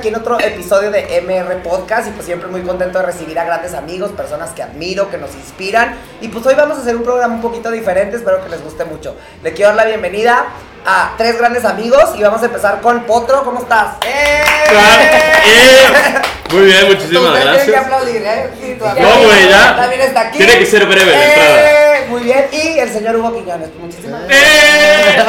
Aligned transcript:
aquí 0.00 0.08
en 0.08 0.16
otro 0.16 0.40
episodio 0.40 0.90
de 0.90 1.20
MR 1.20 1.62
Podcast 1.62 2.08
y 2.08 2.12
pues 2.12 2.24
siempre 2.24 2.48
muy 2.48 2.62
contento 2.62 2.98
de 2.98 3.04
recibir 3.04 3.38
a 3.38 3.44
grandes 3.44 3.74
amigos, 3.74 4.10
personas 4.12 4.48
que 4.52 4.62
admiro, 4.62 5.10
que 5.10 5.18
nos 5.18 5.34
inspiran 5.34 5.94
y 6.22 6.28
pues 6.28 6.46
hoy 6.46 6.54
vamos 6.54 6.78
a 6.78 6.80
hacer 6.80 6.96
un 6.96 7.02
programa 7.02 7.34
un 7.34 7.42
poquito 7.42 7.70
diferente, 7.70 8.16
espero 8.16 8.42
que 8.42 8.48
les 8.48 8.64
guste 8.64 8.86
mucho. 8.86 9.14
Le 9.42 9.52
quiero 9.52 9.68
dar 9.68 9.76
la 9.76 9.84
bienvenida 9.84 10.46
a 10.86 11.12
tres 11.18 11.36
grandes 11.36 11.66
amigos 11.66 12.12
y 12.16 12.22
vamos 12.22 12.40
a 12.40 12.46
empezar 12.46 12.80
con 12.80 13.04
Potro, 13.04 13.44
¿cómo 13.44 13.60
estás? 13.60 13.96
¡Eh! 14.06 14.42
¡Eh! 14.72 16.22
Muy 16.50 16.62
bien, 16.62 16.86
muchísimas 16.88 17.38
gracias. 17.38 17.66
Que 17.66 17.76
aplaudir, 17.76 18.22
¿eh? 18.24 18.50
Sí. 18.58 18.78
No, 18.80 19.22
güey, 19.22 19.48
ya. 19.50 19.76
También 19.76 20.00
está 20.00 20.20
aquí. 20.22 20.38
Tiene 20.38 20.58
que 20.60 20.66
ser 20.66 20.86
breve 20.86 21.10
la 21.10 21.18
¡Eh! 21.18 21.28
entrada. 21.28 22.06
Muy 22.08 22.22
bien, 22.22 22.46
y 22.50 22.78
el 22.78 22.90
señor 22.90 23.16
Hugo 23.16 23.34
Quiñones, 23.34 23.68
muchísimas 23.78 24.22
gracias. 24.26 25.26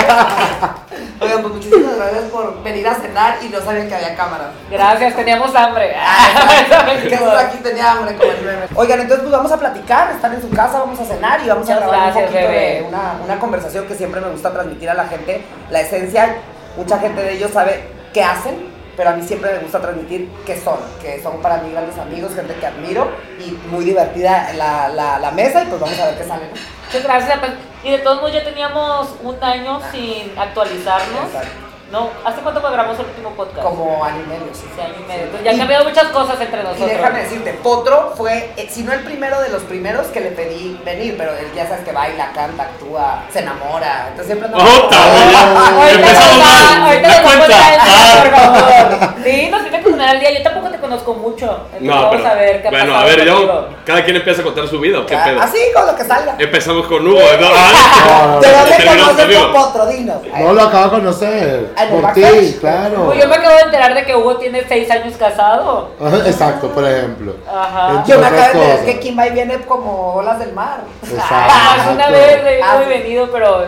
Oigan, 1.22 1.42
pues 1.44 1.54
muchísimas 1.54 1.96
gracias 1.98 2.24
por 2.32 2.64
venir 2.64 2.88
a 2.88 2.96
cenar 2.96 3.38
y 3.44 3.50
no 3.50 3.62
sabían 3.62 3.88
que 3.88 3.94
había 3.94 4.16
cámara. 4.16 4.52
Gracias, 4.72 5.16
teníamos 5.16 5.54
hambre. 5.56 5.96
Que 7.08 7.14
eso 7.16 7.32
aquí 7.32 7.58
tenía 7.58 7.92
hambre 7.92 8.16
como 8.16 8.32
el 8.32 8.42
meme. 8.42 8.66
Oigan, 8.76 9.02
entonces 9.02 9.22
pues 9.22 9.32
vamos 9.32 9.52
a 9.52 9.58
platicar, 9.58 10.12
están 10.12 10.34
en 10.34 10.42
su 10.42 10.50
casa, 10.50 10.80
vamos 10.80 11.00
a 11.00 11.06
cenar 11.06 11.42
y 11.44 11.48
vamos 11.48 11.70
a 11.70 11.76
grabar 11.76 11.96
un 11.96 12.04
gracias, 12.06 12.26
poquito 12.26 12.48
bebé. 12.48 12.60
de 12.82 12.86
una, 12.88 13.14
una 13.24 13.40
conversación 13.40 13.86
que 13.88 13.96
siempre 13.96 14.20
me 14.22 14.30
gusta 14.30 14.52
transmitir 14.52 14.90
a 14.90 14.94
la 14.96 15.06
gente. 15.06 15.44
La 15.70 15.82
esencia, 15.82 16.38
mucha 16.76 16.98
gente 17.00 17.22
de 17.22 17.34
ellos 17.34 17.52
sabe 17.52 17.84
qué 18.14 18.24
hacen, 18.24 18.71
pero 18.96 19.10
a 19.10 19.14
mí 19.14 19.24
siempre 19.26 19.54
me 19.54 19.60
gusta 19.60 19.80
transmitir 19.80 20.30
qué 20.46 20.60
son, 20.60 20.78
que 21.02 21.22
son 21.22 21.42
para 21.42 21.58
mí 21.58 21.72
grandes 21.72 21.98
amigos, 21.98 22.34
gente 22.36 22.56
que 22.56 22.66
admiro 22.66 23.10
y 23.40 23.52
muy 23.70 23.86
divertida 23.86 24.54
la, 24.54 24.90
la, 24.90 25.20
la 25.20 25.32
mesa 25.32 25.64
y 25.64 25.68
pues 25.68 25.80
vamos 25.80 26.00
a 26.00 26.08
ver 26.08 26.18
qué 26.18 26.24
sale. 26.24 26.44
Muchas 26.86 27.04
gracias. 27.04 27.40
pues, 27.40 27.52
Y 27.84 27.92
de 27.92 27.98
todos 28.00 28.18
modos 28.18 28.34
ya 28.34 28.44
teníamos 28.44 29.16
un 29.24 29.44
año 29.44 29.80
sin 29.92 30.38
actualizarnos. 30.38 31.26
Exacto. 31.26 31.71
¿No? 31.92 32.10
¿Hace 32.24 32.40
cuánto 32.40 32.62
grabamos 32.62 32.98
el 33.00 33.06
último 33.06 33.32
podcast? 33.32 33.64
Como 33.64 34.02
año 34.06 34.22
y 34.24 34.30
medio, 34.30 34.46
sí. 34.54 34.64
Sí, 34.74 34.80
año 34.82 34.94
y 34.98 35.04
medio. 35.10 35.24
Entonces 35.24 35.44
ya 35.44 35.52
han 35.52 35.58
cambiado 35.58 35.84
muchas 35.84 36.06
cosas 36.06 36.40
entre 36.40 36.62
Y 36.62 36.64
nosotros. 36.64 36.90
déjame 36.90 37.24
decirte, 37.24 37.54
Potro 37.62 38.14
fue, 38.16 38.54
eh, 38.56 38.70
si 38.72 38.84
no 38.84 38.94
el 38.94 39.02
primero 39.02 39.42
de 39.42 39.50
los 39.50 39.64
primeros 39.64 40.08
que 40.08 40.22
le 40.22 40.32
pedí 40.32 40.80
venir, 40.86 41.16
pero 41.18 41.34
él 41.34 41.48
ya 41.54 41.68
sabes 41.68 41.84
que 41.84 41.92
baila, 41.92 42.32
canta, 42.34 42.64
actúa, 42.64 43.24
se 43.30 43.40
enamora, 43.40 44.06
entonces 44.10 44.28
siempre 44.28 44.48
andamos- 44.48 44.70
¡Ota, 44.86 44.98
güey! 45.12 45.36
Ahorita 45.36 46.00
Empezamos 46.00 46.38
nos 46.38 46.48
va- 46.48 46.80
mal. 46.80 46.82
ahorita 46.88 47.08
Da 47.10 47.22
nos 47.22 47.24
vamos 47.24 47.46
cuenta. 47.46 47.58
Ah. 47.82 48.24
por 48.24 48.32
favor. 48.32 49.14
Sí, 49.24 49.48
nos 49.52 49.62
tiene 49.62 49.84
que 49.84 49.90
poner 49.90 50.10
al 50.10 50.20
día. 50.20 50.32
Yo 50.38 50.44
tampoco 50.44 50.70
te 50.70 50.78
conozco 50.80 51.14
mucho. 51.14 51.46
Entonces 51.74 51.82
No, 51.82 51.94
vamos 51.96 52.16
pero. 52.18 52.28
a 52.30 52.34
ver 52.36 52.62
qué 52.64 52.70
Bueno, 52.70 52.96
a 52.96 53.04
ver, 53.06 53.26
yo. 53.26 53.68
Cada 53.86 54.04
quien 54.04 54.16
empieza 54.16 54.42
a 54.42 54.44
contar 54.46 54.68
su 54.68 54.80
vida, 54.80 55.00
¿o 55.00 55.06
qué 55.06 55.16
Ah, 55.16 55.24
pedo? 55.26 55.42
Así 55.42 55.60
con 55.76 55.86
lo 55.86 55.96
que 55.96 56.04
salga. 56.06 56.36
Empezamos 56.40 56.88
con 56.88 57.06
Hugo, 57.06 57.20
¿no? 57.40 57.48
Ah. 59.00 59.86
Dinos. 59.92 60.18
No 60.40 60.54
lo 60.54 60.62
acabo 60.62 60.84
de 60.86 60.90
conocer. 60.92 61.74
Ah, 61.76 61.86
Por 61.90 62.14
ti, 62.14 62.58
claro. 62.60 63.06
Pues 63.06 63.20
yo 63.22 63.28
me 63.28 63.36
acabo 63.36 63.56
de 63.56 63.62
enterar 63.64 63.94
de 63.94 64.06
que 64.06 64.16
Hugo 64.16 64.38
tiene 64.38 64.64
seis 64.68 64.90
años 64.92 65.14
casado. 65.18 65.90
Exacto, 66.26 66.70
por 66.70 66.86
ejemplo. 66.88 67.36
Ajá. 67.48 68.04
Yo 68.08 68.20
me 68.20 68.26
acabo 68.28 68.42
de 68.42 68.52
enterar 68.52 68.86
que 68.86 69.00
Kimbay 69.00 69.32
viene 69.32 69.58
como 69.66 70.14
olas 70.16 70.40
del 70.40 70.54
mar. 70.54 70.82
Ah, 71.20 71.76
Exacto. 71.76 71.92
una 71.94 72.10
vez 72.10 72.42
he 72.46 72.62
Ah, 72.64 72.76
ido 72.76 72.82
y 72.82 72.94
sí. 72.94 73.02
venido, 73.02 73.30
pero, 73.32 73.66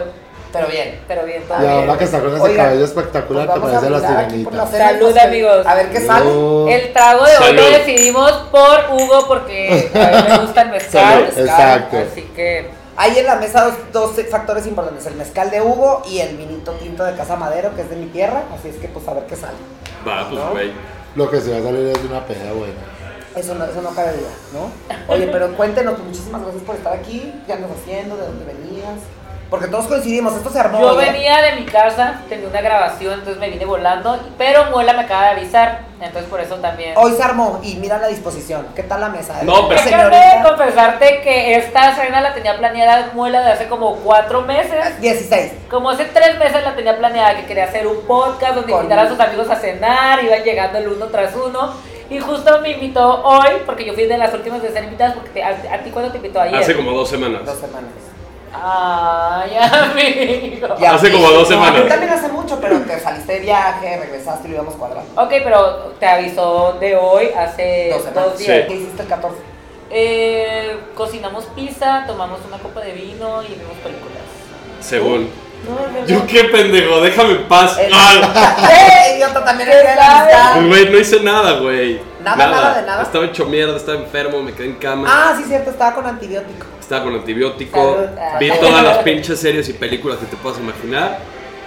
Pero 0.52 0.68
bien. 0.68 1.00
pero 1.08 1.24
bien. 1.26 1.42
Y 1.44 1.48
todo 1.48 1.58
bien. 1.60 1.72
ahora 1.72 1.98
que 1.98 2.04
está 2.04 2.20
con 2.20 2.34
ese 2.34 2.42
Oigan, 2.42 2.66
cabello 2.66 2.86
espectacular 2.86 3.46
Pues 3.48 3.60
que 3.60 3.68
a 3.68 3.72
parece 3.80 3.90
la 3.90 4.00
sirenita. 4.08 4.68
Salud, 4.68 5.12
pues, 5.12 5.24
amigos. 5.24 5.66
A 5.66 5.76
ver 5.76 5.90
qué 5.90 6.00
sale. 6.00 6.26
Salud. 6.26 6.70
El 6.70 6.94
trago 6.94 7.26
de 7.26 7.38
hoy 7.38 7.54
lo 7.54 7.64
Salud. 7.64 7.78
decidimos 7.78 8.32
por 8.52 8.86
Hugo 8.92 9.26
porque 9.28 9.90
a 9.94 10.22
mí 10.22 10.28
me 10.30 10.38
gusta 10.40 10.62
el 10.62 10.70
mezcal. 10.70 11.30
Salud. 11.34 11.48
Exacto. 11.50 11.98
Así 12.12 12.22
que 12.36 12.83
Hay 12.96 13.18
en 13.18 13.26
la 13.26 13.38
mesa 13.38 13.66
dos, 13.66 13.76
dos 13.92 14.26
factores 14.30 14.68
importantes, 14.68 15.06
el 15.08 15.16
mezcal 15.16 15.50
de 15.50 15.62
Hugo 15.62 16.04
y 16.08 16.20
el 16.20 16.38
vinito 16.38 16.74
tinto 16.74 17.04
de 17.04 17.16
Casa 17.16 17.36
Madero, 17.36 17.76
que 17.76 17.82
es 17.82 17.90
de 17.90 17.96
mi 17.96 18.06
tierra, 18.08 18.44
así 18.54 18.70
es 18.70 18.76
que 18.76 18.88
pues 18.88 19.08
a 19.08 19.14
ver 19.14 19.26
qué 19.26 19.36
sale. 19.36 19.58
Va, 20.08 20.30
pues, 20.30 20.40
¿No? 20.40 20.52
güey. 20.52 20.72
Lo 21.16 21.30
que 21.30 21.42
se 21.42 21.52
va 21.52 21.58
a 21.58 21.64
salir 21.64 21.88
es 21.88 22.04
una 22.04 22.26
peda 22.26 22.54
buena. 22.54 22.74
Eso 23.36 23.56
no, 23.56 23.66
eso 23.66 23.82
no 23.82 23.90
cabe 23.96 24.14
duda, 24.14 24.30
¿no? 24.54 25.14
Oye, 25.14 25.28
pero 25.32 25.56
cuéntenos, 25.56 25.96
pues, 25.96 26.06
muchísimas 26.08 26.42
gracias 26.44 26.64
por 26.64 26.76
estar 26.76 26.94
aquí, 26.94 27.34
qué 27.48 27.54
andas 27.54 27.72
haciendo, 27.72 28.16
de 28.16 28.28
dónde 28.28 28.46
venías. 28.46 29.00
Porque 29.54 29.68
todos 29.68 29.86
coincidimos, 29.86 30.34
esto 30.36 30.50
se 30.50 30.60
armó. 30.60 30.82
yo 30.82 31.00
¿eh? 31.00 31.12
venía 31.12 31.40
de 31.44 31.58
mi 31.58 31.66
casa, 31.66 32.22
tenía 32.28 32.48
una 32.48 32.60
grabación, 32.60 33.14
entonces 33.20 33.38
me 33.40 33.52
vine 33.52 33.66
volando, 33.66 34.20
pero 34.36 34.66
Muela 34.72 34.94
me 34.94 35.02
acaba 35.04 35.26
de 35.26 35.30
avisar, 35.42 35.82
entonces 36.02 36.28
por 36.28 36.40
eso 36.42 36.56
también. 36.56 36.94
Hoy 36.98 37.12
se 37.12 37.22
armó 37.22 37.60
y 37.62 37.76
mira 37.76 38.00
la 38.00 38.08
disposición. 38.08 38.66
¿Qué 38.76 38.82
tal 38.82 39.02
la 39.02 39.10
mesa? 39.10 39.44
No, 39.44 39.68
pero- 39.70 39.80
Déjame 40.10 40.44
confesarte 40.44 41.22
que 41.22 41.56
esta 41.58 41.94
cena 41.94 42.22
la 42.22 42.34
tenía 42.34 42.58
planeada 42.58 43.12
Muela 43.14 43.42
de 43.42 43.52
hace 43.52 43.68
como 43.68 43.98
cuatro 43.98 44.42
meses. 44.42 45.00
16. 45.00 45.52
Como 45.70 45.92
hace 45.92 46.06
tres 46.06 46.40
meses 46.40 46.64
la 46.64 46.76
tenía 46.76 46.98
planeada 46.98 47.36
que 47.36 47.46
quería 47.46 47.66
hacer 47.66 47.86
un 47.86 48.02
podcast 48.08 48.56
donde 48.56 48.72
Con- 48.74 48.86
invitar 48.86 49.06
a 49.06 49.08
sus 49.08 49.20
amigos 49.20 49.52
a 49.52 49.56
cenar, 49.58 50.24
iban 50.24 50.42
llegando 50.44 50.80
el 50.80 50.88
uno 50.88 51.06
tras 51.10 51.36
uno. 51.36 51.76
Y 52.10 52.18
justo 52.18 52.60
me 52.62 52.72
invitó 52.72 53.22
hoy, 53.24 53.50
porque 53.68 53.86
yo 53.86 53.94
fui 53.94 54.06
de 54.06 54.18
las 54.18 54.34
últimas 54.34 54.64
de 54.64 54.72
ser 54.72 54.84
invitadas, 54.86 55.14
porque 55.14 55.30
te- 55.30 55.44
a, 55.44 55.50
a 55.50 55.78
ti 55.84 55.92
cuando 55.92 56.10
te 56.10 56.18
invitó 56.18 56.42
ayer. 56.42 56.56
Hace 56.56 56.76
como 56.76 56.92
dos 56.94 57.08
semanas. 57.08 57.46
Dos 57.46 57.60
semanas. 57.60 57.92
Ay, 58.54 59.52
amigo. 59.58 60.76
Ya, 60.80 60.94
Hace 60.96 61.12
como 61.12 61.30
dos 61.30 61.50
No, 61.50 61.56
semanas. 61.56 61.88
también 61.88 62.12
hace 62.12 62.28
mucho, 62.30 62.60
pero 62.62 62.80
te 62.82 63.00
saliste 63.00 63.34
de 63.34 63.40
viaje, 63.40 63.98
regresaste 64.00 64.48
y 64.48 64.52
lo 64.52 64.56
íbamos 64.58 64.76
cuadrando. 64.76 65.10
Ok, 65.22 65.30
pero 65.44 65.94
te 66.00 66.06
avisó 66.08 66.78
de 66.80 66.96
hoy 66.96 67.30
hace 67.38 67.90
Dos 67.92 68.04
semanas. 68.04 68.24
dos 68.32 68.38
días. 68.38 68.58
Sí. 68.62 68.68
¿Qué 68.68 68.74
hiciste 68.76 69.02
el 69.04 69.08
14? 69.08 69.38
Eh, 69.90 70.78
cocinamos 70.96 71.46
pizza, 71.56 72.04
tomamos 72.08 72.40
una 72.48 72.58
copa 72.58 72.82
de 72.82 72.94
vino 72.94 73.42
y 73.44 73.48
vimos 73.56 73.78
películas. 73.84 74.22
Según. 74.80 75.30
No, 75.68 75.76
no, 76.02 76.06
Yo 76.06 76.28
qué 76.28 76.44
pendejo, 76.46 77.00
déjame 77.00 77.32
en 77.36 77.48
paz. 77.48 77.78
El- 77.80 77.92
Ah, 77.94 78.70
¡Eh, 78.70 79.16
idiota! 79.16 79.46
También 79.46 79.70
el 79.70 79.82
día 79.82 79.90
de 79.92 79.96
la 79.96 80.06
¿Sabes? 80.06 80.36
amistad. 80.36 80.68
Güey, 80.68 80.90
no 80.90 80.98
hice 80.98 81.20
nada, 81.22 81.52
güey. 81.60 82.02
Nada, 82.22 82.48
nada 82.48 82.74
de 82.82 82.86
nada. 82.88 83.04
Estaba 83.04 83.26
hecho 83.26 83.46
mierda, 83.46 83.78
estaba 83.78 83.98
enfermo, 83.98 84.42
me 84.42 84.54
quedé 84.54 84.66
en 84.68 84.76
cama. 84.76 85.08
Ah, 85.10 85.34
sí, 85.38 85.44
cierto, 85.48 85.70
estaba 85.70 85.94
con 85.96 86.06
antibiótico. 86.06 86.66
Estaba 86.84 87.04
con 87.06 87.16
antibiótico. 87.16 87.96
Salud. 87.96 88.10
Vi 88.40 88.50
Ah. 88.50 88.58
todas 88.60 88.84
las 88.84 88.98
pinches 89.04 89.40
series 89.40 89.68
y 89.70 89.74
películas 89.74 90.18
que 90.20 90.26
te 90.26 90.36
puedas 90.36 90.60
imaginar. 90.60 91.20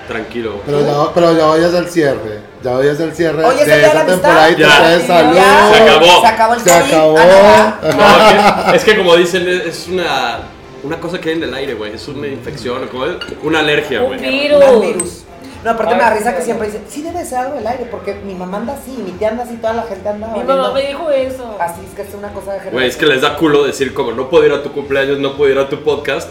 Tranquilo. 0.06 0.60
Pero 0.64 0.80
ya, 0.82 1.12
pero 1.14 1.36
ya 1.36 1.46
hoy 1.48 1.64
es 1.64 1.74
el 1.74 1.88
cierre. 1.88 2.38
Ya 2.62 2.72
hoy 2.76 2.86
es 2.86 3.00
el 3.00 3.12
cierre 3.12 3.44
Hoy 3.44 3.56
es 3.56 3.62
el 3.62 3.66
de 3.68 3.76
día 3.78 3.88
de 3.88 3.94
la 3.94 4.00
esa 4.02 4.06
temporada 4.06 4.50
y 4.50 4.54
te 4.54 4.64
puedes 4.64 5.02
Se 5.06 5.12
acabó. 5.12 6.20
Se 6.20 6.26
acabó 6.28 6.54
el 6.54 6.60
Se 6.60 6.72
acabó. 6.72 7.18
No, 8.66 8.74
es, 8.74 8.84
que 8.84 8.96
como 8.96 9.16
dicen, 9.16 9.48
es 9.48 9.88
una, 9.88 10.38
una 10.84 11.00
cosa 11.00 11.18
que 11.20 11.30
hay 11.30 11.36
en 11.36 11.42
el 11.42 11.54
aire, 11.54 11.74
güey. 11.74 11.94
Es 11.94 12.06
una 12.06 12.28
infección, 12.28 12.86
como 12.86 13.04
una 13.42 13.58
alergia, 13.60 14.02
Un 14.02 14.16
güey. 14.16 14.54
un 14.54 14.80
virus. 14.80 15.24
No, 15.66 15.72
aparte 15.72 15.94
me 15.96 16.00
da 16.00 16.10
risa 16.14 16.34
que 16.36 16.42
siempre 16.42 16.68
dicen, 16.68 16.84
sí 16.88 17.02
debe 17.02 17.24
ser 17.24 17.38
algo 17.38 17.54
del 17.56 17.66
aire, 17.66 17.86
porque 17.90 18.14
mi 18.14 18.34
mamá 18.34 18.58
anda 18.58 18.74
así, 18.74 18.92
mi 19.04 19.10
tía 19.12 19.30
anda 19.30 19.42
así, 19.44 19.56
toda 19.56 19.72
la 19.74 19.82
gente 19.82 20.08
anda 20.08 20.28
Mi 20.28 20.32
valiendo. 20.38 20.56
mamá 20.56 20.72
me 20.74 20.86
dijo 20.86 21.10
eso. 21.10 21.56
Así 21.60 21.80
es 21.88 21.94
que 21.94 22.02
es 22.02 22.14
una 22.14 22.28
cosa 22.32 22.52
de 22.52 22.58
generación. 22.60 22.72
Güey, 22.74 22.88
es 22.88 22.96
que 22.96 23.06
les 23.06 23.20
da 23.22 23.36
culo 23.36 23.64
decir 23.64 23.92
como 23.92 24.12
no 24.12 24.30
puedo 24.30 24.46
ir 24.46 24.52
a 24.52 24.62
tu 24.62 24.72
cumpleaños, 24.72 25.18
no 25.18 25.36
puedo 25.36 25.50
ir 25.52 25.58
a 25.58 25.68
tu 25.68 25.82
podcast. 25.82 26.28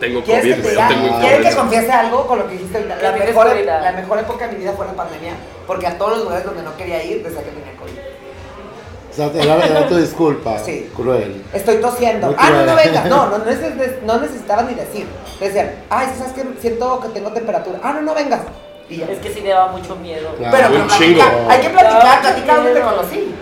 Tengo 0.00 0.22
¿Quieres 0.24 0.44
que 0.44 0.50
COVID, 0.50 0.62
te 0.62 0.62
güey. 0.62 0.74
diga? 0.74 0.88
yo 0.88 0.94
tengo 0.94 1.02
¿Quieren 1.20 1.20
que 1.22 1.48
influenza. 1.48 1.60
confiese 1.60 1.92
algo 1.92 2.26
con 2.26 2.38
lo 2.40 2.46
que 2.48 2.52
dijiste 2.54 2.76
ahorita? 2.76 2.94
La 2.96 3.00
Que 3.00 3.06
tienes 3.18 3.28
mejor, 3.36 3.50
COVID. 3.52 3.64
la 3.66 3.92
mejor 3.92 4.18
época 4.18 4.46
de 4.48 4.52
mi 4.54 4.58
vida 4.58 4.72
fue 4.72 4.86
la 4.86 4.92
pandemia, 4.94 5.32
porque 5.66 5.86
a 5.86 5.96
todos 5.96 6.10
los 6.12 6.22
lugares 6.24 6.44
donde 6.44 6.62
no 6.64 6.76
quería 6.76 7.04
ir, 7.04 7.22
decía 7.22 7.40
que 7.44 7.50
tenía 7.50 7.76
COVID. 7.76 7.92
O 9.12 9.14
sea, 9.14 9.30
era, 9.42 9.64
era 9.66 9.86
tu 9.88 9.96
disculpa. 9.96 10.58
Sí. 10.64 10.90
Cruel. 10.96 11.44
Estoy 11.52 11.76
tosiendo. 11.76 12.26
Muy 12.28 12.36
Ah, 12.38 12.50
no, 12.50 12.56
no 12.66 12.72
cruel. 12.72 12.86
vengas. 12.88 13.04
No, 13.06 13.26
no, 13.28 13.38
no, 13.38 13.44
neces- 13.50 14.00
no 14.04 14.18
necesitaban 14.20 14.66
ni 14.66 14.74
decir. 14.74 15.06
Decían, 15.38 15.70
ay, 15.90 16.08
¿sabes 16.18 16.32
qué? 16.32 16.42
Siento 16.60 16.98
que 17.00 17.08
tengo 17.10 17.30
temperatura. 17.32 17.78
Ah, 17.82 17.92
no, 17.92 18.02
no 18.02 18.14
vengas. 18.14 18.40
Y 18.88 18.96
ya. 18.98 19.06
Es 19.06 19.18
que 19.18 19.32
sí 19.32 19.40
me 19.40 19.48
daba 19.50 19.68
mucho 19.68 19.96
miedo. 19.96 20.34
Claro. 20.38 20.52
Pero, 20.56 20.68
Un 20.68 20.88
pero 20.88 21.50
hay 21.50 21.60
que 21.60 21.68
platicar, 21.70 22.02
Daba 22.04 22.20
platica 22.20 22.54
dónde 22.56 22.74
te 22.74 22.80
conocí. 22.80 23.34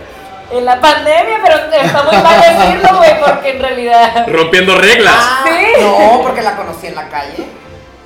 En 0.51 0.65
la 0.65 0.81
pandemia, 0.81 1.37
pero 1.43 1.55
está 1.57 2.03
muy 2.03 2.17
mal 2.21 2.41
decirlo, 2.41 2.97
güey, 2.97 3.19
porque 3.21 3.49
en 3.51 3.59
realidad. 3.61 4.27
Rompiendo 4.27 4.75
reglas. 4.77 5.15
Ah, 5.17 5.45
¿Sí? 5.47 5.81
No, 5.81 6.21
porque 6.21 6.41
la 6.41 6.55
conocí 6.57 6.87
en 6.87 6.95
la 6.95 7.07
calle. 7.07 7.45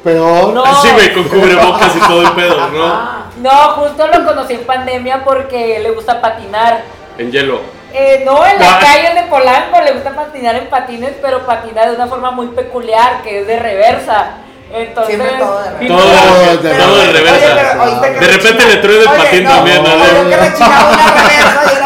Peor. 0.04 0.54
No. 0.54 0.64
Así, 0.64 0.90
güey, 0.92 1.12
con 1.14 1.24
cubrebocas 1.24 1.96
y 1.96 2.00
todo 2.00 2.22
el 2.22 2.32
pedo, 2.34 2.70
¿no? 2.70 2.86
Ah, 2.86 3.22
No, 3.42 3.50
justo 3.72 4.08
lo 4.08 4.24
conocí 4.26 4.54
en 4.54 4.64
pandemia 4.66 5.24
porque 5.24 5.80
le 5.80 5.92
gusta 5.92 6.22
patinar. 6.22 6.84
En 7.18 7.32
hielo. 7.32 7.60
Eh, 7.92 8.22
no, 8.26 8.46
en 8.46 8.60
las 8.60 8.74
Ah. 8.74 8.80
calles 8.82 9.16
de 9.16 9.24
Polanco 9.24 9.82
le 9.82 9.94
gusta 9.94 10.12
patinar 10.12 10.56
en 10.56 10.68
patines, 10.70 11.14
pero 11.22 11.46
patina 11.46 11.86
de 11.88 11.96
una 11.96 12.08
forma 12.08 12.30
muy 12.32 12.48
peculiar, 12.48 13.22
que 13.24 13.42
es 13.42 13.48
de 13.48 13.58
reversa. 13.58 14.32
Entonces, 14.74 15.16
Siempre 15.16 15.38
todo 15.38 15.62
de 15.62 15.70
reversa. 15.72 15.96
Todo, 15.96 16.62
de, 16.62 16.70
de 16.70 16.76
todo 16.76 16.98
de 16.98 17.12
reversa. 17.14 17.84
Oye, 17.84 17.96
pero 18.02 18.20
De 18.20 18.28
repente 18.28 18.66
le 18.66 18.76
truena 18.78 19.02
el 19.12 19.18
patín 19.18 19.46
también, 19.46 19.84
¿no? 19.84 19.90
oye, 19.94 20.30
que 20.30 20.38
me 20.42 20.54
chingaba 20.54 20.90
una 20.92 21.08
reversa 21.12 21.64
y 21.66 21.76
era 21.78 21.85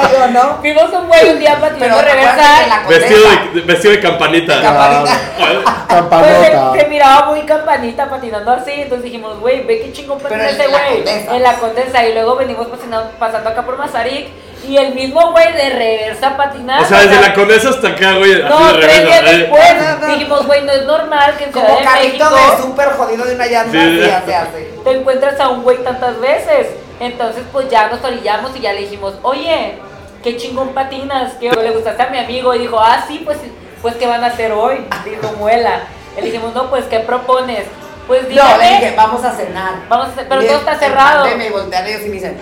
Vimos 0.61 0.83
un 0.93 1.07
güey 1.07 1.29
un 1.29 1.39
día 1.39 1.57
patinando 1.59 1.97
acuérdate 1.97 2.15
reversa. 2.15 2.63
que 2.63 2.69
la 2.69 2.87
Vestido 2.87 3.19
de, 3.53 3.61
vestido 3.61 3.93
de 3.93 3.99
campanita. 4.01 4.55
De 4.57 4.61
campanita. 4.63 5.19
Pues 5.37 5.49
Campanota. 5.87 6.73
se, 6.73 6.79
se 6.81 6.87
miraba 6.87 7.25
muy 7.27 7.41
campanita 7.41 8.09
patinando 8.09 8.51
así, 8.51 8.71
entonces 8.73 9.03
dijimos, 9.05 9.39
güey, 9.39 9.63
ve 9.65 9.81
qué 9.81 9.91
chingón 9.93 10.19
patina 10.19 10.49
ese 10.49 10.63
en 10.65 10.71
la 10.71 10.77
güey. 10.77 11.03
En 11.37 11.43
la 11.43 11.53
Condesa. 11.53 12.05
Y 12.05 12.13
luego 12.13 12.35
venimos 12.35 12.67
patinando- 12.67 13.11
pasando 13.17 13.49
acá 13.49 13.63
por 13.63 13.77
Mazarik 13.77 14.27
y 14.67 14.77
el 14.77 14.93
mismo 14.93 15.31
güey 15.31 15.53
de 15.53 15.69
reversa 15.69 16.35
patinando. 16.37 16.83
O 16.83 16.87
sea, 16.87 16.99
desde 17.01 17.21
la 17.21 17.33
condesa 17.33 17.69
hasta 17.69 17.87
acá, 17.87 18.13
güey, 18.17 18.33
así 18.33 18.43
No, 18.49 18.73
de 18.73 18.79
tres 18.81 19.05
días 19.05 19.21
reversa. 19.21 19.37
después 19.37 19.75
No, 19.75 19.83
no, 19.99 20.07
no. 20.07 20.13
dijimos, 20.13 20.45
güey, 20.45 20.63
no 20.63 20.71
es 20.73 20.85
normal 20.85 21.35
que 21.37 21.43
en 21.45 21.51
Ciudad 21.53 21.67
Como 21.67 21.79
de 21.79 21.85
carrito 21.85 22.29
México... 22.29 22.51
de 22.57 22.61
súper 22.63 22.89
jodido 22.89 23.25
de 23.25 23.35
una 23.35 23.45
llanta, 23.47 23.71
Sí, 23.71 23.77
así 23.77 23.99
sí. 24.01 24.05
ya 24.07 24.21
se 24.25 24.35
hace. 24.35 24.69
te 24.83 24.91
encuentras 24.91 25.39
a 25.39 25.47
un 25.49 25.63
güey 25.63 25.77
tantas 25.83 26.19
veces. 26.19 26.67
Entonces, 26.99 27.43
pues 27.53 27.69
ya 27.69 27.87
nos 27.87 28.03
orillamos 28.03 28.51
y 28.57 28.59
ya 28.59 28.73
le 28.73 28.81
dijimos, 28.81 29.13
oye, 29.21 29.79
qué 30.23 30.37
chingón 30.37 30.69
patinas, 30.69 31.33
que 31.33 31.49
le 31.51 31.71
gustaste 31.71 32.01
a 32.03 32.09
mi 32.09 32.17
amigo. 32.19 32.53
Y 32.53 32.59
dijo, 32.59 32.79
ah, 32.79 33.03
sí, 33.07 33.21
pues, 33.25 33.37
pues, 33.81 33.95
¿qué 33.95 34.07
van 34.07 34.23
a 34.23 34.27
hacer 34.27 34.51
hoy? 34.51 34.85
Dijo 35.05 35.33
Muela. 35.37 35.83
Le 36.15 36.21
dijimos, 36.23 36.53
no, 36.53 36.69
pues, 36.69 36.85
¿qué 36.85 36.99
propones? 36.99 37.65
Pues 38.07 38.23
No, 38.23 38.57
le 38.57 38.69
dije, 38.69 38.93
vamos 38.97 39.23
a 39.23 39.31
cenar. 39.33 39.73
Vamos 39.87 40.07
a 40.07 40.11
hacer- 40.11 40.27
pero 40.27 40.41
Y 40.41 40.47
todo 40.47 40.57
está 40.57 40.77
cerrado. 40.79 41.27
Y 41.27 41.49
voltean 41.49 41.85
ellos 41.85 42.01
y 42.05 42.09
me 42.09 42.15
dicen, 42.15 42.37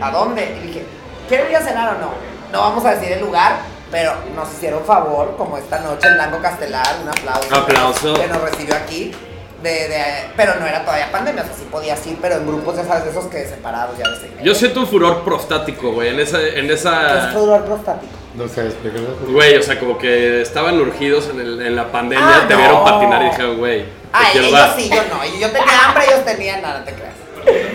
¿a 0.00 0.10
dónde? 0.10 0.56
Y 0.62 0.66
dije, 0.66 0.84
¿quieren 1.28 1.50
ir 1.50 1.56
a 1.56 1.60
cenar 1.60 1.94
o 1.94 1.98
no? 2.00 2.10
No 2.52 2.60
vamos 2.60 2.84
a 2.84 2.94
decir 2.96 3.12
el 3.12 3.20
lugar, 3.20 3.58
pero 3.90 4.14
nos 4.34 4.50
hicieron 4.52 4.84
favor, 4.84 5.36
como 5.36 5.56
esta 5.56 5.78
noche 5.78 6.08
en 6.08 6.14
Blanco 6.14 6.38
Castelar, 6.42 6.96
un 7.02 7.08
aplauso. 7.08 7.54
Aplauso. 7.54 8.14
Que 8.14 8.26
nos 8.26 8.40
recibió 8.42 8.74
aquí. 8.74 9.14
De, 9.62 9.70
de- 9.88 10.28
pero 10.36 10.54
no 10.60 10.66
era 10.66 10.84
todavía 10.84 11.10
pandemia, 11.10 11.42
o 11.42 11.46
sea, 11.46 11.54
sí 11.54 11.66
podías 11.70 12.06
ir, 12.06 12.16
pero 12.22 12.36
en 12.36 12.46
grupos, 12.46 12.76
ya 12.76 12.84
sabes, 12.84 13.04
de 13.04 13.10
esos 13.10 13.26
que 13.26 13.44
separados, 13.44 13.98
ya 13.98 14.04
ves. 14.08 14.20
Yo 14.42 14.54
siento 14.54 14.80
un 14.80 14.86
furor 14.86 15.24
prostático, 15.24 15.90
güey, 15.92 16.10
en 16.10 16.20
esa, 16.20 16.40
en 16.40 16.66
Es 16.66 16.80
esa... 16.80 17.30
dolor 17.32 17.64
prostático. 17.64 18.12
No 18.34 18.46
sé, 18.46 18.66
explícalo. 18.66 19.16
Güey, 19.28 19.56
o 19.56 19.62
sea, 19.64 19.80
como 19.80 19.98
que 19.98 20.42
estaban 20.42 20.78
urgidos 20.78 21.28
en, 21.30 21.40
el- 21.40 21.60
en 21.60 21.74
la 21.74 21.90
pandemia, 21.90 22.24
Ah, 22.24 22.44
te 22.46 22.54
no. 22.54 22.60
vieron 22.60 22.84
patinar 22.84 23.22
y 23.22 23.24
dijeron, 23.30 23.58
güey, 23.58 23.82
te 23.82 23.88
Ay, 24.12 24.26
quiero 24.30 24.46
ellos 24.46 24.58
dar. 24.60 24.76
sí, 24.76 24.88
yo 24.88 25.02
no. 25.12 25.24
Y 25.24 25.40
Yo 25.40 25.50
tenía 25.50 25.84
hambre, 25.86 26.04
ellos 26.06 26.24
tenían 26.24 26.62
nada, 26.62 26.78
no 26.78 26.84
te 26.84 26.92
creas. 26.94 27.14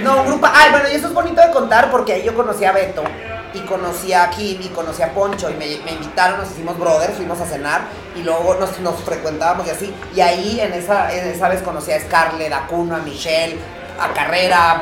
No, 0.04 0.22
un 0.22 0.28
grupo. 0.28 0.48
Ay, 0.52 0.72
bueno, 0.72 0.88
y 0.92 0.96
eso 0.96 1.08
es 1.08 1.14
bonito 1.14 1.42
de 1.42 1.52
contar 1.52 1.90
porque 1.92 2.14
ahí 2.14 2.24
yo 2.24 2.36
conocí 2.36 2.66
a 2.66 2.72
Beto 2.72 3.04
y 3.54 3.60
conocí 3.62 4.14
a 4.14 4.30
Kim 4.30 4.62
y 4.62 4.70
conocí 4.70 5.02
a 5.02 5.14
Poncho 5.14 5.50
y 5.50 5.54
me, 5.54 5.68
invitaron, 5.92 6.40
nos 6.40 6.52
hicimos 6.52 6.78
brothers, 6.78 7.14
fuimos 7.14 7.40
a 7.40 7.46
cenar 7.46 7.82
y 8.16 8.24
luego 8.24 8.56
nos, 8.56 8.72
frecuentábamos 9.02 9.68
y 9.68 9.70
así. 9.70 9.94
Y 10.16 10.22
ahí 10.22 10.60
en 10.60 10.74
esa, 10.74 11.14
en 11.14 11.28
esa 11.28 11.50
vez 11.50 11.62
conocí 11.62 11.92
a 11.92 12.00
Scarlett, 12.00 12.52
a 12.52 12.68
Kuno, 12.68 12.96
a 12.96 13.00
Michelle, 13.00 13.58
a 14.00 14.12
Carrera, 14.14 14.82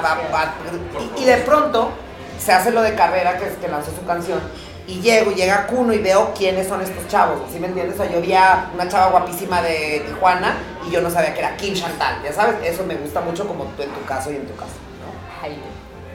y, 1.17 1.21
y 1.21 1.25
de 1.25 1.38
pronto 1.38 1.91
se 2.39 2.51
hace 2.51 2.71
lo 2.71 2.81
de 2.81 2.95
Carrera, 2.95 3.38
que, 3.38 3.47
que 3.59 3.67
lanzó 3.67 3.91
su 3.91 4.05
canción. 4.05 4.39
Y 4.91 4.99
llego, 4.99 5.31
y 5.31 5.35
llega 5.35 5.67
Kuno 5.67 5.93
y 5.93 5.99
veo 5.99 6.33
quiénes 6.38 6.67
son 6.67 6.81
estos 6.81 7.07
chavos, 7.07 7.39
¿sí 7.51 7.59
me 7.59 7.67
entiendes? 7.67 7.97
O 7.97 8.03
sea, 8.03 8.11
yo 8.11 8.19
vi 8.19 8.33
a 8.33 8.69
una 8.73 8.89
chava 8.89 9.09
guapísima 9.09 9.61
de 9.61 10.03
Tijuana 10.05 10.57
y 10.85 10.91
yo 10.91 10.99
no 11.01 11.09
sabía 11.09 11.33
que 11.33 11.39
era 11.39 11.55
Kim 11.55 11.73
Chantal, 11.73 12.21
ya 12.21 12.33
sabes, 12.33 12.55
eso 12.63 12.83
me 12.85 12.95
gusta 12.95 13.21
mucho 13.21 13.47
como 13.47 13.63
tú 13.77 13.83
en 13.83 13.89
tu 13.91 14.03
caso 14.05 14.31
y 14.31 14.35
en 14.35 14.45
tu 14.45 14.53
caso, 14.55 14.73
¿no? 14.99 15.45
Ay, 15.45 15.57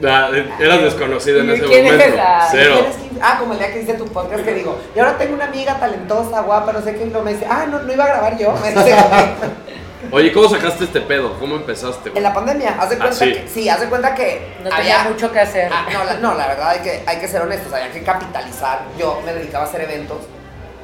Ah, 0.05 0.29
eras 0.59 0.81
desconocido 0.83 1.39
en 1.41 1.49
ese 1.49 1.63
¿Quién 1.65 1.87
es 1.87 1.91
momento. 1.93 2.13
esa? 2.15 2.47
Cero. 2.51 2.73
¿Quién 2.75 2.85
es 2.91 2.97
Kim? 2.97 3.19
Ah, 3.19 3.37
como 3.39 3.53
el 3.53 3.57
día 3.59 3.73
que 3.73 3.81
hice 3.81 3.93
tu 3.95 4.05
podcast 4.05 4.45
que 4.45 4.53
digo, 4.53 4.77
y 4.95 4.99
ahora 4.99 5.17
tengo 5.17 5.33
una 5.33 5.45
amiga 5.45 5.79
talentosa, 5.79 6.41
guapa, 6.41 6.71
no 6.71 6.81
sé 6.83 6.93
qué, 6.95 7.05
y 7.05 7.09
me 7.09 7.33
dice, 7.33 7.47
ah, 7.49 7.65
no, 7.67 7.79
no 7.81 7.91
iba 7.91 8.03
a 8.03 8.07
grabar 8.09 8.37
yo, 8.37 8.53
me 8.61 8.69
dice, 8.73 8.95
Oye, 10.11 10.31
¿cómo 10.31 10.47
sacaste 10.47 10.83
este 10.83 11.01
pedo? 11.01 11.37
¿Cómo 11.39 11.55
empezaste? 11.55 12.09
güey? 12.11 12.17
en 12.17 12.23
la 12.23 12.33
pandemia, 12.33 12.75
haz 12.79 12.89
de 12.89 12.95
Ah, 12.95 12.99
cuenta 12.99 13.15
sí. 13.17 13.33
que, 13.33 13.47
sí, 13.49 13.67
haz 13.69 13.79
de 13.81 13.87
cuenta 13.89 14.13
que 14.13 14.55
no 14.63 14.69
tenía 14.69 15.03
mucho 15.03 15.31
que 15.31 15.39
hacer. 15.39 15.71
Ah, 15.73 15.87
no, 15.91 16.03
la, 16.03 16.13
no, 16.15 16.33
la 16.35 16.47
verdad 16.47 16.69
hay 16.69 16.79
que, 16.79 17.03
hay 17.05 17.17
que 17.19 17.27
ser 17.27 17.41
honestos, 17.41 17.73
hay 17.73 17.89
que 17.89 18.03
capitalizar. 18.03 18.81
Yo 18.97 19.21
me 19.25 19.33
dedicaba 19.33 19.65
a 19.65 19.67
hacer 19.67 19.81
eventos, 19.81 20.17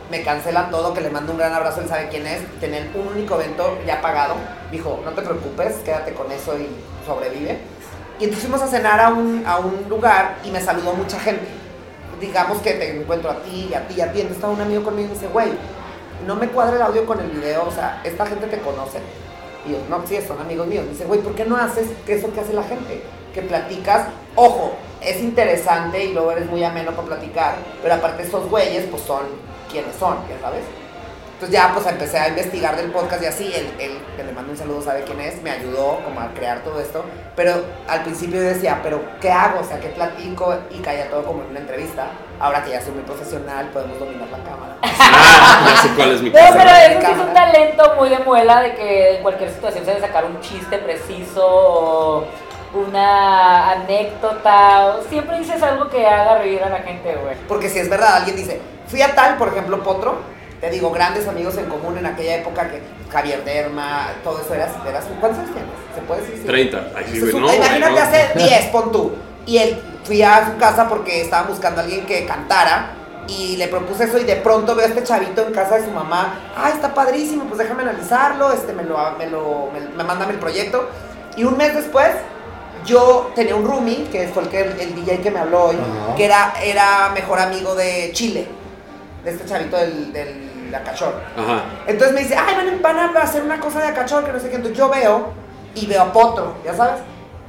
me 0.09 0.23
cancelan 0.23 0.71
todo, 0.71 0.93
que 0.93 1.01
le 1.01 1.09
mando 1.11 1.31
un 1.31 1.37
gran 1.37 1.53
abrazo, 1.53 1.81
él 1.81 1.87
sabe 1.87 2.07
quién 2.09 2.25
es, 2.25 2.41
tener 2.59 2.89
un 2.95 3.07
único 3.07 3.35
evento 3.39 3.77
ya 3.85 4.01
pagado. 4.01 4.35
Dijo, 4.71 5.01
no 5.05 5.11
te 5.11 5.21
preocupes, 5.21 5.75
quédate 5.85 6.13
con 6.13 6.31
eso 6.31 6.57
y 6.57 6.67
sobrevive. 7.05 7.59
Y 8.19 8.23
entonces 8.25 8.47
fuimos 8.49 8.61
a 8.61 8.67
cenar 8.67 8.99
a 8.99 9.09
un, 9.09 9.43
a 9.45 9.57
un 9.59 9.85
lugar 9.89 10.37
y 10.43 10.49
me 10.49 10.59
saludó 10.61 10.93
mucha 10.93 11.19
gente. 11.19 11.45
Digamos 12.19 12.59
que 12.61 12.71
te 12.73 12.99
encuentro 13.01 13.29
a 13.31 13.35
ti, 13.43 13.67
y 13.69 13.73
a 13.73 13.87
ti, 13.87 13.95
y 13.97 14.01
a 14.01 14.05
ti. 14.11 14.21
Entonces 14.21 14.37
estaba 14.37 14.53
un 14.53 14.61
amigo 14.61 14.83
conmigo 14.83 15.09
y 15.09 15.13
dice, 15.13 15.27
güey, 15.27 15.49
no 16.25 16.35
me 16.35 16.47
cuadra 16.49 16.75
el 16.75 16.81
audio 16.81 17.05
con 17.05 17.19
el 17.19 17.29
video, 17.29 17.65
o 17.67 17.71
sea, 17.71 18.01
esta 18.03 18.25
gente 18.25 18.47
te 18.47 18.59
conoce. 18.59 18.99
Y 19.65 19.71
yo, 19.71 19.77
no, 19.89 20.05
sí, 20.05 20.17
son 20.27 20.39
amigos 20.39 20.67
míos. 20.67 20.85
Dice, 20.89 21.05
güey, 21.05 21.21
¿por 21.21 21.35
qué 21.35 21.45
no 21.45 21.55
haces 21.55 21.87
eso 22.07 22.33
que 22.33 22.41
hace 22.41 22.53
la 22.53 22.63
gente? 22.63 23.01
Que 23.33 23.41
platicas, 23.41 24.07
ojo, 24.35 24.73
es 25.01 25.21
interesante 25.21 26.03
y 26.03 26.13
luego 26.13 26.31
eres 26.31 26.49
muy 26.49 26.63
ameno 26.63 26.91
para 26.91 27.07
platicar, 27.07 27.55
pero 27.81 27.95
aparte 27.95 28.23
esos 28.23 28.49
güeyes, 28.49 28.85
pues 28.89 29.03
son 29.03 29.23
quienes 29.71 29.95
son, 29.95 30.17
ya 30.29 30.39
sabes. 30.39 30.63
Entonces 31.43 31.61
ya 31.61 31.73
pues 31.73 31.85
empecé 31.87 32.17
a 32.17 32.29
investigar 32.29 32.77
del 32.77 32.89
podcast 32.89 33.21
y 33.21 33.25
así, 33.25 33.53
él, 33.53 33.69
él, 33.77 33.99
que 34.15 34.23
le 34.23 34.31
mando 34.31 34.53
un 34.53 34.57
saludo, 34.57 34.81
sabe 34.81 35.03
quién 35.03 35.19
es, 35.19 35.41
me 35.41 35.51
ayudó 35.51 35.99
como 36.05 36.21
a 36.21 36.29
crear 36.29 36.59
todo 36.59 36.79
esto, 36.79 37.03
pero 37.35 37.55
al 37.85 38.03
principio 38.03 38.37
yo 38.37 38.47
decía, 38.47 38.79
pero 38.81 39.01
¿qué 39.19 39.29
hago? 39.29 39.59
O 39.59 39.63
sea, 39.65 39.77
¿qué 39.81 39.89
platico? 39.89 40.55
Y 40.71 40.79
caía 40.79 41.09
todo 41.09 41.25
como 41.25 41.41
en 41.41 41.49
una 41.49 41.59
entrevista. 41.59 42.07
Ahora 42.39 42.63
que 42.63 42.71
ya 42.71 42.81
soy 42.81 42.93
muy 42.93 43.03
profesional, 43.03 43.67
podemos 43.73 43.99
dominar 43.99 44.29
la 44.29 44.37
cámara. 44.37 44.77
Ah, 45.15 45.65
ya 45.67 45.81
sé 45.81 45.89
cuál 45.95 46.11
es 46.11 46.21
mi 46.21 46.29
No, 46.29 46.35
pero 46.35 46.69
eso 46.69 46.99
sí 47.01 47.11
es 47.11 47.17
un 47.17 47.33
talento 47.33 47.95
muy 47.97 48.09
de 48.09 48.19
muela 48.19 48.61
de 48.61 48.75
que 48.75 49.15
en 49.17 49.21
cualquier 49.21 49.49
situación 49.49 49.83
se 49.83 49.91
debe 49.91 50.01
sacar 50.05 50.23
un 50.25 50.39
chiste 50.39 50.77
preciso 50.77 51.45
o 51.45 52.25
una 52.73 53.71
anécdota. 53.71 54.85
o 54.85 55.03
Siempre 55.09 55.39
dices 55.39 55.61
algo 55.61 55.89
que 55.89 56.07
haga 56.07 56.37
reír 56.37 56.63
a 56.63 56.69
la 56.69 56.79
gente, 56.79 57.15
güey. 57.15 57.35
Porque 57.49 57.69
si 57.69 57.79
es 57.79 57.89
verdad, 57.89 58.15
alguien 58.15 58.37
dice, 58.37 58.61
fui 58.87 59.01
a 59.01 59.13
tal, 59.13 59.37
por 59.37 59.49
ejemplo, 59.49 59.83
Potro, 59.83 60.32
te 60.63 60.69
digo, 60.69 60.91
grandes 60.91 61.27
amigos 61.27 61.57
en 61.57 61.65
común 61.65 61.97
en 61.97 62.05
aquella 62.05 62.37
época 62.37 62.69
que 62.69 62.81
Javier 63.11 63.43
Derma, 63.43 64.13
todo 64.23 64.39
eso 64.39 64.53
eras, 64.53 64.71
eras 64.87 65.03
¿cuántos 65.19 65.41
años 65.41 65.51
tienes? 65.51 65.69
¿Se 65.93 66.01
puede 66.03 66.21
decir? 66.21 66.37
Sí. 66.37 66.45
30. 66.47 66.87
Ay, 66.95 67.05
sí, 67.11 67.17
Eso 67.17 67.25
es 67.25 67.31
güey, 67.33 67.35
un- 67.35 67.41
no, 67.41 67.47
güey, 67.47 67.57
imagínate 67.57 67.91
no. 67.93 67.99
hace 68.01 68.29
10, 68.37 68.65
pon 68.67 68.91
tú. 68.93 69.11
Y 69.45 69.57
él 69.57 69.81
fui 70.05 70.21
a 70.21 70.45
su 70.49 70.57
casa 70.57 70.87
porque 70.87 71.19
estaba 71.19 71.49
buscando 71.49 71.81
a 71.81 71.83
alguien 71.83 72.05
que 72.05 72.25
cantara 72.25 72.91
y 73.27 73.57
le 73.57 73.67
propuse 73.67 74.05
eso 74.05 74.17
y 74.19 74.23
de 74.23 74.37
pronto 74.37 74.73
veo 74.73 74.85
a 74.85 74.87
este 74.87 75.03
chavito 75.03 75.45
en 75.45 75.53
casa 75.53 75.75
de 75.79 75.83
su 75.83 75.91
mamá. 75.91 76.39
Ay, 76.55 76.71
está 76.75 76.93
padrísimo, 76.93 77.43
pues 77.43 77.57
déjame 77.57 77.81
analizarlo, 77.83 78.53
este 78.53 78.71
me 78.71 78.83
lo, 78.83 78.97
me 79.17 79.27
lo, 79.27 79.69
me, 79.73 79.81
me 79.81 80.03
mándame 80.05 80.31
el 80.31 80.39
proyecto. 80.39 80.87
Y 81.35 81.43
un 81.43 81.57
mes 81.57 81.75
después 81.75 82.07
yo 82.85 83.31
tenía 83.35 83.55
un 83.57 83.65
roomie, 83.65 84.05
que 84.09 84.29
fue 84.29 84.43
el, 84.43 84.49
que, 84.49 84.61
el 84.61 84.95
DJ 84.95 85.19
que 85.19 85.29
me 85.29 85.39
habló 85.39 85.65
hoy, 85.65 85.77
que 86.15 86.23
era, 86.23 86.53
era 86.63 87.09
mejor 87.13 87.39
amigo 87.39 87.75
de 87.75 88.11
Chile, 88.13 88.47
de 89.25 89.31
este 89.31 89.45
chavito 89.45 89.75
del, 89.75 90.13
del 90.13 90.52
Acachor. 90.75 91.13
Ajá. 91.37 91.63
Entonces 91.87 92.13
me 92.13 92.21
dice, 92.21 92.35
ay, 92.35 92.55
van, 92.55 92.81
van 92.81 93.17
a 93.17 93.21
hacer 93.21 93.43
una 93.43 93.59
cosa 93.59 93.81
de 93.81 93.87
acachor, 93.87 94.23
que 94.23 94.31
no 94.31 94.39
sé 94.39 94.49
qué. 94.49 94.55
Entonces 94.55 94.77
yo 94.77 94.89
veo 94.89 95.33
y 95.75 95.85
veo 95.85 96.01
a 96.01 96.13
Potro, 96.13 96.55
ya 96.63 96.73
sabes. 96.73 97.01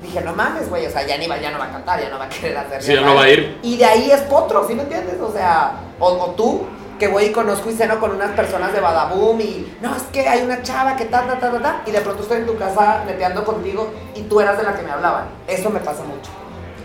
Dije, 0.02 0.20
no 0.20 0.34
mames, 0.34 0.68
güey, 0.68 0.86
o 0.86 0.90
sea, 0.90 1.06
ya, 1.06 1.16
ni 1.16 1.26
va, 1.26 1.38
ya 1.38 1.50
no 1.50 1.58
va 1.58 1.64
a 1.64 1.70
cantar, 1.70 2.00
ya 2.00 2.10
no 2.10 2.18
va 2.18 2.26
a 2.26 2.28
querer 2.28 2.58
hacer 2.58 2.82
Sí, 2.82 2.94
ya 2.94 3.00
no 3.00 3.14
va 3.14 3.22
a 3.22 3.30
ir. 3.30 3.58
Y 3.62 3.78
de 3.78 3.84
ahí 3.86 4.10
es 4.10 4.20
Potro, 4.22 4.66
¿sí 4.66 4.74
me 4.74 4.82
entiendes? 4.82 5.18
O 5.20 5.32
sea, 5.32 5.72
o, 5.98 6.08
o 6.08 6.30
tú, 6.32 6.66
que 6.98 7.08
voy 7.08 7.24
y 7.24 7.32
conozco 7.32 7.70
y 7.70 7.72
ceno 7.72 7.98
con 7.98 8.10
unas 8.12 8.30
personas 8.32 8.72
de 8.72 8.80
Badaboom 8.80 9.40
y, 9.40 9.76
no, 9.80 9.96
es 9.96 10.02
que 10.04 10.28
hay 10.28 10.42
una 10.42 10.62
chava 10.62 10.96
que 10.96 11.06
ta, 11.06 11.22
ta, 11.26 11.38
ta, 11.38 11.50
ta, 11.50 11.60
ta, 11.60 11.82
y 11.86 11.90
de 11.90 12.00
pronto 12.00 12.22
estoy 12.22 12.38
en 12.38 12.46
tu 12.46 12.56
casa 12.56 13.02
neteando 13.06 13.44
contigo 13.44 13.92
y 14.14 14.22
tú 14.22 14.40
eras 14.40 14.56
de 14.58 14.64
la 14.64 14.74
que 14.74 14.82
me 14.82 14.90
hablaban. 14.90 15.26
Eso 15.46 15.70
me 15.70 15.80
pasa 15.80 16.02
mucho. 16.04 16.30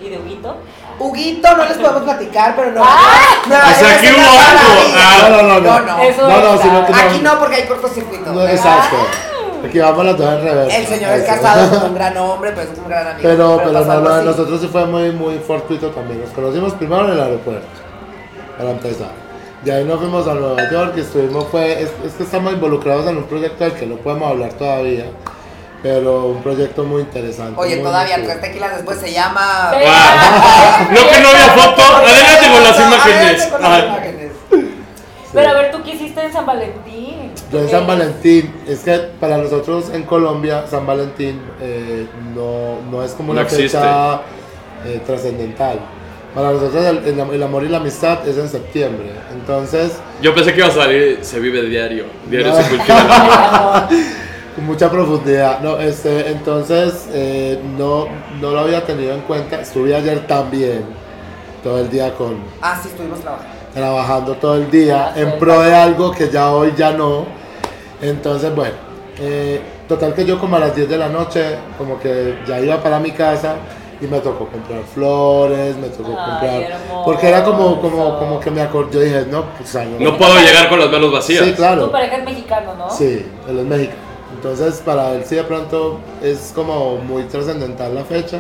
¿Y 0.01 0.09
de 0.09 0.17
Huguito? 0.17 0.55
Huguito, 0.99 1.57
no 1.57 1.65
les 1.65 1.77
podemos 1.77 2.03
platicar, 2.03 2.55
pero 2.55 2.71
no. 2.71 2.81
¡Ah! 2.83 3.43
no, 3.47 3.55
O 3.55 3.59
sea, 3.59 3.71
es 3.71 3.97
aquí 3.97 4.07
hubo 4.07 4.21
algo. 4.21 4.93
Ah. 4.95 5.17
No, 5.21 5.29
no, 5.29 5.43
no, 5.43 5.59
no. 5.59 5.79
No, 5.79 5.85
no. 5.85 6.03
Eso 6.03 6.27
No, 6.27 6.41
no, 6.41 6.61
si 6.61 6.67
no 6.67 6.79
Aquí 6.79 7.19
no, 7.21 7.39
porque 7.39 7.55
hay 7.57 7.67
cortocircuito. 7.67 8.31
No, 8.31 8.47
exacto. 8.47 8.95
Aquí 9.65 9.79
vamos 9.79 10.05
las 10.05 10.17
dos 10.17 10.33
en 10.33 10.41
reversa. 10.41 10.77
El 10.77 10.87
señor 10.87 11.11
es 11.13 11.23
casado 11.25 11.69
con 11.69 11.89
un 11.89 11.95
gran 11.99 12.17
hombre, 12.17 12.51
pues 12.53 12.69
es 12.71 12.77
un 12.77 12.87
gran 12.87 13.07
amigo. 13.07 13.29
Pero, 13.29 13.57
pero 13.57 13.85
no, 13.85 14.09
así. 14.09 14.25
nosotros 14.25 14.61
sí 14.61 14.67
fue 14.71 14.85
muy, 14.85 15.11
muy 15.11 15.37
fortuito 15.39 15.89
también. 15.89 16.21
Nos 16.21 16.29
conocimos 16.29 16.73
primero 16.73 17.05
en 17.05 17.11
el 17.11 17.21
aeropuerto, 17.21 17.67
para 18.57 18.71
empezar. 18.71 19.11
De 19.63 19.73
ahí 19.73 19.83
nos 19.83 19.99
fuimos 19.99 20.25
a 20.29 20.33
Nueva 20.33 20.69
York 20.71 20.93
y 20.95 21.01
estuvimos, 21.01 21.45
fue, 21.51 21.73
es, 21.83 21.89
es 22.05 22.13
que 22.13 22.23
estamos 22.23 22.53
involucrados 22.53 23.05
en 23.07 23.17
un 23.17 23.25
proyecto 23.25 23.65
del 23.65 23.73
que 23.73 23.85
no 23.85 23.97
podemos 23.97 24.31
hablar 24.31 24.53
todavía, 24.53 25.07
pero 25.83 26.27
un 26.27 26.41
proyecto 26.43 26.83
muy 26.83 27.01
interesante. 27.01 27.59
Oye, 27.59 27.75
muy, 27.75 27.85
todavía 27.85 28.15
tres 28.15 28.29
cool. 28.31 28.41
tequilas 28.41 28.75
después 28.75 28.99
se 28.99 29.11
llama. 29.13 29.71
Ah, 29.85 30.87
no 30.91 31.09
que 31.09 31.19
no 31.21 31.29
había 31.29 31.47
foto. 31.55 31.81
Adelante 31.81 32.47
con 32.53 32.63
las 32.63 32.79
imágenes. 32.79 33.43
Con 33.47 33.61
las. 33.61 33.83
Pero 35.31 35.49
a 35.49 35.53
ver, 35.53 35.71
¿tú 35.71 35.83
qué 35.83 35.91
hiciste 35.93 36.21
en 36.23 36.33
San 36.33 36.45
Valentín? 36.45 37.31
Yo 37.51 37.59
en 37.59 37.69
San 37.69 37.85
Valentín, 37.85 38.51
es 38.67 38.79
que 38.79 38.97
para 39.19 39.37
nosotros 39.37 39.85
en 39.93 40.03
Colombia, 40.03 40.65
San 40.69 40.87
Valentín 40.87 41.39
eh, 41.61 42.07
no, 42.35 42.81
no 42.89 43.03
es 43.03 43.11
como 43.11 43.27
No 43.27 43.33
una 43.33 43.41
existe. 43.43 43.77
fecha 43.77 44.21
eh, 44.85 45.01
trascendental. 45.05 45.79
Para 46.33 46.51
nosotros 46.51 46.83
el, 46.83 46.97
el 47.05 47.19
am- 47.21 47.31
el 47.33 47.41
amor 47.43 47.63
y 47.63 47.69
la 47.69 47.77
amistad 47.77 48.27
es 48.27 48.37
en 48.37 48.49
septiembre. 48.49 49.11
Entonces, 49.33 49.91
Yo 50.21 50.33
pensé 50.33 50.51
que 50.53 50.59
iba 50.59 50.67
a 50.67 50.71
salir, 50.71 51.19
se 51.21 51.39
vive 51.39 51.61
diario. 51.63 52.05
Diario 52.27 52.49
No. 52.51 52.55
se 52.63 52.69
cultiva. 52.69 53.89
Mucha 54.61 54.89
profundidad. 54.89 55.59
No, 55.61 55.77
este, 55.79 56.29
entonces 56.31 57.07
eh, 57.13 57.59
no, 57.77 58.07
no 58.39 58.51
lo 58.51 58.59
había 58.59 58.83
tenido 58.85 59.13
en 59.13 59.21
cuenta. 59.21 59.61
Estuve 59.61 59.95
ayer 59.95 60.25
también, 60.27 60.83
todo 61.63 61.79
el 61.79 61.89
día 61.89 62.13
con, 62.15 62.37
Ah, 62.61 62.79
sí, 62.81 62.89
estuvimos 62.89 63.19
trabajando. 63.19 63.53
trabajando 63.73 64.33
todo 64.35 64.55
el 64.55 64.69
día 64.71 65.11
Ah, 65.15 65.19
en 65.19 65.37
pro 65.39 65.61
de 65.61 65.73
algo 65.75 66.11
que 66.11 66.29
ya 66.29 66.51
hoy 66.51 66.73
ya 66.77 66.91
no. 66.91 67.25
Entonces, 68.01 68.53
bueno, 68.55 68.75
eh, 69.19 69.61
total 69.87 70.13
que 70.13 70.25
yo 70.25 70.39
como 70.39 70.55
a 70.55 70.59
las 70.59 70.75
10 70.75 70.87
de 70.89 70.97
la 70.97 71.09
noche, 71.09 71.43
como 71.77 71.99
que 71.99 72.39
ya 72.47 72.59
iba 72.59 72.81
para 72.81 72.99
mi 72.99 73.11
casa 73.11 73.55
y 74.01 74.05
me 74.07 74.19
tocó 74.21 74.47
comprar 74.47 74.81
flores, 74.93 75.75
me 75.75 75.89
tocó 75.89 76.15
Ay, 76.17 76.25
comprar... 76.29 76.61
hermoso. 76.61 77.03
Porque 77.03 77.27
era 77.27 77.43
como, 77.43 77.81
como, 77.81 78.17
como 78.17 78.39
que 78.39 78.49
me 78.49 78.61
acordé, 78.61 78.93
yo 78.93 78.99
dije, 79.01 79.25
no, 79.29 79.43
pues 79.57 79.67
o 79.69 79.71
sea, 79.73 79.83
no. 79.83 79.99
No 79.99 80.17
puedo 80.17 80.33
llegar 80.39 80.69
con 80.69 80.79
las 80.79 80.89
manos 80.89 81.11
vacías. 81.11 81.43
Sí, 81.43 81.51
Tu 81.51 81.57
claro. 81.57 81.91
pareja 81.91 82.15
es 82.17 82.23
mexicano, 82.23 82.73
¿no? 82.77 82.89
Sí, 82.89 83.25
él 83.49 83.59
es 83.59 83.65
mexicano. 83.65 84.08
Entonces, 84.35 84.81
para 84.85 85.13
él 85.13 85.23
sí 85.25 85.35
de 85.35 85.43
pronto 85.43 85.99
es 86.21 86.51
como 86.55 86.97
muy 86.97 87.23
trascendental 87.23 87.95
la 87.95 88.03
fecha, 88.03 88.39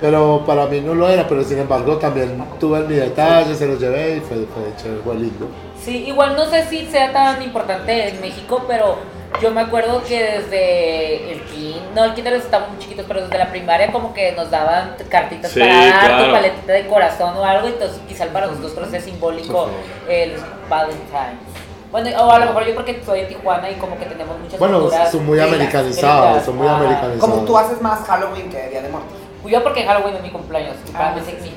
pero 0.00 0.42
para 0.46 0.66
mí 0.66 0.80
no 0.80 0.94
lo 0.94 1.08
era, 1.08 1.26
pero 1.28 1.42
sin 1.44 1.58
embargo 1.58 1.96
también 1.96 2.42
tuve 2.58 2.80
mi 2.80 2.94
detalle, 2.94 3.54
se 3.54 3.66
lo 3.66 3.76
llevé 3.76 4.16
y 4.16 4.20
fue, 4.20 4.36
fue 4.46 4.74
chévere, 4.76 5.02
fue 5.02 5.14
lindo. 5.16 5.48
Sí, 5.84 6.04
igual 6.06 6.36
no 6.36 6.46
sé 6.48 6.64
si 6.66 6.86
sea 6.86 7.12
tan 7.12 7.42
importante 7.42 8.08
en 8.08 8.20
México, 8.20 8.64
pero 8.66 8.96
yo 9.42 9.50
me 9.50 9.60
acuerdo 9.60 10.02
que 10.02 10.22
desde 10.22 11.32
el 11.32 11.40
kinder, 11.42 11.82
no, 11.94 12.04
el 12.04 12.14
kinder 12.14 12.32
estábamos 12.34 12.70
muy 12.74 12.78
chiquitos, 12.82 13.04
pero 13.06 13.20
desde 13.22 13.38
la 13.38 13.50
primaria 13.50 13.92
como 13.92 14.12
que 14.14 14.32
nos 14.32 14.50
daban 14.50 14.94
cartitas 15.08 15.50
Sí, 15.52 15.60
para 15.60 15.74
dar, 15.74 16.06
claro. 16.06 16.24
tu 16.24 16.32
paletita 16.32 16.72
de 16.72 16.86
corazón 16.86 17.36
o 17.36 17.44
algo, 17.44 17.68
entonces 17.68 18.00
quizá 18.08 18.26
para 18.26 18.46
nosotros 18.46 18.92
es 18.92 19.04
simbólico 19.04 19.68
el 20.08 20.32
Valentine's. 20.68 21.47
Bueno, 21.90 22.10
o 22.22 22.30
a 22.30 22.38
lo 22.38 22.46
mejor 22.46 22.66
yo 22.66 22.74
porque 22.74 23.00
soy 23.04 23.20
de 23.20 23.26
Tijuana 23.26 23.70
y 23.70 23.74
como 23.76 23.98
que 23.98 24.04
tenemos 24.04 24.38
muchas 24.38 24.58
Bueno, 24.58 24.80
culturas 24.80 25.10
son 25.10 25.24
muy 25.26 25.38
gringas. 25.38 26.44
son 26.44 26.56
muy 26.58 26.68
americanizados. 26.68 27.20
Como 27.20 27.44
tú 27.44 27.56
haces 27.58 27.80
más 27.80 28.00
Halloween 28.06 28.50
que 28.50 28.68
Día 28.68 28.82
de 28.82 28.88
Muertos. 28.90 29.16
Yo 29.46 29.62
porque 29.62 29.84
Halloween 29.84 30.16
es 30.16 30.22
mi 30.22 30.30
cumpleaños 30.30 30.76
y 30.86 30.90
para 30.90 31.10
Ah, 31.10 31.14
mí 31.14 31.20
significa 31.24 31.56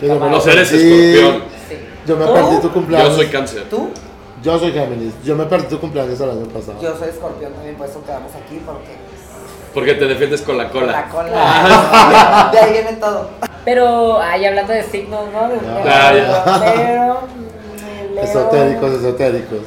Pero 0.00 0.16
más. 0.16 0.30
No 0.30 0.40
sé, 0.40 0.52
eres 0.52 0.68
Sí. 0.68 1.14
escorpión. 1.14 1.42
Sí. 1.68 1.76
Yo 2.06 2.16
me 2.16 2.26
¿Tú? 2.26 2.32
perdí 2.34 2.56
tu 2.60 2.70
cumpleaños. 2.72 3.08
Yo 3.10 3.14
soy 3.16 3.26
cáncer. 3.28 3.64
¿Tú? 3.70 3.90
Yo 4.42 4.58
soy 4.58 4.72
Géminis. 4.72 5.14
Yo 5.24 5.34
me 5.36 5.44
perdí 5.46 5.66
tu 5.68 5.80
cumpleaños 5.80 6.20
el 6.20 6.30
año 6.30 6.46
pasado. 6.46 6.76
Yo 6.82 6.96
soy 6.98 7.08
escorpión 7.08 7.52
también, 7.54 7.76
por 7.76 7.86
eso 7.88 8.02
quedamos 8.04 8.32
aquí, 8.34 8.60
porque 8.66 8.96
Porque 9.72 9.94
te 9.94 10.06
defiendes 10.06 10.42
con 10.42 10.58
la 10.58 10.68
cola. 10.68 10.92
la 10.92 11.08
cola. 11.08 12.48
De 12.52 12.58
ahí 12.58 12.72
viene 12.72 12.92
todo. 12.94 13.30
Pero, 13.64 14.18
ay, 14.20 14.44
hablando 14.46 14.72
de 14.72 14.82
signos, 14.82 15.20
¿no? 15.32 15.48
De- 15.48 15.90
Ah, 15.90 16.12
ya. 16.14 16.60
Pero. 16.74 17.39
Esotéricos, 18.22 18.92
esotéricos. 18.92 19.58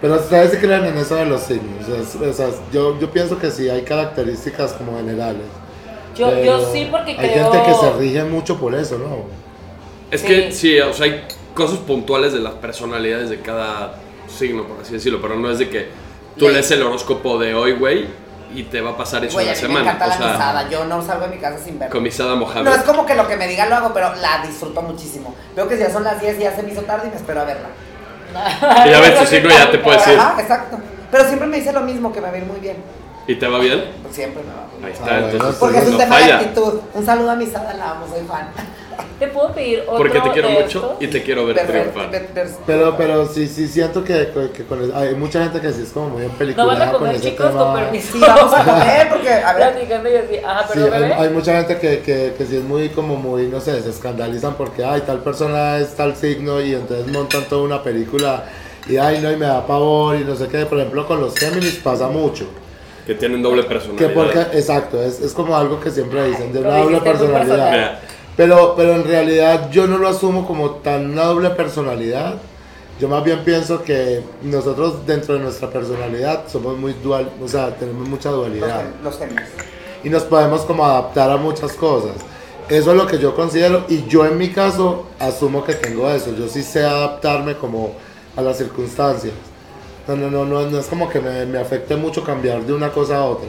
Pero 0.00 0.14
ustedes 0.14 0.52
sí 0.52 0.56
creen 0.58 0.84
en 0.84 0.96
eso 0.96 1.16
de 1.16 1.24
los 1.26 1.42
signos. 1.42 1.88
Es- 1.88 2.14
o 2.14 2.32
sea, 2.32 2.48
yo, 2.72 2.98
yo 3.00 3.10
pienso 3.10 3.38
que 3.38 3.50
sí 3.50 3.68
hay 3.68 3.82
características 3.82 4.72
como 4.74 4.96
generales. 4.96 5.42
Yo, 6.16 6.30
Pero 6.30 6.44
yo 6.44 6.72
sí, 6.72 6.86
porque 6.90 7.12
Hay 7.12 7.30
creo. 7.30 7.50
gente 7.52 7.68
que 7.68 7.74
se 7.74 7.92
rige 7.92 8.24
mucho 8.24 8.56
por 8.58 8.74
eso, 8.74 8.98
¿no? 8.98 9.24
Es 10.10 10.20
Sí. 10.20 10.26
que 10.26 10.52
sí, 10.52 10.78
o 10.80 10.92
sea, 10.92 11.06
hay 11.06 11.24
cosas 11.54 11.78
puntuales 11.78 12.32
de 12.32 12.38
las 12.40 12.54
personalidades 12.54 13.28
de 13.30 13.40
cada 13.40 13.94
signo, 14.28 14.64
por 14.64 14.80
así 14.80 14.92
decirlo, 14.94 15.20
pero 15.20 15.36
no 15.36 15.50
es 15.50 15.58
de 15.58 15.68
que 15.68 15.88
tú 16.36 16.46
Le- 16.46 16.54
lees 16.54 16.70
el 16.70 16.82
horóscopo 16.82 17.38
de 17.38 17.54
hoy, 17.54 17.72
güey, 17.72 18.06
y 18.54 18.62
te 18.64 18.80
va 18.80 18.90
a 18.90 18.96
pasar 18.96 19.24
eso 19.24 19.38
en 19.40 19.48
a 19.48 19.50
la 19.50 19.56
mí 19.56 19.62
me 19.62 19.68
semana. 19.68 19.80
encanta 19.92 20.06
O 20.06 20.08
la 20.08 20.16
sea, 20.16 20.32
misada. 20.32 20.68
Yo 20.70 20.84
no 20.86 21.02
salgo 21.04 21.26
de 21.26 21.34
mi 21.34 21.40
casa 21.40 21.58
sin 21.62 21.78
verla. 21.78 21.92
con 21.92 22.02
misada 22.02 22.34
mojada. 22.36 22.62
No 22.62 22.72
es 22.74 22.82
como 22.82 23.04
que 23.04 23.14
lo 23.14 23.26
que 23.28 23.36
me 23.36 23.46
digan 23.48 23.68
lo 23.68 23.76
hago, 23.76 23.92
pero 23.92 24.14
la 24.16 24.44
disfruto 24.46 24.80
muchísimo. 24.82 25.34
Veo 25.54 25.68
que 25.68 25.76
ya 25.76 25.90
son 25.92 26.04
las 26.04 26.20
10 26.20 26.38
y 26.38 26.42
ya 26.44 26.54
se 26.54 26.62
me 26.62 26.72
hizo 26.72 26.82
tarde 26.82 27.08
y 27.08 27.10
me 27.10 27.16
espero 27.16 27.40
a 27.42 27.44
verla. 27.44 27.68
Y 28.86 28.90
ya 28.90 29.00
ves 29.00 29.18
tu 29.18 29.26
signo 29.26 29.50
y 29.50 29.52
ya 29.52 29.70
te 29.70 29.78
puedes 29.78 30.06
ir. 30.06 30.18
Ajá, 30.18 30.40
exacto. 30.40 30.78
Pero 31.10 31.24
siempre 31.24 31.48
me 31.48 31.56
dice 31.56 31.72
lo 31.72 31.80
mismo, 31.80 32.12
que 32.12 32.20
me 32.20 32.28
va 32.28 32.34
a 32.34 32.38
ir 32.38 32.44
muy 32.44 32.60
bien. 32.60 32.76
¿Y 33.26 33.34
te 33.36 33.46
va 33.46 33.58
bien? 33.58 33.84
Pues 34.02 34.14
siempre 34.14 34.42
me 34.42 34.52
va 34.52 34.66
bien. 34.72 34.84
Ahí 34.84 34.92
está, 34.92 35.18
entonces 35.18 35.56
Porque 35.58 35.78
es 35.78 35.86
un 35.86 35.92
no 35.92 35.98
tema 35.98 36.18
de 36.18 36.32
actitud. 36.32 36.80
Un 36.94 37.04
saludo 37.04 37.30
a 37.30 37.36
mi 37.36 37.46
Sada, 37.46 37.74
la 37.74 37.90
amo, 37.92 38.06
soy 38.08 38.26
fan. 38.26 38.48
¿Te 39.18 39.26
puedo 39.28 39.52
pedir 39.52 39.80
otro 39.80 39.96
Porque 39.96 40.20
te 40.20 40.30
quiero 40.30 40.48
de 40.48 40.54
mucho 40.54 40.78
estos? 40.78 40.92
y 41.00 41.06
te 41.08 41.22
quiero 41.22 41.46
ver 41.46 41.56
triunfar. 41.66 42.10
per- 42.10 42.26
per- 42.28 42.48
Pero, 42.66 42.96
pero 42.96 43.26
sí, 43.26 43.48
sí 43.48 43.66
siento 43.66 44.04
que, 44.04 44.28
que 44.54 44.64
con 44.64 44.80
el- 44.82 44.94
hay 44.94 45.14
mucha 45.14 45.42
gente 45.42 45.60
que 45.60 45.72
sí 45.72 45.82
es 45.82 45.90
como 45.90 46.10
muy 46.10 46.22
en 46.22 46.28
No 46.28 46.34
película 46.34 46.66
van 46.66 46.82
a 46.82 46.90
con 46.90 47.00
comer, 47.00 47.16
ese 47.16 47.30
chicos, 47.30 47.48
tema. 47.48 47.64
con 47.64 47.74
permiso. 47.74 48.12
Sí, 48.12 48.20
vamos 48.20 48.54
a 48.54 48.64
comer 48.64 49.08
porque, 49.08 49.30
a 49.32 49.52
ver, 49.54 49.72
Platicando 49.72 50.08
y 50.10 50.14
así, 50.16 50.36
ajá, 50.44 50.62
Sí, 50.62 50.70
pero 50.74 50.94
hay, 50.94 51.02
bebé. 51.02 51.14
hay 51.14 51.28
mucha 51.30 51.56
gente 51.56 51.78
que, 51.78 51.98
que, 52.00 52.34
que 52.38 52.46
sí 52.46 52.56
es 52.56 52.62
muy 52.62 52.88
como 52.90 53.16
muy, 53.16 53.46
no 53.48 53.60
sé, 53.60 53.80
se 53.82 53.90
escandalizan 53.90 54.54
porque 54.54 54.84
ay 54.84 55.02
tal 55.02 55.18
persona 55.20 55.78
es 55.78 55.94
tal 55.96 56.14
signo 56.16 56.60
y 56.60 56.74
entonces 56.74 57.06
montan 57.08 57.44
toda 57.48 57.62
una 57.62 57.82
película 57.82 58.44
y 58.88 58.96
ay 58.96 59.20
no 59.20 59.30
y 59.32 59.36
me 59.36 59.46
da 59.46 59.66
pavor 59.66 60.16
y 60.16 60.24
no 60.24 60.36
sé 60.36 60.46
qué. 60.48 60.64
Por 60.66 60.78
ejemplo 60.78 61.06
con 61.06 61.20
los 61.20 61.34
Géminis 61.36 61.74
pasa 61.82 62.06
mucho. 62.08 62.46
Que 63.06 63.14
tienen 63.14 63.42
doble 63.42 63.62
Que 63.62 63.68
personalidad. 63.68 64.12
porque, 64.12 64.38
exacto, 64.58 65.02
es, 65.02 65.18
es 65.20 65.32
como 65.32 65.56
algo 65.56 65.80
que 65.80 65.90
siempre 65.90 66.26
dicen, 66.28 66.52
de 66.52 66.60
una 66.60 66.76
doble 66.78 67.00
personalidad. 67.00 67.70
Mira, 67.70 68.00
Pero, 68.38 68.74
pero 68.76 68.94
en 68.94 69.02
realidad 69.02 69.68
yo 69.72 69.88
no 69.88 69.98
lo 69.98 70.06
asumo 70.06 70.46
como 70.46 70.70
tan 70.76 71.10
una 71.10 71.24
doble 71.24 71.50
personalidad. 71.50 72.34
Yo 73.00 73.08
más 73.08 73.24
bien 73.24 73.42
pienso 73.44 73.82
que 73.82 74.22
nosotros 74.42 75.04
dentro 75.04 75.34
de 75.34 75.40
nuestra 75.40 75.68
personalidad 75.68 76.44
somos 76.46 76.78
muy 76.78 76.92
dual, 76.92 77.32
o 77.42 77.48
sea, 77.48 77.74
tenemos 77.74 78.08
mucha 78.08 78.30
los, 78.30 78.38
dualidad 78.38 78.84
los 79.02 79.18
gemios. 79.18 79.42
y 80.04 80.08
nos 80.08 80.22
podemos 80.22 80.60
como 80.60 80.84
adaptar 80.84 81.32
a 81.32 81.36
muchas 81.36 81.72
cosas. 81.72 82.12
Eso 82.68 82.92
es 82.92 82.96
lo 82.96 83.08
que 83.08 83.18
yo 83.18 83.34
considero 83.34 83.84
y 83.88 84.06
yo 84.06 84.24
en 84.24 84.38
mi 84.38 84.50
caso 84.50 85.06
asumo 85.18 85.64
que 85.64 85.74
tengo 85.74 86.08
eso. 86.08 86.32
Yo 86.36 86.46
sí 86.46 86.62
sé 86.62 86.84
adaptarme 86.84 87.56
como 87.56 87.94
a 88.36 88.40
las 88.40 88.58
circunstancias. 88.58 89.34
No, 90.06 90.14
no, 90.14 90.30
no, 90.30 90.44
no, 90.44 90.70
no 90.70 90.78
es 90.78 90.86
como 90.86 91.08
que 91.08 91.20
me, 91.20 91.44
me 91.44 91.58
afecte 91.58 91.96
mucho 91.96 92.22
cambiar 92.22 92.62
de 92.62 92.72
una 92.72 92.92
cosa 92.92 93.18
a 93.18 93.24
otra. 93.24 93.48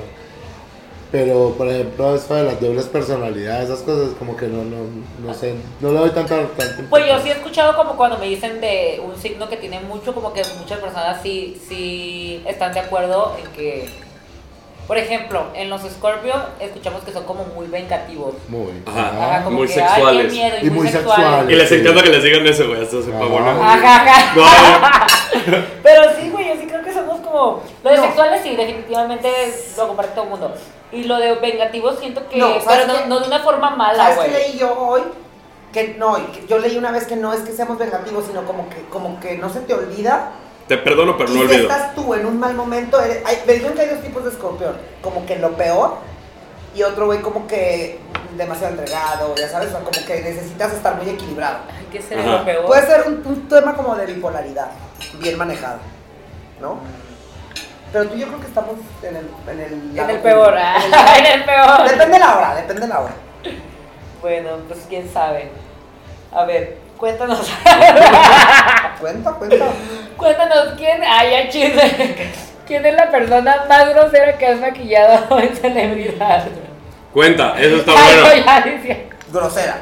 Pero, 1.12 1.56
por 1.58 1.68
ejemplo, 1.68 2.14
eso 2.16 2.36
de 2.36 2.44
las 2.44 2.62
dobles 2.62 2.86
personalidades, 2.86 3.70
esas 3.70 3.82
cosas 3.82 4.10
como 4.20 4.38
que 4.38 4.46
no, 4.46 4.64
no, 4.64 4.78
no 5.26 5.34
sé, 5.34 5.56
no 5.80 5.92
le 5.92 5.98
doy 6.00 6.12
tanta, 6.12 6.46
tanta 6.56 6.84
Pues 6.88 7.08
yo 7.08 7.20
sí 7.20 7.30
he 7.30 7.32
escuchado 7.32 7.76
como 7.76 7.98
cuando 7.98 8.20
me 8.20 8.28
dicen 8.28 8.62
de 8.62 9.02
un 9.04 9.20
signo 9.20 9.50
que 9.50 9.58
tiene 9.58 9.80
mucho, 9.80 10.14
como 10.14 10.34
que 10.34 10.44
muchas 10.60 10.78
personas 10.78 11.20
sí, 11.24 11.60
sí 11.68 12.44
están 12.46 12.74
de 12.74 12.82
acuerdo 12.82 13.36
en 13.44 13.52
que, 13.54 13.90
por 14.86 15.00
ejemplo, 15.00 15.46
en 15.56 15.72
los 15.72 15.82
Scorpio 15.82 16.34
escuchamos 16.60 17.02
que 17.04 17.12
son 17.12 17.24
como 17.24 17.44
muy 17.56 17.66
vengativos. 17.66 18.36
Muy. 18.48 18.72
Ajá. 18.86 19.10
Ajá, 19.10 19.44
como 19.46 19.58
muy 19.58 19.68
que, 19.68 19.74
sexuales. 19.74 20.22
Ay, 20.26 20.28
qué 20.28 20.34
miedo, 20.36 20.56
y, 20.62 20.68
Y 20.68 20.70
muy, 20.70 20.80
muy 20.84 20.88
sexuales. 20.90 21.26
sexuales. 21.26 21.52
Y 21.52 21.56
les 21.56 21.70
Sí. 21.70 21.76
encanta 21.76 22.04
que 22.04 22.10
les 22.12 22.24
digan 22.24 22.46
eso, 22.46 22.68
güey. 22.68 22.86
Se 22.86 22.98
Ajá. 22.98 23.20
pavonan. 23.20 23.58
Ajá, 23.60 23.96
ajá. 23.96 24.36
No, 24.36 25.58
Pero 25.84 26.02
sí, 26.20 26.30
güey, 26.30 26.48
yo 26.50 26.54
sí 26.62 26.68
creo 26.68 26.79
como. 27.32 27.62
Lo 27.84 27.90
de 27.90 27.98
No. 27.98 28.04
sexuales 28.04 28.42
sí, 28.44 28.56
definitivamente 28.56 29.30
lo 29.78 29.88
comparte 29.88 30.14
todo 30.14 30.24
el 30.26 30.30
mundo. 30.32 30.54
Y 30.92 31.04
lo 31.04 31.18
de 31.18 31.36
vengativos 31.36 32.00
siento 32.00 32.28
que. 32.30 32.38
No, 32.38 32.60
¿sabes 32.62 32.86
pero 32.86 32.88
no, 32.88 33.00
qué? 33.00 33.06
no 33.08 33.20
de 33.20 33.28
una 33.28 33.40
forma 33.40 33.70
mala, 33.72 33.98
¿Sabes 34.04 34.20
qué 34.20 34.30
güey. 34.32 34.44
leí 34.52 34.58
yo 34.60 34.74
hoy? 34.78 35.02
Que 35.72 35.90
no, 36.00 36.16
que 36.32 36.48
yo 36.48 36.58
leí 36.58 36.78
una 36.78 36.92
vez 36.92 37.06
que 37.06 37.16
no 37.16 37.32
es 37.32 37.42
que 37.42 37.52
seamos 37.52 37.78
vengativos, 37.78 38.26
sino 38.26 38.44
como 38.46 38.68
que, 38.70 38.82
como 38.90 39.20
que 39.20 39.38
no 39.38 39.50
se 39.50 39.60
te 39.62 39.74
olvida. 39.76 40.32
te 40.68 40.78
perdono, 40.78 41.16
pero 41.18 41.30
y 41.32 41.34
no 41.36 41.40
si 41.42 41.46
olvido. 41.46 41.62
estás 41.70 41.94
tú 41.96 42.14
en 42.16 42.26
un 42.26 42.40
mal 42.40 42.54
momento, 42.56 43.00
eres- 43.00 43.24
hay, 43.26 43.38
me 43.46 43.54
dijeron 43.54 43.76
que 43.76 43.82
hay 43.84 43.90
dos 43.90 44.02
tipos 44.02 44.24
de 44.24 44.32
escorpión. 44.32 44.76
Como 45.04 45.26
que 45.28 45.36
lo 45.38 45.52
peor 45.52 45.98
y 46.76 46.82
otro 46.84 47.06
güey 47.08 47.22
como 47.22 47.46
que 47.48 48.00
demasiado 48.36 48.74
entregado, 48.76 49.36
ya 49.36 49.48
sabes, 49.50 49.68
o 49.70 49.72
sea, 49.72 49.80
como 49.82 50.06
que 50.08 50.22
necesitas 50.22 50.74
estar 50.74 50.96
muy 50.96 51.08
equilibrado. 51.10 51.58
Ay, 51.70 51.88
qué 51.92 52.02
sería 52.02 52.24
Ajá. 52.24 52.38
lo 52.40 52.46
peor. 52.46 52.66
Puede 52.66 52.86
ser 52.88 53.08
un, 53.08 53.22
un 53.26 53.48
tema 53.50 53.76
como 53.76 53.96
de 53.96 54.06
bipolaridad, 54.08 54.72
bien 55.20 55.38
manejado, 55.38 55.78
¿no? 56.62 56.78
Pero 57.92 58.08
tú 58.08 58.16
yo 58.16 58.28
creo 58.28 58.40
que 58.40 58.48
estamos 58.48 58.76
en 59.02 59.16
el... 59.16 59.30
En 59.48 59.60
el, 59.60 59.98
En 60.00 60.08
que- 60.08 60.14
peor, 60.16 60.54
en 60.54 60.60
ah, 60.60 60.78
el 61.18 61.26
en 61.26 61.32
el 61.40 61.44
peor. 61.46 61.84
Depende 61.90 62.14
de 62.14 62.20
la 62.20 62.38
hora, 62.38 62.56
depende 62.56 62.82
de 62.82 62.88
la 62.88 63.00
hora. 63.00 63.14
Bueno, 64.22 64.50
pues 64.68 64.86
quién 64.88 65.12
sabe. 65.12 65.50
A 66.32 66.44
ver, 66.46 66.78
cuéntanos. 66.98 67.40
Cuenta, 69.00 69.32
cuenta. 69.32 69.66
cuéntanos 70.18 70.74
quién. 70.78 71.02
Ay, 71.04 71.32
ya 71.32 71.50
chisme. 71.50 72.16
¿Quién 72.68 72.86
es 72.86 72.94
la 72.94 73.10
persona 73.10 73.66
más 73.68 73.90
grosera 73.90 74.38
que 74.38 74.46
has 74.46 74.60
maquillado 74.60 75.40
en 75.40 75.56
celebridad? 75.56 76.44
Cuenta, 77.14 77.56
eso 77.60 77.78
está 77.78 77.92
Ay, 77.96 78.16
bueno. 78.20 78.36
yo 78.36 78.46
ya 78.46 78.62
decía. 78.62 78.98
Grosera. 79.32 79.78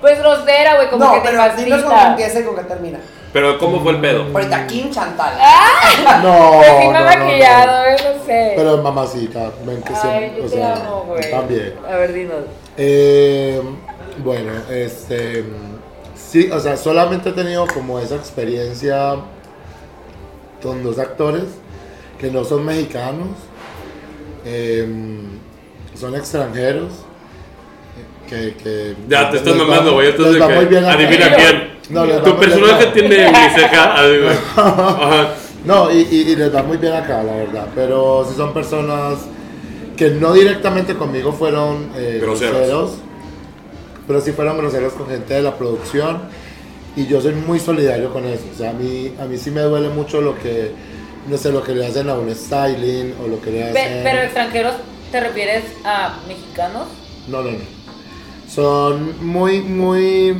Pues 0.00 0.18
grosera, 0.18 0.74
güey, 0.76 0.88
como 0.90 1.04
no, 1.04 1.12
que 1.14 1.20
te 1.20 1.28
pero 1.36 1.56
dinos 1.56 1.82
con 1.82 1.94
qué 1.94 2.02
empieza 2.06 2.40
y 2.40 2.42
con 2.44 2.56
qué 2.56 2.62
termina. 2.64 2.98
Pero 3.32 3.58
¿cómo 3.58 3.80
fue 3.80 3.92
el 3.92 4.00
pedo? 4.00 4.26
Ahorita 4.32 4.66
Kim 4.66 4.90
Chantal. 4.90 5.32
No, 6.22 6.52
Pues 6.58 6.66
sí 6.80 6.86
me 6.88 6.92
no, 6.92 6.98
ha 6.98 7.02
no, 7.02 7.10
no. 7.18 7.24
maquillado, 7.24 7.84
eh, 7.86 7.96
no 8.04 8.24
sé. 8.26 8.52
Pero 8.56 8.82
mamacita, 8.82 9.50
ven 9.64 9.82
que 9.82 9.92
Ay, 10.02 10.34
yo 10.36 10.44
o 10.44 10.46
te 10.48 10.56
sea, 10.56 10.74
amo, 10.76 11.04
güey. 11.08 11.30
también. 11.30 11.74
A 11.90 11.96
ver, 11.96 12.12
dinos. 12.12 12.36
Eh, 12.76 13.60
bueno, 14.18 14.52
este. 14.70 15.44
Sí, 16.14 16.50
o 16.50 16.60
sea, 16.60 16.76
solamente 16.76 17.30
he 17.30 17.32
tenido 17.32 17.66
como 17.66 17.98
esa 18.00 18.16
experiencia 18.16 19.16
con 20.62 20.82
dos 20.82 20.98
actores 20.98 21.44
que 22.18 22.30
no 22.30 22.44
son 22.44 22.64
mexicanos, 22.64 23.28
eh, 24.44 24.86
son 25.98 26.14
extranjeros. 26.16 26.90
Que, 28.28 28.54
que 28.54 28.96
Ya, 29.08 29.30
te 29.30 29.38
estás 29.38 29.56
mamando, 29.56 29.92
güey. 29.94 30.06
les 30.06 30.16
Entonces, 30.16 30.40
va 30.42 30.48
que 30.48 30.54
muy 30.54 30.64
bien 30.66 30.84
acá. 30.84 30.94
adivina 30.94 31.34
quién. 31.34 31.71
No, 31.90 32.04
les 32.06 32.22
Tu 32.22 32.30
muy- 32.30 32.38
personaje 32.46 32.84
les 32.84 32.92
tiene 32.94 33.08
mi 33.30 33.34
ceja. 33.60 33.94
así, 33.94 34.16
güey. 34.18 34.36
Ajá. 34.56 35.28
No, 35.64 35.90
y, 35.92 35.98
y- 36.10 36.30
y 36.32 36.36
les 36.36 36.54
va 36.54 36.62
muy 36.62 36.76
bien 36.76 36.92
acá, 36.92 37.22
la 37.22 37.34
verdad. 37.36 37.66
Pero 37.74 38.26
si 38.28 38.34
son 38.36 38.52
personas 38.52 39.18
que 39.96 40.10
no 40.10 40.32
directamente 40.32 40.94
conmigo 40.94 41.32
fueron 41.32 41.90
eh, 41.96 42.18
Groseros. 42.20 42.56
groseros, 42.56 42.90
pero 44.06 44.20
sí 44.20 44.32
fueron 44.32 44.58
groseros 44.58 44.92
con 44.94 45.08
gente 45.08 45.34
de 45.34 45.42
la 45.42 45.56
producción. 45.56 46.22
Y 46.96 47.06
yo 47.06 47.20
soy 47.20 47.34
muy 47.34 47.58
solidario 47.58 48.12
con 48.12 48.24
eso. 48.26 48.42
O 48.54 48.58
sea, 48.58 48.70
a 48.70 48.72
mí, 48.74 49.12
a 49.20 49.24
mí 49.24 49.38
sí 49.38 49.50
me 49.50 49.60
duele 49.62 49.88
mucho 49.88 50.20
lo 50.20 50.36
que, 50.38 50.72
no 51.28 51.36
sé, 51.38 51.50
lo 51.52 51.62
que 51.62 51.74
le 51.74 51.86
hacen 51.86 52.08
a 52.10 52.14
un 52.14 52.34
styling 52.34 53.14
o 53.24 53.28
lo 53.28 53.40
que 53.40 53.50
le 53.50 53.64
hacen. 53.64 54.00
pero 54.02 54.20
extranjeros, 54.22 54.74
¿te 55.10 55.20
refieres 55.20 55.64
a 55.84 56.18
mexicanos? 56.28 56.88
No, 57.28 57.40
no, 57.42 57.52
no. 57.52 57.58
Son 58.48 59.24
muy, 59.26 59.60
muy 59.62 60.36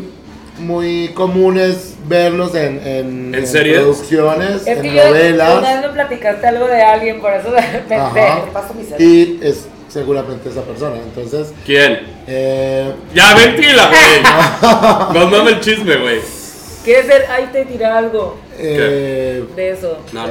muy 0.59 1.09
comunes 1.15 1.95
verlos 2.07 2.55
en, 2.55 2.81
en, 2.87 3.35
¿En 3.35 3.47
series? 3.47 3.79
producciones, 3.81 4.63
Es 4.63 4.67
en 4.77 4.83
que 4.83 4.89
yo 4.89 4.93
una 4.95 5.05
novelas. 5.05 5.63
vez 5.63 5.81
me 5.83 5.89
platicaste 5.89 6.47
algo 6.47 6.67
de 6.67 6.83
alguien, 6.83 7.21
por 7.21 7.33
eso. 7.33 7.49
Ajá. 7.57 8.13
¿Qué 8.45 8.51
pasó, 8.53 8.75
mi 8.75 8.85
serie? 8.85 9.07
Y 9.07 9.41
es 9.43 9.67
seguramente 9.89 10.49
esa 10.49 10.63
persona. 10.63 10.97
Entonces, 10.97 11.53
¿Quién? 11.65 12.01
eh, 12.27 12.93
Ya, 13.15 13.35
ventila, 13.35 13.89
güey. 13.89 15.15
Nos 15.21 15.31
mama 15.31 15.51
el 15.51 15.61
chisme, 15.61 15.97
güey. 15.97 16.21
¿Quieres 16.85 17.07
ser? 17.07 17.27
Ahí 17.31 17.49
te 17.53 17.65
dirá 17.65 17.97
algo 17.99 18.37
eh, 18.63 19.45
de 19.57 19.71
eso. 19.71 19.99
No, 20.13 20.25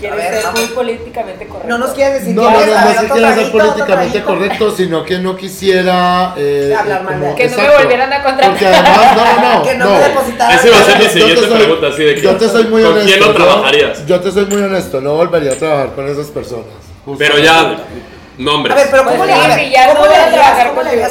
Quieres 0.00 0.16
ver, 0.16 0.34
ser 0.34 0.44
vamos. 0.44 0.60
muy 0.60 0.68
políticamente 0.70 1.46
correcto. 1.46 1.68
No 1.68 1.78
nos 1.78 1.90
quieres 1.90 2.20
decir 2.20 2.34
no, 2.34 2.42
quién 2.42 2.52
no, 2.54 2.60
es, 2.60 2.66
no, 2.68 3.00
que 3.02 3.08
quiera 3.12 3.34
ser 3.34 3.52
políticamente 3.52 4.22
correcto, 4.22 4.70
sino 4.76 5.04
que 5.04 5.18
no 5.18 5.36
quisiera 5.36 6.34
eh, 6.36 6.74
Hablar 6.78 7.02
mal 7.02 7.20
de. 7.20 7.34
Que 7.34 7.48
no 7.48 7.56
me 7.56 7.76
volvieran 7.76 8.12
a 8.12 8.22
contratar. 8.22 8.50
Porque 8.50 8.66
además, 8.66 9.16
no, 9.16 9.24
no, 9.24 9.54
no. 9.58 9.62
Que 9.62 9.74
no, 9.74 9.90
me 9.90 9.98
depositaran. 9.98 10.58
Ese 10.58 10.70
va 10.70 10.78
a 10.78 10.82
ser 10.82 10.98
mi 10.98 11.04
Yo 11.04 11.10
te 11.10 11.18
siguiente 11.18 11.48
soy- 11.48 11.58
pregunta, 11.58 11.86
así 11.88 12.02
de 12.04 12.14
que. 12.14 12.20
Yo 12.22 12.36
te 12.36 12.48
soy 12.48 12.64
muy 12.64 12.82
¿Con 12.82 12.92
honesto. 12.92 13.08
quién 13.08 13.20
no 13.20 13.26
yo- 13.26 13.34
trabajarías? 13.34 14.06
Yo, 14.06 14.20
te 14.20 14.32
soy 14.32 14.44
muy 14.46 14.62
honesto, 14.62 15.00
no 15.00 15.14
volvería 15.14 15.52
a 15.52 15.56
trabajar 15.56 15.94
con 15.94 16.08
esas 16.08 16.26
personas. 16.26 16.66
Pero 17.18 17.38
ya, 17.38 17.76
nombres. 18.36 18.76
A 18.76 18.78
ver, 18.80 18.88
pero 18.90 19.04
¿cómo 19.04 19.16
Pues 19.16 19.28
le 19.30 19.34
sí, 19.34 19.70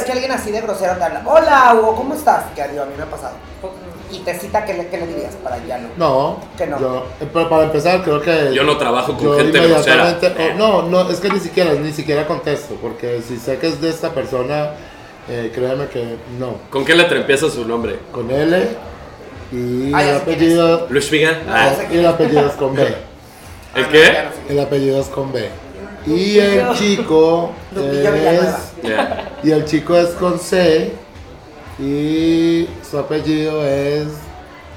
que 0.04 0.12
alguien 0.12 0.32
así 0.32 0.50
de 0.50 0.60
grosero 0.60 0.96
te 0.96 1.04
habla? 1.04 1.22
Hola, 1.24 1.74
Hugo, 1.74 1.96
¿cómo 1.96 2.14
estás? 2.14 2.44
Que 2.54 2.68
digo, 2.68 2.82
a 2.82 2.86
mí 2.86 2.92
me 2.96 3.02
ha 3.02 3.06
pasado. 3.06 3.34
Y 4.10 4.18
te 4.20 4.38
cita, 4.38 4.64
¿qué 4.64 4.74
le, 4.74 4.86
qué 4.88 4.96
le 4.98 5.06
dirías 5.06 5.34
para 5.36 5.58
ya 5.66 5.78
no? 5.78 5.88
No, 5.96 6.38
Que 6.56 6.66
no. 6.66 6.80
Yo, 6.80 7.06
eh, 7.20 7.26
pero 7.32 7.48
para 7.48 7.64
empezar, 7.64 8.02
creo 8.02 8.20
que. 8.22 8.50
Yo 8.54 8.64
no 8.64 8.76
trabajo 8.78 9.14
con 9.16 9.36
gente 9.36 9.58
inmediatamente- 9.58 10.28
grosera. 10.30 10.54
oh, 10.54 10.58
no, 10.58 10.82
no, 11.04 11.10
es 11.10 11.20
que 11.20 11.28
ni 11.28 11.40
siquiera, 11.40 11.74
ni 11.74 11.92
siquiera 11.92 12.26
contesto, 12.26 12.74
porque 12.80 13.20
si 13.26 13.36
sé 13.38 13.58
que 13.58 13.68
es 13.68 13.80
de 13.80 13.90
esta 13.90 14.10
persona, 14.14 14.70
eh, 15.28 15.52
créeme 15.54 15.86
que 15.88 16.16
no. 16.38 16.54
¿Con 16.70 16.84
qué 16.86 16.94
letra 16.94 17.18
empieza 17.18 17.50
su 17.50 17.66
nombre? 17.66 17.98
Con 18.12 18.30
L 18.30 18.68
y 19.52 19.92
Ah, 19.94 20.02
el 20.04 20.16
apellido. 20.16 20.86
Luis 20.88 21.10
Miguel. 21.12 21.36
Ah, 21.48 21.72
y 21.92 21.98
el 21.98 22.06
apellido 22.06 22.46
es 22.46 22.52
con 22.54 22.74
B. 22.74 22.82
¿El 23.74 23.84
Ah, 23.84 23.88
qué? 23.92 24.52
El 24.52 24.60
apellido 24.60 25.00
es 25.00 25.08
con 25.08 25.32
B. 25.32 25.48
Y 26.06 26.38
el 26.38 26.70
chico 26.74 27.50
es. 27.76 28.84
Y 29.44 29.50
el 29.50 29.64
chico 29.66 29.96
es 29.96 30.08
con 30.10 30.38
C. 30.38 30.92
Y 31.78 32.68
su 32.88 32.98
apellido 32.98 33.64
es 33.64 34.08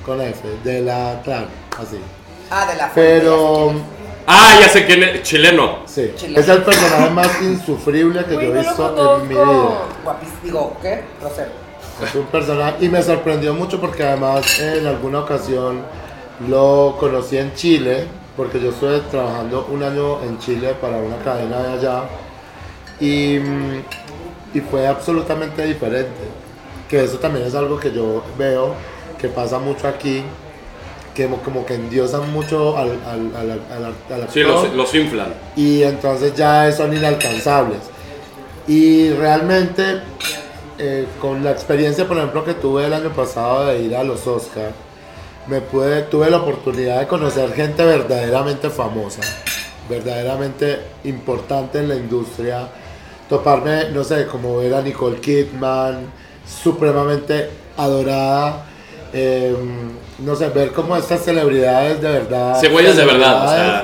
con 0.06 0.22
F. 0.22 0.48
De 0.64 0.82
la 0.82 1.20
clan, 1.24 1.46
así. 1.80 1.98
Ah, 2.50 2.66
de 2.70 2.76
la 2.78 2.90
fuente, 2.90 3.20
Pero. 3.20 3.74
Ah, 4.28 4.58
ya 4.62 4.70
sé 4.70 4.86
quién 4.86 5.02
es. 5.04 5.24
Chileno. 5.24 5.80
Sí, 5.86 6.12
Chileno. 6.16 6.40
es 6.40 6.48
el 6.48 6.62
personaje 6.64 7.10
más 7.10 7.42
insufrible 7.42 8.24
que 8.26 8.36
Uy, 8.36 8.44
yo 8.46 8.54
no 8.54 8.60
he 8.60 8.64
lo 8.64 8.70
visto 8.70 8.88
en 9.22 9.28
mi 9.28 9.36
conozco. 9.36 9.52
vida. 9.52 9.82
es. 9.98 10.04
Guapísimo. 10.04 10.40
Digo, 10.44 10.78
¿qué? 10.82 11.04
Grosero. 11.20 11.52
Es 12.04 12.16
un 12.16 12.26
personaje 12.26 12.86
y 12.86 12.90
me 12.90 13.02
sorprendió 13.04 13.54
mucho 13.54 13.80
porque 13.80 14.04
además 14.04 14.60
en 14.60 14.88
alguna 14.88 15.20
ocasión 15.20 15.82
lo 16.48 16.98
conocí 17.00 17.38
en 17.38 17.54
Chile, 17.54 18.06
porque 18.36 18.60
yo 18.60 18.70
estuve 18.70 19.00
trabajando 19.12 19.68
un 19.72 19.84
año 19.84 20.22
en 20.24 20.40
Chile 20.40 20.76
para 20.80 20.98
una 20.98 21.18
cadena 21.18 21.60
de 21.62 21.74
allá 21.74 22.04
y, 23.00 23.38
mm, 23.40 23.84
y 24.56 24.60
fue 24.62 24.88
absolutamente 24.88 25.64
diferente. 25.66 26.31
Que 26.92 27.04
eso 27.04 27.18
también 27.18 27.48
es 27.48 27.56
algo 27.56 27.80
que 27.80 27.92
yo 27.92 28.22
veo 28.38 28.76
que 29.20 29.30
pasa 29.30 29.58
mucho 29.60 29.88
aquí, 29.88 30.24
que 31.16 31.26
como- 31.44 31.66
que 31.66 31.76
endiosan 31.76 32.32
mucho 32.34 32.78
al, 32.78 32.90
al, 33.06 33.32
al, 33.36 33.52
al- 33.52 34.22
al 34.24 34.30
Sí, 34.30 34.42
actor 34.42 34.66
los, 34.66 34.74
los 34.76 34.94
inflan. 34.96 35.34
y 35.56 35.84
entonces 35.84 36.36
ya 36.36 36.72
son 36.72 36.96
inalcanzables. 36.96 37.80
Y 38.68 39.10
realmente, 39.12 40.02
eh, 40.78 41.06
con 41.20 41.44
la 41.44 41.52
experiencia, 41.52 42.08
por 42.08 42.18
ejemplo, 42.18 42.44
que 42.46 42.54
tuve 42.56 42.86
el 42.86 42.94
año 42.94 43.10
pasado 43.10 43.66
de 43.68 43.80
ir 43.82 43.96
a 43.96 44.04
los 44.04 44.28
Oscars, 44.28 44.74
me 45.48 45.62
pude, 45.62 46.04
tuve 46.04 46.30
la 46.30 46.38
oportunidad 46.38 47.00
de 47.00 47.08
conocer 47.08 47.54
gente 47.54 47.84
verdaderamente 47.84 48.70
famosa, 48.70 49.22
verdaderamente 49.90 50.80
importante 51.06 51.80
en 51.80 51.90
la 51.90 51.96
industria, 51.96 52.68
toparme, 53.28 53.90
no 53.92 54.04
sé, 54.04 54.28
como 54.28 54.58
ver 54.58 54.74
a 54.76 54.82
Nicole 54.82 55.20
Kidman, 55.20 56.06
supremamente 56.64 57.50
adorada, 57.78 58.66
eh, 59.14 59.56
no 60.20 60.36
sé, 60.36 60.50
ver 60.50 60.72
como 60.72 60.96
estas 60.98 61.24
celebridades 61.24 62.02
de 62.02 62.10
verdad. 62.10 62.62
Güeyes 62.72 62.96
de 62.96 63.06
verdad. 63.06 63.46
O 63.46 63.50
sea, 63.50 63.84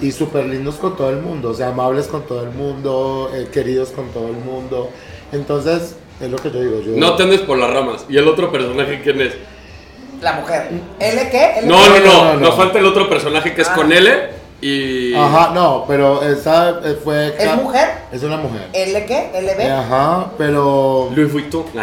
y 0.00 0.10
súper 0.10 0.46
lindos 0.46 0.76
con 0.76 0.96
todo 0.96 1.10
el 1.10 1.18
mundo, 1.18 1.50
o 1.50 1.54
sea, 1.54 1.68
amables 1.68 2.06
con 2.08 2.22
todo 2.22 2.42
el 2.42 2.50
mundo, 2.50 3.30
eh, 3.34 3.48
queridos 3.52 3.90
con 3.90 4.08
todo 4.08 4.26
el 4.28 4.36
mundo. 4.36 4.90
Entonces, 5.30 5.96
es 6.20 6.30
lo 6.30 6.36
que 6.38 6.50
yo 6.50 6.60
digo. 6.60 6.80
Yo, 6.82 6.92
no 6.96 7.14
te 7.16 7.22
andes 7.22 7.40
por 7.40 7.58
las 7.58 7.70
ramas. 7.70 8.04
¿Y 8.08 8.16
el 8.16 8.26
otro 8.26 8.50
personaje 8.50 9.00
quién 9.02 9.20
es? 9.20 9.34
La 10.20 10.34
mujer. 10.34 10.70
¿L 11.00 11.30
qué? 11.30 11.58
¿L 11.58 11.66
No, 11.68 11.88
no, 11.88 11.98
no. 11.98 12.04
no, 12.04 12.34
no. 12.34 12.40
Nos 12.40 12.54
falta 12.56 12.78
el 12.78 12.86
otro 12.86 13.08
personaje 13.08 13.54
que 13.54 13.62
es 13.62 13.68
Ah. 13.68 13.74
con 13.74 13.92
L 13.92 14.30
y. 14.62 15.14
Ajá, 15.14 15.50
no, 15.52 15.84
pero 15.86 16.22
esa 16.22 16.80
eh, 16.84 16.96
fue. 17.02 17.34
¿Es 17.38 17.54
mujer? 17.56 17.88
Es 18.12 18.22
una 18.22 18.36
mujer. 18.38 18.68
¿L 18.72 19.04
qué? 19.06 19.30
¿LB? 19.34 19.60
Eh, 19.60 19.70
Ajá, 19.70 20.30
pero. 20.38 21.10
Louis 21.14 21.32
Vuitton. 21.32 21.64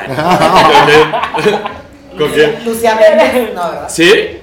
¿Con 2.18 2.32
quién? 2.32 2.66
Lucía 2.66 2.96
Méndez. 2.96 3.54
No, 3.54 3.70
¿verdad? 3.70 3.90
¿Sí? 3.90 4.40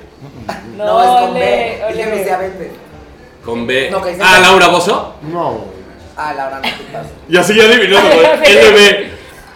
No, 0.76 1.02
es 1.02 1.08
con 1.22 1.34
B. 1.34 1.82
ole, 1.84 1.92
Dije 1.96 2.06
ole. 2.08 2.18
Lucía 2.18 2.38
Méndez. 2.38 2.70
Con 3.44 3.66
B. 3.66 3.90
No, 3.90 4.02
que 4.02 4.16
ah, 4.20 4.38
Laura 4.40 4.68
Bozo. 4.68 5.14
No. 5.22 5.64
Ah, 6.16 6.32
Laura, 6.34 6.56
no 6.56 6.62
te. 6.62 6.70
Y 7.28 7.36
así 7.36 7.54
ya 7.58 7.64
adivinando, 7.64 8.08
güey. 8.16 8.26
LB. 8.54 8.78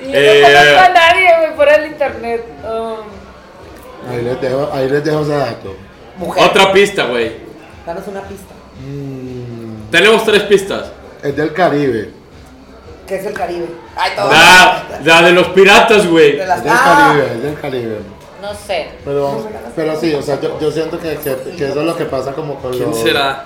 Y 0.01 0.11
Eh, 0.15 0.41
no 0.43 0.49
conozco 0.49 0.81
a 0.81 0.89
nadie, 0.89 1.29
güey, 1.39 1.57
por 1.57 1.69
el 1.69 1.87
internet. 1.87 2.45
Um, 2.65 4.11
Ahí 4.11 4.23
les 4.23 4.41
dejo, 4.41 4.71
ahí 4.73 4.89
les 4.89 5.05
dejo 5.05 5.21
ese 5.21 5.33
dato. 5.37 5.77
Mujer. 6.17 6.45
Otra 6.45 6.73
pista, 6.73 7.05
güey. 7.05 7.33
Danos 7.85 8.07
una 8.09 8.23
pista. 8.23 8.55
Mm, 8.81 9.91
Tenemos 9.91 10.25
tres 10.25 10.43
pistas. 10.45 10.87
es 11.23 11.37
del 11.37 11.53
Caribe. 11.53 12.11
¿Qué 13.07 13.17
es 13.17 13.27
el 13.27 13.33
Caribe? 13.35 13.67
Ay, 13.97 14.13
todo. 14.17 14.31
La, 14.31 14.85
la 15.05 15.23
de 15.23 15.33
los 15.33 15.49
piratas, 15.49 16.07
güey. 16.07 16.37
De 16.37 16.47
las- 16.47 16.59
Es 16.59 16.65
del 16.65 16.73
Ah. 16.75 17.07
Caribe, 17.09 17.27
es 17.35 17.43
del 17.43 17.61
Caribe. 17.61 17.99
no 18.41 18.55
sé. 18.55 18.89
Pero, 19.05 19.49
pero 19.77 20.01
sí, 20.01 20.15
o 20.15 20.23
sea, 20.23 20.41
yo, 20.41 20.59
yo 20.61 20.71
siento 20.71 20.99
que, 20.99 21.17
que, 21.17 21.37
que 21.57 21.65
eso 21.69 21.81
es 21.81 21.87
lo 21.87 21.97
que 21.97 22.05
pasa 22.07 22.33
como 22.33 22.55
con 22.57 22.71
¿Quién 22.73 22.89
los- 22.91 23.01
será? 23.01 23.45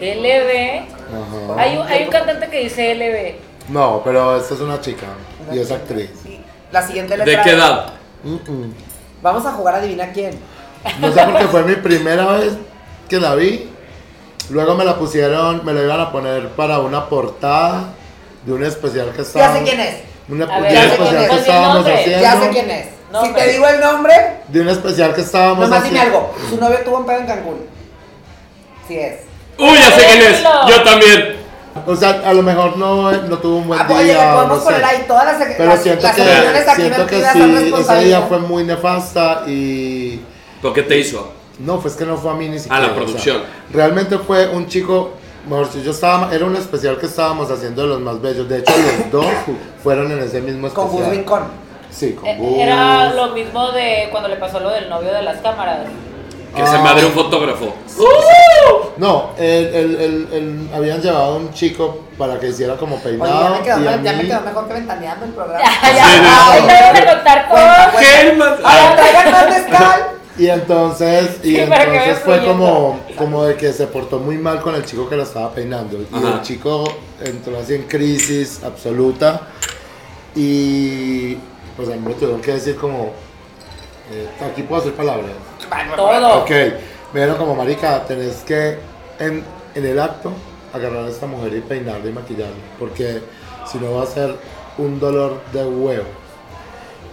LB. 0.00 0.78
Ajá. 0.78 1.60
Hay 1.60 1.76
un, 1.78 1.86
hay 1.86 2.04
un 2.04 2.10
cantante 2.10 2.48
que 2.48 2.60
dice 2.60 2.94
LB. 2.94 3.34
No, 3.72 4.00
pero 4.04 4.36
esta 4.36 4.54
es 4.54 4.60
una 4.60 4.80
chica 4.80 5.06
y 5.52 5.58
es 5.58 5.70
actriz. 5.70 6.10
Sí. 6.22 6.40
La 6.70 6.80
siguiente 6.86 7.16
¿De 7.16 7.26
letra. 7.26 7.42
qué 7.42 7.50
es- 7.50 7.56
edad? 7.56 7.86
Mm, 8.24 8.34
mm. 8.50 8.74
Vamos 9.20 9.44
a 9.46 9.52
jugar 9.52 9.74
a 9.74 9.78
adivina 9.78 10.10
quién. 10.12 10.30
No 11.00 11.12
sé 11.12 11.22
porque 11.24 11.44
fue 11.50 11.62
mi 11.64 11.74
primera 11.76 12.26
vez 12.38 12.54
que 13.08 13.20
la 13.20 13.34
vi. 13.34 13.68
Luego 14.50 14.74
me 14.74 14.84
la 14.84 14.96
pusieron, 14.96 15.64
me 15.64 15.72
la 15.72 15.82
iban 15.82 16.00
a 16.00 16.12
poner 16.12 16.48
para 16.50 16.78
una 16.80 17.08
portada 17.08 17.84
de 18.44 18.52
un 18.52 18.64
especial 18.64 19.10
que 19.10 19.18
Ya 19.18 19.22
estábamos. 19.22 19.58
sé 19.58 19.64
quién 19.64 19.80
es. 19.80 19.96
Una, 20.28 20.44
A 20.44 20.60
de 20.60 20.62
ver, 20.62 20.70
un 20.70 20.74
ya 20.74 20.82
sé 20.82 20.88
quién 20.96 21.02
especial 21.06 21.22
es. 21.24 21.30
que 21.30 21.36
estábamos 21.40 21.86
haciendo. 21.86 22.20
Ya 22.22 22.40
sé 22.40 22.48
quién 22.50 22.70
es. 22.70 22.86
No, 23.12 23.24
si 23.26 23.32
te 23.34 23.48
digo 23.48 23.68
el 23.68 23.80
nombre, 23.80 24.14
De 24.48 24.60
un 24.60 24.68
especial 24.68 25.14
que 25.14 25.20
estábamos 25.20 25.68
nomás 25.68 25.84
dime 25.84 25.98
haciendo. 25.98 26.18
algo. 26.18 26.34
Su 26.48 26.56
novio 26.58 26.78
tuvo 26.84 26.98
un 26.98 27.06
pedo 27.06 27.18
en 27.20 27.26
Cancún. 27.26 27.56
Sí 28.88 28.98
es. 28.98 29.20
Uy, 29.58 29.74
ya 29.78 29.90
sé 29.90 30.04
quién 30.06 30.22
es. 30.32 30.42
Yo 30.42 30.82
también. 30.82 31.36
O 31.86 31.96
sea, 31.96 32.10
a 32.24 32.32
lo 32.34 32.42
mejor 32.42 32.76
no, 32.76 33.10
no 33.12 33.38
tuvo 33.38 33.56
un 33.58 33.68
buen 33.68 33.80
Ah, 33.80 33.84
día. 33.84 33.96
oye, 33.96 34.14
le 34.14 34.20
podemos 34.20 34.58
no 34.58 34.64
poner 34.64 34.84
ahí 34.84 35.04
todas 35.08 35.24
las, 35.24 35.48
Pero 35.56 35.68
las, 35.70 35.82
siento 35.82 36.02
las 36.02 36.14
que, 36.16 36.22
aquí 36.22 36.82
siento 36.82 37.06
que 37.06 37.16
sí, 37.16 37.74
ese 37.80 37.98
día 38.04 38.20
fue 38.22 38.38
muy 38.38 38.64
nefasta 38.64 39.42
y. 39.46 40.20
¿Por 40.60 40.72
qué 40.74 40.82
te 40.82 40.98
hizo? 40.98 41.32
No, 41.62 41.78
pues 41.80 41.94
que 41.94 42.04
no 42.04 42.16
fue 42.16 42.30
a 42.32 42.34
mí 42.34 42.48
ni 42.48 42.58
siquiera. 42.58 42.80
la 42.80 42.86
o 42.86 42.94
sea, 42.94 42.96
producción. 43.04 43.42
realmente 43.72 44.18
fue 44.18 44.48
un 44.48 44.66
chico, 44.66 45.12
mejor 45.48 45.68
si 45.72 45.82
yo 45.82 45.90
estaba, 45.92 46.34
era 46.34 46.44
un 46.44 46.56
especial 46.56 46.98
que 46.98 47.06
estábamos 47.06 47.50
haciendo 47.50 47.82
de 47.82 47.88
los 47.88 48.00
más 48.00 48.20
bellos. 48.20 48.48
De 48.48 48.58
hecho, 48.58 48.72
los 48.76 49.10
dos 49.12 49.26
fueron 49.82 50.10
en 50.12 50.18
ese 50.20 50.40
mismo 50.40 50.68
Con 50.70 50.86
especial. 50.86 51.08
Gus 51.08 51.16
Rincón. 51.18 51.42
Sí, 51.90 52.12
con 52.14 52.26
Eh, 52.26 52.36
Gus. 52.38 52.58
Era 52.58 53.12
lo 53.14 53.28
mismo 53.28 53.70
de 53.72 54.08
cuando 54.10 54.28
le 54.28 54.36
pasó 54.36 54.58
lo 54.60 54.70
del 54.70 54.88
novio 54.88 55.12
de 55.12 55.22
las 55.22 55.38
cámaras. 55.40 55.80
Que 56.54 56.66
se 56.66 56.76
Ah. 56.76 56.80
madre 56.82 57.06
un 57.06 57.12
fotógrafo. 57.12 57.72
No, 58.98 59.30
el, 59.38 59.46
el, 59.74 59.94
el- 59.96 60.28
el- 60.32 60.70
habían 60.74 61.00
llevado 61.00 61.24
a 61.32 61.36
un 61.36 61.52
chico 61.52 62.00
para 62.18 62.38
que 62.38 62.48
hiciera 62.48 62.76
como 62.76 62.96
Oye, 62.96 63.04
peinado. 63.04 63.42
ya 63.42 63.50
me, 63.50 63.62
quedó, 63.64 63.80
y 63.80 63.86
a 63.86 64.02
ya 64.02 64.12
me 64.12 64.22
mí- 64.22 64.28
quedó 64.28 64.40
mejor 64.42 64.68
que 64.68 64.74
ventaneando 64.74 65.24
el 65.24 65.30
programa. 65.32 65.64
Ya, 65.64 65.70
Sí, 65.70 65.96
ya, 65.96 66.04
sí, 66.04 66.10
ay, 66.24 66.60
sí. 66.60 66.66
no 66.66 66.72
debes 66.72 66.92
de 67.00 67.06
contar 67.14 67.48
Cuenta, 67.48 67.74
todo. 67.84 67.92
cuenta. 67.92 68.20
¿Qué 68.20 68.32
más? 68.34 68.48
Ahora 68.50 68.90
Ah, 68.90 68.96
traigan 68.96 69.32
más 69.32 69.48
mezcal. 69.50 70.02
Y 70.42 70.50
entonces, 70.50 71.38
y 71.44 71.54
Sí, 71.54 71.60
entonces 71.60 72.18
fue 72.18 72.44
como, 72.44 72.98
como 73.16 73.44
de 73.44 73.54
que 73.54 73.72
se 73.72 73.86
portó 73.86 74.18
muy 74.18 74.38
mal 74.38 74.60
con 74.60 74.74
el 74.74 74.84
chico 74.84 75.08
que 75.08 75.14
lo 75.14 75.22
estaba 75.22 75.54
peinando. 75.54 75.98
Y 75.98 76.08
Ajá. 76.12 76.34
el 76.34 76.42
chico 76.42 76.82
entró 77.24 77.60
así 77.60 77.76
en 77.76 77.84
crisis 77.84 78.60
absoluta. 78.64 79.42
Y 80.34 81.36
pues 81.76 81.88
a 81.90 81.92
mí 81.92 82.00
me 82.04 82.14
tuvieron 82.14 82.40
que 82.40 82.54
decir 82.54 82.74
como, 82.74 83.12
eh, 84.10 84.26
aquí 84.44 84.64
puedo 84.64 84.80
hacer 84.82 84.94
palabras. 84.94 85.30
Todo. 85.94 86.40
Ok, 86.42 86.50
me 87.12 87.20
dieron 87.20 87.36
como 87.36 87.54
marica, 87.54 88.04
tenés 88.04 88.38
que 88.38 88.78
en, 89.20 89.44
en 89.76 89.86
el 89.86 90.00
acto 90.00 90.32
agarrar 90.72 91.04
a 91.04 91.08
esta 91.08 91.28
mujer 91.28 91.54
y 91.54 91.60
peinarla 91.60 92.10
y 92.10 92.12
maquillarla. 92.12 92.56
Porque 92.80 93.20
si 93.70 93.78
no 93.78 93.92
va 93.94 94.02
a 94.02 94.06
ser 94.06 94.34
un 94.76 94.98
dolor 94.98 95.40
de 95.52 95.64
huevo. 95.64 96.21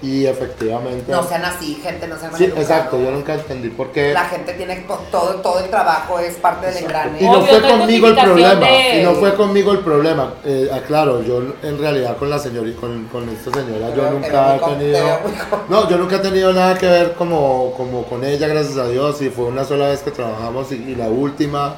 Y 0.01 0.25
efectivamente. 0.25 1.11
No 1.11 1.23
sean 1.27 1.43
así, 1.43 1.75
gente, 1.83 2.07
no 2.07 2.17
sean 2.17 2.31
Sí, 2.31 2.43
maleducados. 2.47 2.69
exacto, 2.69 3.01
yo 3.03 3.11
nunca 3.11 3.33
entendí 3.33 3.67
por 3.69 3.91
qué. 3.91 4.13
La 4.13 4.25
gente 4.25 4.53
tiene 4.53 4.77
to- 4.87 5.01
todo, 5.11 5.35
todo 5.41 5.59
el 5.59 5.69
trabajo 5.69 6.19
es 6.19 6.35
parte 6.35 6.67
del 6.67 6.77
engrane. 6.77 7.17
Y 7.19 7.25
no 7.25 7.31
Obvio, 7.39 7.59
fue 7.59 7.69
conmigo 7.69 8.07
el 8.07 8.15
problema. 8.15 8.65
de- 8.65 8.99
Y 8.99 9.03
no 9.03 9.11
fue 9.15 9.33
conmigo 9.35 9.71
el 9.73 9.79
problema. 9.79 10.33
Eh, 10.45 10.69
aclaro, 10.73 11.21
yo 11.21 11.41
en 11.63 11.77
realidad 11.79 12.15
con 12.17 12.29
la 12.29 12.39
señorita, 12.39 12.79
con, 12.79 13.05
con 13.11 13.27
esta 13.29 13.51
señora, 13.51 13.93
yo 13.93 14.09
nunca 14.09 14.55
he 14.55 14.59
tenido. 14.59 15.19
No, 15.67 15.89
yo 15.89 15.97
nunca 15.97 16.15
he 16.15 16.19
tenido 16.19 16.53
nada 16.53 16.77
que 16.77 16.87
ver 16.87 17.13
como, 17.15 17.73
como 17.75 18.03
con 18.03 18.23
ella, 18.23 18.47
gracias 18.47 18.77
a 18.77 18.87
Dios. 18.87 19.21
Y 19.21 19.29
fue 19.29 19.45
una 19.45 19.65
sola 19.65 19.89
vez 19.89 19.99
que 20.01 20.11
trabajamos 20.11 20.71
y, 20.71 20.75
y 20.75 20.95
la 20.95 21.09
última. 21.09 21.75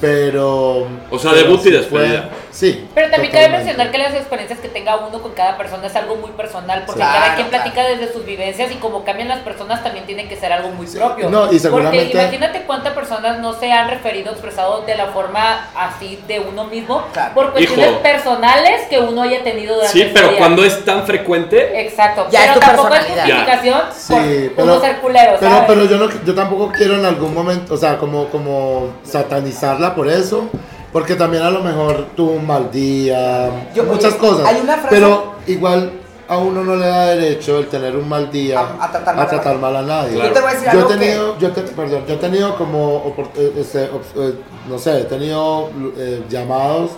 Pero. 0.00 0.86
O 1.10 1.18
sea, 1.18 1.30
pero 1.32 1.44
debut 1.44 1.66
y 1.66 1.70
despedida. 1.70 2.22
fue- 2.22 2.30
sí. 2.50 2.88
Pero 2.94 3.10
también 3.10 3.32
cabe 3.32 3.48
mencionar 3.48 3.90
que 3.90 3.98
las 3.98 4.14
experiencias 4.14 4.58
que 4.60 4.68
tenga 4.68 4.96
uno 4.96 5.20
con 5.22 5.32
cada 5.32 5.56
persona 5.56 5.86
es 5.86 5.96
algo 5.96 6.16
muy 6.16 6.30
personal, 6.32 6.82
porque 6.86 7.00
Sí. 7.00 7.06
cada 7.06 7.18
Claro, 7.20 7.34
quien 7.36 7.48
platica 7.48 7.74
claro. 7.74 7.96
desde 7.96 8.12
sus 8.12 8.24
vivencias 8.26 8.70
y 8.72 8.76
como 8.76 9.04
cambian 9.04 9.28
las 9.28 9.40
personas 9.40 9.82
también 9.82 10.04
tiene 10.06 10.28
que 10.28 10.36
ser 10.36 10.52
algo 10.52 10.70
muy 10.70 10.86
propio. 10.86 11.30
No, 11.30 11.52
y 11.52 11.58
seguramente- 11.58 12.04
Porque 12.06 12.18
imagínate 12.22 12.62
cuántas 12.66 12.92
personas 12.94 13.38
no 13.38 13.52
se 13.54 13.72
han 13.72 13.88
referido, 13.88 14.32
expresado 14.32 14.82
de 14.82 14.94
la 14.96 15.06
forma 15.06 15.68
así 15.76 16.22
de 16.28 16.40
uno 16.40 16.64
mismo 16.64 17.04
Claro. 17.12 17.34
por 17.34 17.52
cuestiones 17.52 17.90
Hijo. 17.90 18.00
personales 18.02 18.82
que 18.90 18.98
uno 18.98 19.22
haya 19.22 19.42
tenido 19.42 19.74
durante 19.76 19.92
Sí, 19.98 20.10
pero 20.12 20.28
día. 20.28 20.38
cuando 20.38 20.64
es 20.64 20.84
tan 20.84 21.04
frecuente, 21.06 21.80
Exacto, 21.80 22.26
Ya 22.30 22.40
es 22.40 22.48
pero 22.48 22.54
tu 22.60 22.66
tampoco 22.66 22.94
es 22.94 23.04
justificación 23.06 23.80
Sí, 23.96 24.50
por 24.54 24.64
uno 24.64 24.80
ser 24.80 24.96
culero, 25.00 25.36
pero, 25.38 25.52
¿sabes? 25.52 25.64
pero 25.68 25.84
yo, 25.86 25.96
no, 25.96 26.24
yo 26.24 26.34
tampoco 26.34 26.72
quiero 26.72 26.94
en 26.96 27.04
algún 27.04 27.32
momento, 27.34 27.74
o 27.74 27.76
sea, 27.76 27.98
como, 27.98 28.26
como 28.28 28.88
satanizarla 29.04 29.83
por 29.92 30.06
eso, 30.08 30.48
porque 30.92 31.16
también 31.16 31.42
a 31.42 31.50
lo 31.50 31.60
mejor 31.60 32.06
tuvo 32.14 32.32
un 32.34 32.46
mal 32.46 32.70
día, 32.70 33.50
Yo- 33.74 33.82
muchas 33.84 34.12
oye, 34.12 34.18
cosas. 34.20 34.46
hay 34.46 34.60
una 34.60 34.74
frase- 34.74 34.88
Pero 34.90 35.34
igual 35.48 35.90
a 36.28 36.38
uno 36.38 36.62
no 36.62 36.76
le 36.76 36.86
da 36.86 37.06
derecho 37.08 37.58
el 37.58 37.66
tener 37.66 37.96
un 37.96 38.08
mal 38.08 38.30
día 38.30 38.60
A- 38.60 38.84
a 38.84 38.90
tratar 38.92 39.16
mal 39.16 39.26
a 39.26 39.28
tratar 39.28 39.46
nadie. 39.56 39.60
mal 39.60 39.76
a 39.76 39.82
nadie. 39.82 40.14
Claro. 40.14 40.28
Yo 40.28 40.34
te 40.34 40.40
voy 40.40 40.50
a 40.50 40.54
decir 40.54 40.68
Yo 40.72 40.78
he 40.80 40.82
que- 40.86 40.94
tenido, 40.94 41.38
yo 41.38 41.50
te- 41.50 41.62
perdón, 41.62 42.04
yo 42.06 42.14
he 42.14 42.18
tenido 42.18 42.56
como, 42.56 43.14
eh, 43.36 43.52
este, 43.58 43.84
eh, 43.84 44.34
no 44.68 44.78
sé, 44.78 45.00
he 45.00 45.04
tenido 45.04 45.68
eh, 45.98 46.22
llamados 46.30 46.92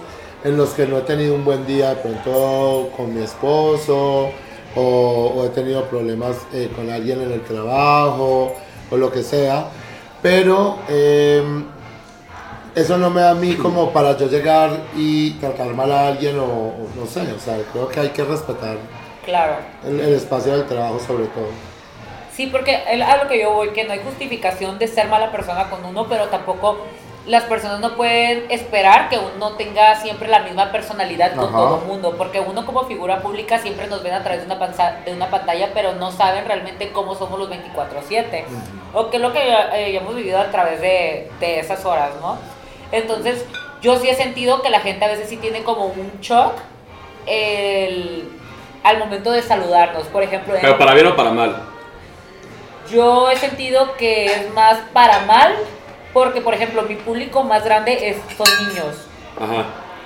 en 0.44 0.56
los 0.56 0.68
que 0.70 0.86
no 0.86 0.98
he 0.98 1.00
tenido 1.00 1.34
un 1.34 1.44
buen 1.44 1.66
día 1.66 1.88
de 1.90 1.96
pronto 1.96 2.90
con 2.96 3.12
mi 3.14 3.22
esposo 3.22 4.28
o, 4.76 4.80
o 5.36 5.44
he 5.44 5.48
tenido 5.48 5.82
problemas 5.86 6.36
eh, 6.52 6.70
con 6.76 6.88
alguien 6.90 7.20
en 7.22 7.32
el 7.32 7.40
trabajo 7.42 8.52
o 8.90 8.96
lo 8.96 9.10
que 9.10 9.22
sea, 9.24 9.66
pero 10.22 10.76
eh, 10.88 11.42
eso 12.76 12.96
no 12.98 13.10
me 13.10 13.20
da 13.22 13.30
a 13.30 13.34
mí 13.34 13.54
como 13.56 13.90
para 13.90 14.16
yo 14.16 14.28
llegar 14.28 14.70
y 14.94 15.30
tratar 15.40 15.68
mal 15.68 15.90
a 15.90 16.06
alguien 16.08 16.38
o, 16.38 16.44
o 16.44 16.88
no 16.94 17.06
sé, 17.06 17.22
o 17.32 17.38
sea, 17.40 17.58
creo 17.72 17.88
que 17.88 17.98
hay 18.00 18.10
que 18.10 18.22
respetar 18.22 18.76
Claro. 19.24 19.54
el, 19.84 19.98
el 19.98 20.14
espacio 20.14 20.52
del 20.52 20.66
trabajo 20.66 21.00
sobre 21.00 21.24
todo. 21.26 21.48
Sí, 22.32 22.46
porque 22.48 22.82
el- 22.90 23.02
a 23.02 23.16
lo 23.24 23.28
que 23.28 23.40
yo 23.40 23.52
voy, 23.52 23.70
que 23.70 23.84
no 23.84 23.92
hay 23.92 24.00
justificación 24.04 24.78
de 24.78 24.86
ser 24.88 25.08
mala 25.08 25.32
persona 25.32 25.68
con 25.70 25.84
uno, 25.84 26.06
pero 26.08 26.26
tampoco 26.26 26.78
las 27.26 27.42
personas 27.44 27.80
no 27.80 27.96
pueden 27.96 28.44
esperar 28.52 29.08
que 29.08 29.18
uno 29.18 29.52
tenga 29.54 29.96
siempre 30.00 30.28
la 30.28 30.40
misma 30.40 30.70
personalidad 30.70 31.34
con 31.34 31.46
Ajá. 31.48 31.56
todo 31.56 31.80
el 31.80 31.86
mundo, 31.88 32.14
porque 32.16 32.38
uno 32.38 32.64
como 32.66 32.84
figura 32.84 33.20
pública 33.20 33.58
siempre 33.58 33.88
nos 33.88 34.02
ven 34.04 34.12
a 34.12 34.22
través 34.22 34.40
de 34.42 34.46
una, 34.46 34.60
panza- 34.60 35.02
de 35.04 35.12
una 35.12 35.28
pantalla, 35.28 35.70
pero 35.74 35.94
no 35.94 36.12
saben 36.12 36.44
realmente 36.44 36.92
cómo 36.92 37.14
somos 37.16 37.38
los 37.40 37.48
24/7, 37.50 38.44
o 38.94 39.10
qué 39.10 39.16
es 39.16 39.22
lo 39.22 39.32
que 39.32 39.40
eh, 39.40 39.96
hemos 39.96 40.14
vivido 40.14 40.38
a 40.38 40.50
través 40.52 40.80
de, 40.80 41.30
de 41.40 41.58
esas 41.58 41.84
horas, 41.84 42.10
¿no? 42.20 42.36
Entonces, 42.92 43.44
yo 43.82 43.98
sí 43.98 44.08
he 44.08 44.14
sentido 44.14 44.62
que 44.62 44.70
la 44.70 44.80
gente 44.80 45.04
a 45.04 45.08
veces 45.08 45.28
sí 45.28 45.36
tiene 45.36 45.62
como 45.62 45.86
un 45.86 46.12
shock 46.20 46.52
el- 47.26 48.28
al 48.82 48.98
momento 48.98 49.32
de 49.32 49.42
saludarnos, 49.42 50.04
por 50.08 50.22
ejemplo, 50.22 50.54
en- 50.54 50.60
pero 50.60 50.78
para 50.78 50.94
bien 50.94 51.06
o 51.08 51.16
para 51.16 51.30
mal. 51.30 51.62
yo 52.90 53.30
he 53.30 53.36
sentido 53.36 53.96
que 53.96 54.26
es 54.26 54.54
más 54.54 54.78
para 54.92 55.20
mal, 55.26 55.54
porque 56.12 56.40
por 56.40 56.54
ejemplo 56.54 56.82
mi 56.82 56.94
público 56.94 57.42
más 57.42 57.64
grande 57.64 58.10
es, 58.10 58.16
son 58.36 58.46
niños. 58.68 58.94
Ajá. 59.40 59.64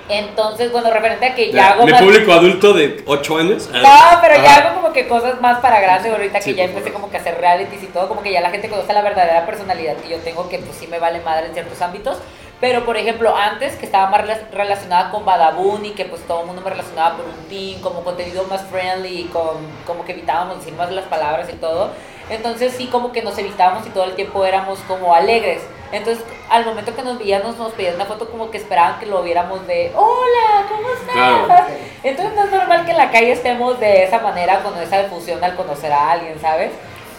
Entonces, 0.08 0.72
bueno, 0.72 0.90
referente 0.90 1.24
a 1.24 1.34
que 1.36 1.52
ya, 1.52 1.56
Ya, 1.56 1.70
hago 1.70 1.84
Mi 1.86 1.92
más... 1.92 2.02
público 2.02 2.32
adulto 2.32 2.72
de 2.72 3.00
8 3.06 3.36
años. 3.38 3.68
No, 3.70 4.18
pero 4.20 4.42
ya 4.42 4.56
hago 4.56 4.80
como 4.80 4.92
que 4.92 5.06
cosas 5.06 5.40
más 5.40 5.60
para 5.60 5.78
grande 5.78 6.08
ahorita 6.10 6.40
Sí, 6.40 6.50
que 6.50 6.56
ya 6.56 6.64
empecé 6.64 6.92
como 6.92 7.08
que 7.10 7.16
a 7.18 7.20
hacer 7.20 7.38
realities 7.40 7.82
y 7.84 7.86
todo, 7.86 8.08
como 8.08 8.20
que 8.22 8.32
ya 8.32 8.40
la 8.40 8.50
gente 8.50 8.68
conoce 8.68 8.92
la 8.92 9.02
verdadera 9.02 9.46
personalidad 9.46 9.94
que 9.98 10.08
yo 10.08 10.16
tengo, 10.18 10.48
que 10.48 10.58
pues 10.58 10.76
sí 10.78 10.88
me 10.88 10.98
vale 10.98 11.20
madre 11.20 11.46
en 11.46 11.52
ciertos 11.54 11.80
ámbitos. 11.80 12.16
Pero 12.60 12.84
por 12.84 12.96
ejemplo, 12.98 13.34
antes 13.34 13.74
que 13.76 13.86
estaba 13.86 14.10
más 14.10 14.20
rela- 14.22 14.50
relacionada 14.52 15.10
con 15.10 15.24
Badabun 15.24 15.84
y 15.86 15.90
que 15.92 16.04
pues 16.04 16.20
todo 16.26 16.40
el 16.42 16.46
mundo 16.48 16.60
me 16.62 16.70
relacionaba 16.70 17.16
por 17.16 17.24
un 17.24 17.48
team, 17.48 17.80
como 17.80 18.04
contenido 18.04 18.44
más 18.44 18.62
friendly, 18.66 19.24
con, 19.32 19.56
como 19.86 20.04
que 20.04 20.12
evitábamos 20.12 20.58
decir 20.58 20.74
más 20.74 20.90
las 20.92 21.06
palabras 21.06 21.48
y 21.50 21.56
todo. 21.56 21.90
Entonces 22.28 22.74
sí 22.76 22.86
como 22.86 23.12
que 23.12 23.22
nos 23.22 23.36
evitábamos 23.38 23.86
y 23.86 23.90
todo 23.90 24.04
el 24.04 24.14
tiempo 24.14 24.44
éramos 24.44 24.78
como 24.80 25.14
alegres. 25.14 25.62
Entonces 25.90 26.22
al 26.50 26.64
momento 26.66 26.94
que 26.94 27.02
nos 27.02 27.18
veíamos 27.18 27.56
nos 27.56 27.72
pedían 27.72 27.94
una 27.96 28.04
foto 28.04 28.30
como 28.30 28.50
que 28.50 28.58
esperaban 28.58 29.00
que 29.00 29.06
lo 29.06 29.22
viéramos 29.22 29.66
de 29.66 29.90
hola, 29.96 30.66
¿cómo 30.68 30.88
estás? 30.92 31.14
Claro. 31.46 31.66
Entonces 32.04 32.34
no 32.36 32.44
es 32.44 32.50
normal 32.52 32.84
que 32.84 32.90
en 32.92 32.96
la 32.98 33.10
calle 33.10 33.32
estemos 33.32 33.80
de 33.80 34.04
esa 34.04 34.18
manera 34.20 34.62
con 34.62 34.76
esa 34.78 35.02
difusión 35.02 35.42
al 35.42 35.56
conocer 35.56 35.92
a 35.92 36.12
alguien, 36.12 36.38
¿sabes? 36.40 36.70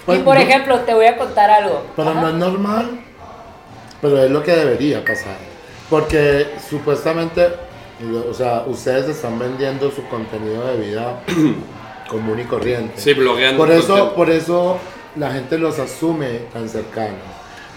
Pues, 0.05 0.19
y 0.19 0.21
por 0.23 0.37
ejemplo, 0.37 0.79
te 0.81 0.93
voy 0.93 1.05
a 1.07 1.17
contar 1.17 1.49
algo. 1.49 1.81
Pero 1.95 2.11
Ajá. 2.11 2.21
no 2.21 2.27
es 2.29 2.33
normal, 2.35 3.01
pero 4.01 4.23
es 4.23 4.31
lo 4.31 4.43
que 4.43 4.51
debería 4.51 5.03
pasar. 5.03 5.37
Porque 5.89 6.47
supuestamente, 6.69 7.47
o 8.29 8.33
sea, 8.33 8.63
ustedes 8.65 9.09
están 9.09 9.37
vendiendo 9.37 9.91
su 9.91 10.03
contenido 10.07 10.65
de 10.67 10.77
vida 10.77 11.23
común 12.09 12.39
y 12.39 12.45
corriente. 12.45 12.93
Sí, 12.97 13.13
blogueando. 13.13 13.57
Por 13.57 13.71
eso, 13.71 14.15
por 14.15 14.29
eso 14.29 14.77
la 15.15 15.31
gente 15.31 15.57
los 15.57 15.79
asume 15.79 16.39
tan 16.53 16.67
cercanos. 16.67 17.19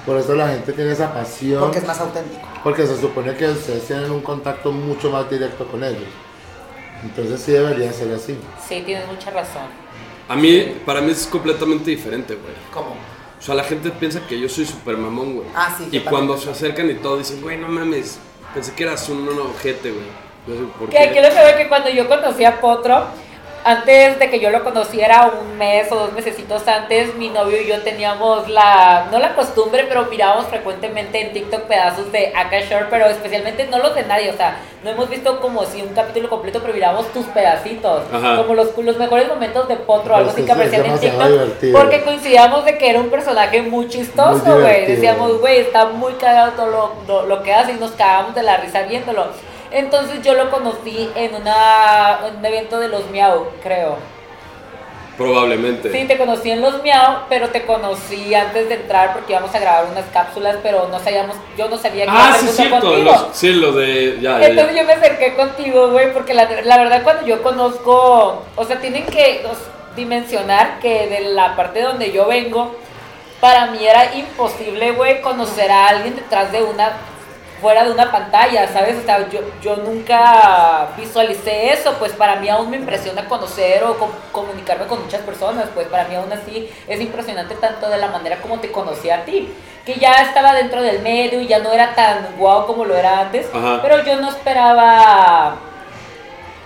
Por 0.06 0.18
eso 0.18 0.34
la 0.34 0.48
gente 0.48 0.72
tiene 0.72 0.92
esa 0.92 1.12
pasión. 1.12 1.60
Porque 1.60 1.78
es 1.78 1.86
más 1.86 2.00
auténtico. 2.00 2.46
Porque 2.62 2.86
se 2.86 3.00
supone 3.00 3.34
que 3.34 3.48
ustedes 3.48 3.86
tienen 3.86 4.10
un 4.10 4.20
contacto 4.20 4.70
mucho 4.70 5.10
más 5.10 5.28
directo 5.30 5.66
con 5.66 5.82
ellos. 5.82 6.02
Entonces 7.02 7.40
sí 7.40 7.52
debería 7.52 7.92
ser 7.92 8.12
así. 8.14 8.38
Sí, 8.66 8.82
tienes 8.84 9.06
mucha 9.06 9.30
razón. 9.30 9.62
A 10.28 10.36
mí, 10.36 10.76
para 10.86 11.00
mí 11.00 11.12
es 11.12 11.26
completamente 11.26 11.90
diferente, 11.90 12.34
güey. 12.34 12.54
¿Cómo? 12.72 12.96
O 13.44 13.46
sea, 13.46 13.54
la 13.54 13.64
gente 13.64 13.90
piensa 13.90 14.26
que 14.26 14.40
yo 14.40 14.48
soy 14.48 14.64
super 14.64 14.96
mamón, 14.96 15.34
güey. 15.34 15.46
Ah, 15.54 15.76
sí, 15.76 15.86
Y 15.92 16.00
cuando 16.00 16.38
se 16.38 16.48
acercan 16.48 16.90
y 16.90 16.94
todo, 16.94 17.18
dicen, 17.18 17.42
güey, 17.42 17.58
no 17.58 17.68
mames. 17.68 18.18
Pensé 18.54 18.72
que 18.72 18.84
eras 18.84 19.06
un, 19.10 19.28
un 19.28 19.38
ojete, 19.38 19.90
güey. 19.90 20.06
Yo 20.48 20.54
sé 20.54 20.60
por 20.78 20.88
Que 20.88 20.98
aquí 20.98 21.20
lo 21.20 21.28
que 21.28 21.34
veo 21.34 21.56
que 21.58 21.68
cuando 21.68 21.90
yo 21.90 22.08
conocí 22.08 22.42
a 22.42 22.58
Potro, 22.58 23.04
antes 23.64 24.18
de 24.18 24.28
que 24.30 24.40
yo 24.40 24.50
lo 24.50 24.62
conociera 24.62 25.32
un 25.40 25.56
mes 25.56 25.90
o 25.90 25.96
dos 25.96 26.12
mesecitos 26.12 26.68
antes, 26.68 27.14
mi 27.14 27.30
novio 27.30 27.60
y 27.62 27.66
yo 27.66 27.80
teníamos 27.80 28.48
la, 28.50 29.06
no 29.10 29.18
la 29.18 29.34
costumbre, 29.34 29.86
pero 29.88 30.04
mirábamos 30.06 30.46
frecuentemente 30.48 31.20
en 31.20 31.32
TikTok 31.32 31.62
pedazos 31.62 32.12
de 32.12 32.32
Akashore, 32.36 32.86
pero 32.90 33.06
especialmente 33.06 33.66
no 33.66 33.78
los 33.78 33.94
de 33.94 34.02
nadie, 34.04 34.30
o 34.30 34.36
sea, 34.36 34.58
no 34.82 34.90
hemos 34.90 35.08
visto 35.08 35.40
como 35.40 35.64
si 35.64 35.80
un 35.80 35.88
capítulo 35.94 36.28
completo, 36.28 36.60
pero 36.60 36.74
mirábamos 36.74 37.10
tus 37.12 37.24
pedacitos, 37.26 38.02
Ajá. 38.12 38.36
como 38.36 38.54
los, 38.54 38.76
los 38.76 38.98
mejores 38.98 39.28
momentos 39.28 39.66
de 39.66 39.76
Potro, 39.76 40.14
algo 40.14 40.30
Pues 40.30 40.34
así 40.34 40.42
es- 40.42 40.46
que 40.46 40.52
aparecían 40.52 40.84
en 40.86 40.98
TikTok, 40.98 41.26
divertido. 41.28 41.78
porque 41.80 42.02
coincidíamos 42.04 42.64
de 42.66 42.76
que 42.76 42.90
era 42.90 43.00
un 43.00 43.08
personaje 43.08 43.62
muy 43.62 43.88
chistoso, 43.88 44.60
güey, 44.60 44.84
decíamos, 44.86 45.40
güey, 45.40 45.60
está 45.60 45.86
muy 45.86 46.12
cagado 46.14 46.52
todo 46.52 46.66
lo, 46.66 46.92
lo- 47.08 47.26
lo 47.26 47.42
que 47.42 47.54
hace 47.54 47.72
y 47.72 47.76
nos 47.76 47.92
cagamos 47.92 48.34
de 48.34 48.42
la 48.42 48.58
risa 48.58 48.82
viéndolo. 48.82 49.28
Entonces 49.70 50.22
yo 50.22 50.34
lo 50.34 50.50
conocí 50.50 51.10
en, 51.14 51.34
una, 51.34 52.20
en 52.28 52.36
un 52.36 52.44
evento 52.44 52.78
de 52.78 52.88
los 52.88 53.10
Miau, 53.10 53.46
creo. 53.62 53.96
Probablemente. 55.16 55.92
Sí, 55.92 56.06
te 56.08 56.18
conocí 56.18 56.50
en 56.50 56.60
los 56.60 56.82
Miau, 56.82 57.18
pero 57.28 57.48
te 57.50 57.64
conocí 57.64 58.34
antes 58.34 58.68
de 58.68 58.74
entrar 58.74 59.12
porque 59.12 59.32
íbamos 59.32 59.54
a 59.54 59.60
grabar 59.60 59.86
unas 59.90 60.06
cápsulas, 60.12 60.56
pero 60.62 60.88
no 60.88 60.98
sabíamos, 60.98 61.36
yo 61.56 61.68
no 61.68 61.78
sabía 61.78 62.04
que 62.06 62.10
ah, 62.10 62.26
iba 62.30 62.34
a 62.34 62.38
sí, 62.38 62.48
cierto. 62.48 62.80
contigo. 62.80 63.04
los- 63.12 63.26
sí, 63.32 63.52
lo 63.52 63.72
de. 63.72 64.18
Ya, 64.20 64.40
ya, 64.40 64.46
Entonces 64.48 64.74
ya. 64.74 64.80
yo 64.82 64.86
me 64.88 64.92
acerqué 64.94 65.36
contigo, 65.36 65.90
güey, 65.90 66.12
porque 66.12 66.34
la, 66.34 66.48
la 66.64 66.78
verdad 66.78 67.02
cuando 67.04 67.24
yo 67.24 67.42
conozco, 67.44 68.42
o 68.56 68.64
sea, 68.64 68.80
tienen 68.80 69.06
que 69.06 69.46
os, 69.48 69.58
dimensionar 69.94 70.80
que 70.80 71.06
de 71.06 71.20
la 71.32 71.54
parte 71.54 71.80
donde 71.80 72.10
yo 72.10 72.26
vengo, 72.26 72.74
para 73.40 73.66
mí 73.66 73.86
era 73.86 74.16
imposible, 74.16 74.90
güey, 74.92 75.20
conocer 75.22 75.70
a 75.70 75.86
alguien 75.88 76.16
detrás 76.16 76.50
de 76.50 76.64
una, 76.64 76.90
fuera 77.64 77.82
de 77.82 77.90
una 77.92 78.12
pantalla, 78.12 78.68
¿sabes? 78.68 78.98
O 78.98 79.06
sea, 79.06 79.26
yo, 79.30 79.40
yo 79.62 79.76
nunca 79.76 80.88
visualicé 80.98 81.72
eso, 81.72 81.94
pues 81.98 82.12
para 82.12 82.36
mí 82.36 82.46
aún 82.50 82.68
me 82.68 82.76
impresiona 82.76 83.24
conocer 83.26 83.82
o 83.84 83.96
com- 83.96 84.10
comunicarme 84.32 84.84
con 84.86 85.02
muchas 85.02 85.22
personas, 85.22 85.64
pues 85.74 85.86
para 85.88 86.04
mí 86.04 86.14
aún 86.14 86.30
así 86.30 86.68
es 86.86 87.00
impresionante 87.00 87.54
tanto 87.54 87.88
de 87.88 87.96
la 87.96 88.08
manera 88.08 88.36
como 88.42 88.60
te 88.60 88.70
conocí 88.70 89.08
a 89.08 89.24
ti, 89.24 89.50
que 89.86 89.94
ya 89.94 90.12
estaba 90.24 90.52
dentro 90.52 90.82
del 90.82 91.00
medio 91.00 91.40
y 91.40 91.46
ya 91.46 91.60
no 91.60 91.72
era 91.72 91.94
tan 91.94 92.36
guau 92.36 92.66
como 92.66 92.84
lo 92.84 92.94
era 92.94 93.20
antes, 93.20 93.46
Ajá. 93.54 93.78
pero 93.80 94.04
yo 94.04 94.16
no 94.20 94.28
esperaba 94.28 95.56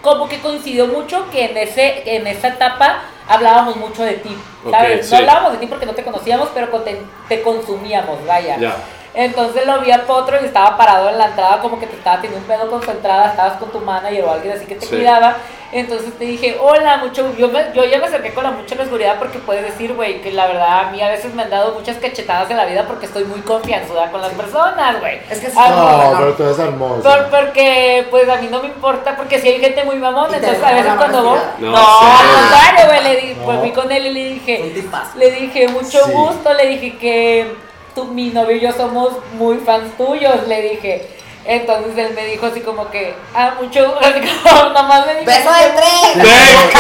como 0.03 0.29
que 0.29 0.41
coincidió 0.41 0.89
mucho 0.89 1.31
que 1.31 1.45
en 1.45 1.57
ese 1.59 2.17
en 2.17 2.27
esa 2.27 2.49
etapa 2.49 3.03
hablábamos 3.29 3.77
mucho 3.77 4.03
de 4.03 4.15
ti, 4.15 4.37
¿sabes? 4.69 5.07
sí. 5.07 5.13
No 5.13 5.19
hablábamos 5.19 5.53
de 5.53 5.59
ti 5.59 5.67
porque 5.69 5.87
no 5.87 5.93
te 5.95 6.03
conocíamos, 6.03 6.49
pero 6.53 6.67
te, 6.83 7.01
te 7.29 7.41
consumíamos, 7.43 8.27
vaya. 8.27 8.57
Ya. 8.59 8.75
Entonces 9.15 9.67
lo 9.67 9.81
vi 9.81 9.91
a 9.91 10.07
Potro 10.07 10.37
y 10.41 10.45
estaba 10.45 10.77
parado 10.77 11.09
en 11.09 11.19
la 11.19 11.27
entrada 11.29 11.59
como 11.61 11.79
que 11.81 11.87
te 11.87 11.97
estaba 11.97 12.21
teniendo 12.21 12.39
un 12.41 12.45
pedo 12.45 12.71
con 12.71 12.83
su 12.83 12.91
entrada, 12.91 13.29
estabas 13.31 13.55
con 13.59 13.71
tu 13.71 13.81
manager 13.81 14.25
o 14.25 14.31
alguien 14.33 14.55
así 14.55 14.67
que 14.67 14.75
te 14.77 14.87
Sí. 14.87 14.97
cuidaba. 14.97 15.37
Entonces 15.71 16.17
te 16.19 16.25
dije, 16.25 16.57
hola, 16.59 16.97
mucho, 16.97 17.31
yo, 17.37 17.49
me- 17.49 17.73
yo 17.75 17.85
ya 17.85 17.99
me 17.99 18.07
acerqué 18.07 18.33
con 18.33 18.43
la 18.45 18.53
mucha 18.53 18.75
seguridad 18.75 19.17
porque 19.19 19.39
puedes 19.39 19.63
decir, 19.65 19.93
güey, 19.95 20.23
que 20.23 20.31
la 20.33 20.47
verdad 20.47 20.81
a 20.81 20.91
mí 20.91 21.03
a 21.03 21.09
veces 21.09 21.35
me 21.35 21.43
han 21.43 21.51
dado 21.51 21.75
muchas 21.75 21.97
cachetadas 21.99 22.51
en 22.51 22.57
la 22.57 22.65
vida 22.65 22.87
porque 22.87 23.05
estoy 23.05 23.25
muy 23.25 23.41
confianzuda 23.41 24.11
con 24.11 24.23
las 24.23 24.31
personas, 24.33 24.99
güey. 25.01 25.19
Es 25.29 25.41
que 25.41 25.49
sí, 25.51 25.57
Ah, 25.59 25.69
no, 25.69 26.11
No, 26.13 26.19
pero 26.21 26.33
tú 26.35 26.43
eres 26.45 26.59
hermosa. 26.59 27.03
por- 27.03 27.29
porque, 27.41 28.07
pues 28.11 28.27
a 28.31 28.37
mí 28.37 28.49
no 28.51 28.61
me 28.63 28.69
importa, 28.69 29.15
porque 29.17 29.39
si 29.41 29.49
hay 29.49 29.61
gente 29.61 29.85
muy 29.85 29.97
mamona, 29.97 30.37
entonces 30.39 30.63
a 30.65 30.73
veces 30.73 30.93
cuando 30.97 31.23
voy. 31.23 31.39
mano 31.39 31.71
No, 31.73 31.77
al 31.77 32.41
contrario, 32.41 32.87
güey, 32.87 33.03
le 33.03 33.21
di, 33.21 33.35
No. 33.35 33.45
pues 33.45 33.59
fui 33.61 33.71
con 33.73 33.93
él 33.93 34.07
y 34.07 34.11
le 34.15 34.25
dije, 34.25 34.85
le 35.17 35.31
dije, 35.33 35.69
mucho 35.69 36.03
Sí. 36.03 36.13
gusto, 36.13 36.55
le 36.55 36.67
dije 36.67 36.97
que 36.97 37.68
tú, 37.95 38.05
mi 38.07 38.31
novio 38.31 38.57
y 38.57 38.61
yo 38.61 38.73
somos 38.73 39.13
muy 39.35 39.59
fans 39.59 39.97
tuyos, 39.97 40.47
le 40.47 40.63
dije. 40.63 41.07
Entonces 41.45 41.97
él 41.97 42.13
me 42.15 42.27
dijo 42.27 42.45
así 42.47 42.61
como 42.61 42.91
que, 42.91 43.15
ah, 43.35 43.55
mucho, 43.61 43.97
así 44.01 44.21
como 44.43 44.71
nomás 44.71 45.07
me 45.07 45.15
dijo. 45.15 45.25
¡Beso 45.27 45.51
de 45.51 45.71
tres! 45.77 46.15
Ven, 46.17 46.71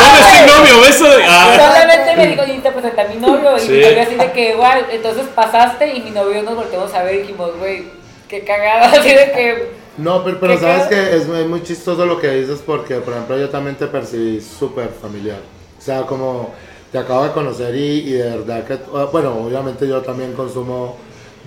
¿Dónde 0.00 0.20
es 0.20 0.52
tu 0.52 0.58
novio? 0.58 0.80
Beso 0.82 1.16
de. 1.16 1.24
Ah. 1.24 1.56
Solamente 1.56 2.16
me 2.16 2.26
dijo, 2.26 2.42
y 2.46 2.58
te 2.58 2.70
presenté 2.70 3.00
a 3.00 3.04
mi 3.08 3.16
novio, 3.16 3.56
y 3.56 3.60
Sí. 3.60 3.72
mi 3.72 3.80
novio 3.80 4.02
así 4.02 4.14
de 4.16 4.32
que, 4.32 4.54
guay, 4.54 4.82
entonces 4.90 5.26
pasaste 5.34 5.94
y 5.94 6.00
mi 6.02 6.10
novio 6.10 6.32
y 6.32 6.34
yo 6.36 6.42
nos 6.42 6.56
volteamos 6.56 6.92
a 6.92 7.02
ver 7.04 7.14
y 7.14 7.18
dijimos, 7.20 7.56
güey, 7.58 7.86
qué 8.28 8.44
cagada, 8.44 8.86
así 8.92 9.08
de 9.08 9.32
que, 9.32 9.72
No, 9.96 10.22
pero, 10.22 10.38
pero 10.38 10.54
¿Qué 10.54 10.60
sabes 10.60 10.86
que 10.88 11.16
es 11.16 11.26
muy, 11.26 11.44
muy 11.44 11.62
chistoso 11.62 12.04
lo 12.04 12.20
que 12.20 12.28
dices 12.28 12.60
porque, 12.66 12.96
por 12.96 13.14
ejemplo, 13.14 13.38
yo 13.38 13.48
también 13.48 13.76
te 13.76 13.86
percibí 13.86 14.42
súper 14.42 14.90
familiar. 14.90 15.38
O 15.78 15.80
sea, 15.80 16.02
como 16.02 16.52
te 16.92 16.98
acabo 16.98 17.24
de 17.24 17.32
conocer 17.32 17.74
y, 17.74 18.00
y 18.00 18.12
de 18.12 18.30
verdad 18.30 18.64
que, 18.64 18.78
ah, 18.94 19.08
bueno, 19.12 19.34
obviamente 19.46 19.86
yo 19.86 20.00
también 20.02 20.32
consumo, 20.32 20.96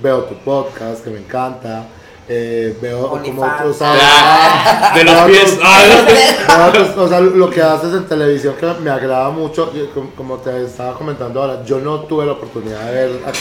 veo 0.01 0.23
tu 0.25 0.35
podcast, 0.35 1.03
que 1.03 1.09
me 1.09 1.19
encanta. 1.19 1.85
eh, 2.33 2.77
veo 2.81 3.09
como 3.09 3.41
tú 3.63 3.73
sabes. 3.73 4.01
Ah, 4.05 4.93
de 4.95 5.03
los 5.03 5.13
veo 5.15 5.25
pies. 5.27 5.55
tus- 5.55 5.59
Ah, 5.63 6.69
veo 6.71 7.03
o 7.03 7.07
sea, 7.07 7.19
lo 7.19 7.49
que 7.49 7.61
haces 7.61 7.93
en 7.93 8.05
televisión 8.05 8.55
que 8.59 8.67
me 8.81 8.89
agrada 8.89 9.29
mucho, 9.31 9.71
como- 10.15 10.37
te 10.37 10.63
estaba 10.63 10.93
comentando 10.93 11.41
ahora, 11.41 11.63
yo 11.65 11.79
no 11.79 12.01
tuve 12.01 12.25
la 12.25 12.33
oportunidad 12.33 12.85
de 12.85 12.91
ver 12.93 13.21
a 13.25 13.31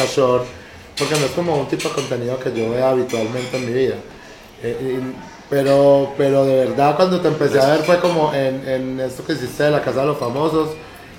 porque 0.98 1.14
no 1.14 1.26
es 1.26 1.32
como 1.32 1.56
un 1.56 1.66
tipo 1.68 1.88
de 1.88 1.94
contenido 1.94 2.38
que 2.40 2.52
yo 2.52 2.70
vea 2.70 2.90
habitualmente 2.90 3.56
en 3.56 3.66
mi 3.66 3.72
vida. 3.72 3.94
Eh, 4.62 4.98
y- 4.98 5.16
pero, 5.48 6.12
pero 6.16 6.44
de 6.44 6.64
verdad 6.66 6.94
cuando 6.96 7.20
te 7.20 7.28
empecé 7.28 7.60
a 7.60 7.66
ver 7.72 7.80
fue 7.82 7.98
como 8.00 8.32
en, 8.34 8.66
en 8.68 9.00
esto 9.00 9.24
que 9.24 9.32
hiciste 9.34 9.64
de 9.64 9.70
la 9.72 9.82
Casa 9.82 10.00
de 10.00 10.06
los 10.06 10.16
Famosos 10.18 10.70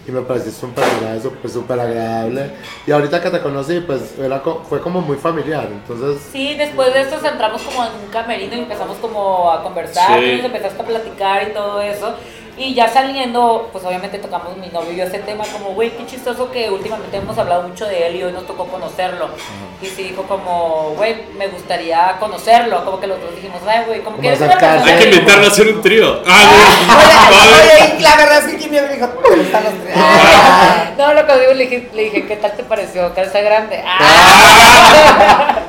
y 0.08 0.12
me 0.12 0.22
pareciste 0.22 0.66
un 0.66 0.72
personaje 0.74 1.22
súper 1.22 1.52
súper 1.52 1.80
agradable. 1.80 2.52
Y 2.88 2.92
ahorita 2.92 3.22
que 3.22 3.30
te 3.30 3.40
conocí, 3.42 3.80
pues 3.82 4.18
era 4.20 4.42
co- 4.42 4.64
fue 4.68 4.82
como 4.82 5.02
muy 5.02 5.18
familiar. 5.18 5.68
Entonces, 5.72 6.22
Sí, 6.32 6.56
después 6.56 6.94
de 6.94 7.02
esto 7.02 7.18
entramos 7.26 7.62
como 7.62 7.86
en 7.86 7.92
un 8.06 8.12
camerino 8.12 8.56
y 8.56 8.60
empezamos 8.60 8.98
como 8.98 9.52
a 9.52 9.62
conversar, 9.64 10.20
Sí. 10.20 10.26
y 10.26 10.36
nos 10.38 10.46
empezaste 10.46 10.82
a 10.82 10.86
platicar 10.86 11.48
y 11.50 11.54
todo 11.54 11.80
eso. 11.82 12.16
Y 12.58 12.74
ya 12.74 12.90
saliendo, 12.90 13.70
pues 13.72 13.84
obviamente 13.86 14.20
tocamos 14.20 14.58
mi 14.58 14.68
novio 14.68 14.92
y 14.92 14.98
yo 14.98 15.06
ese 15.06 15.20
tema 15.20 15.44
como, 15.52 15.72
güey, 15.72 15.92
qué 15.92 16.06
chistoso 16.06 16.52
que 16.52 16.70
últimamente 16.70 17.18
hemos 17.18 17.38
hablado 17.38 17.68
mucho 17.68 17.88
de 17.88 18.08
él 18.08 18.16
y 18.18 18.24
hoy 18.24 18.34
nos 18.34 18.46
tocó 18.46 18.68
conocerlo. 18.68 19.30
Y 19.82 19.86
sí 19.88 20.04
dijo 20.04 20.24
como, 20.24 20.94
güey, 20.98 21.16
me 21.38 21.48
gustaría 21.48 22.18
conocerlo. 22.20 22.84
Como 22.84 23.00
que 23.00 23.08
los 23.08 23.22
dos 23.22 23.36
dijimos, 23.36 23.62
ay, 23.66 23.86
güey, 23.88 24.02
como 24.02 24.20
que 24.20 24.34
es 24.34 24.40
una 24.40 24.50
acercarse. 24.50 24.84
persona 24.84 24.98
Hay 24.98 25.04
que 25.04 25.16
invitarlo 25.16 25.46
a 25.46 25.48
hacer 25.48 25.68
un 25.68 25.82
trío. 25.82 26.22
Ah, 26.28 28.00
la 28.00 28.16
verdad 28.18 28.38
es 28.40 28.46
que 28.52 28.58
Kimi 28.58 28.82
me 28.82 28.88
dijo. 28.90 29.10
Ah. 29.96 30.92
No, 30.98 31.14
lo 31.14 31.26
que 31.26 31.40
digo, 31.40 31.54
le 31.54 31.64
dije, 31.64 31.90
le 31.94 32.04
dije, 32.04 32.28
¿qué 32.28 32.36
tal 32.36 32.52
te 32.56 32.64
pareció? 32.64 33.14
Calza 33.14 33.42
grande. 33.42 33.84
Ah. 33.86 35.60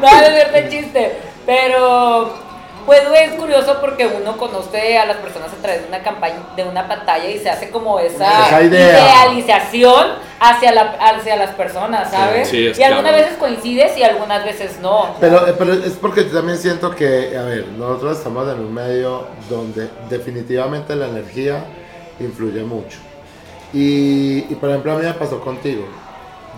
no, 0.00 0.08
es 0.08 0.54
el 0.54 0.70
chiste. 0.70 1.20
Pero, 1.46 2.45
pues, 2.86 3.02
es 3.20 3.34
curioso 3.34 3.78
porque 3.80 4.06
uno 4.06 4.36
conoce 4.36 4.96
a 4.96 5.06
las 5.06 5.16
personas 5.16 5.52
a 5.52 5.56
través 5.56 5.82
de 5.82 5.88
una 5.88 6.02
campaña, 6.02 6.36
de 6.56 6.64
una 6.64 6.88
pantalla 6.88 7.28
y 7.28 7.38
se 7.38 7.50
hace 7.50 7.70
como 7.70 7.98
esa, 7.98 8.46
Esa 8.46 8.62
idea. 8.62 9.24
idealización 9.26 10.06
hacia, 10.40 10.72
la, 10.72 10.82
hacia 11.00 11.36
las 11.36 11.50
personas, 11.50 12.10
¿sabes? 12.10 12.48
Sí, 12.48 12.68
es 12.68 12.78
y 12.78 12.82
algunas 12.82 13.12
claro. 13.12 13.24
veces 13.24 13.38
coincides 13.38 13.98
y 13.98 14.02
algunas 14.02 14.44
veces 14.44 14.78
no. 14.80 15.16
pero, 15.20 15.46
eh, 15.46 15.54
pero 15.58 15.72
es 15.72 15.94
porque 15.94 16.22
también 16.22 16.58
siento 16.58 16.94
que, 16.94 17.36
a 17.36 17.42
ver, 17.42 17.66
nosotros 17.76 18.18
estamos 18.18 18.48
en 18.52 18.60
un 18.60 18.72
medio 18.72 19.26
donde 19.50 19.90
definitivamente 20.08 20.94
la 20.94 21.08
energía 21.08 21.64
influye 22.20 22.62
mucho. 22.62 22.98
Y, 23.72 24.46
y, 24.48 24.56
por 24.60 24.70
ejemplo, 24.70 24.92
a 24.92 24.96
mí 24.96 25.04
me 25.04 25.12
pasó 25.14 25.40
contigo. 25.40 25.84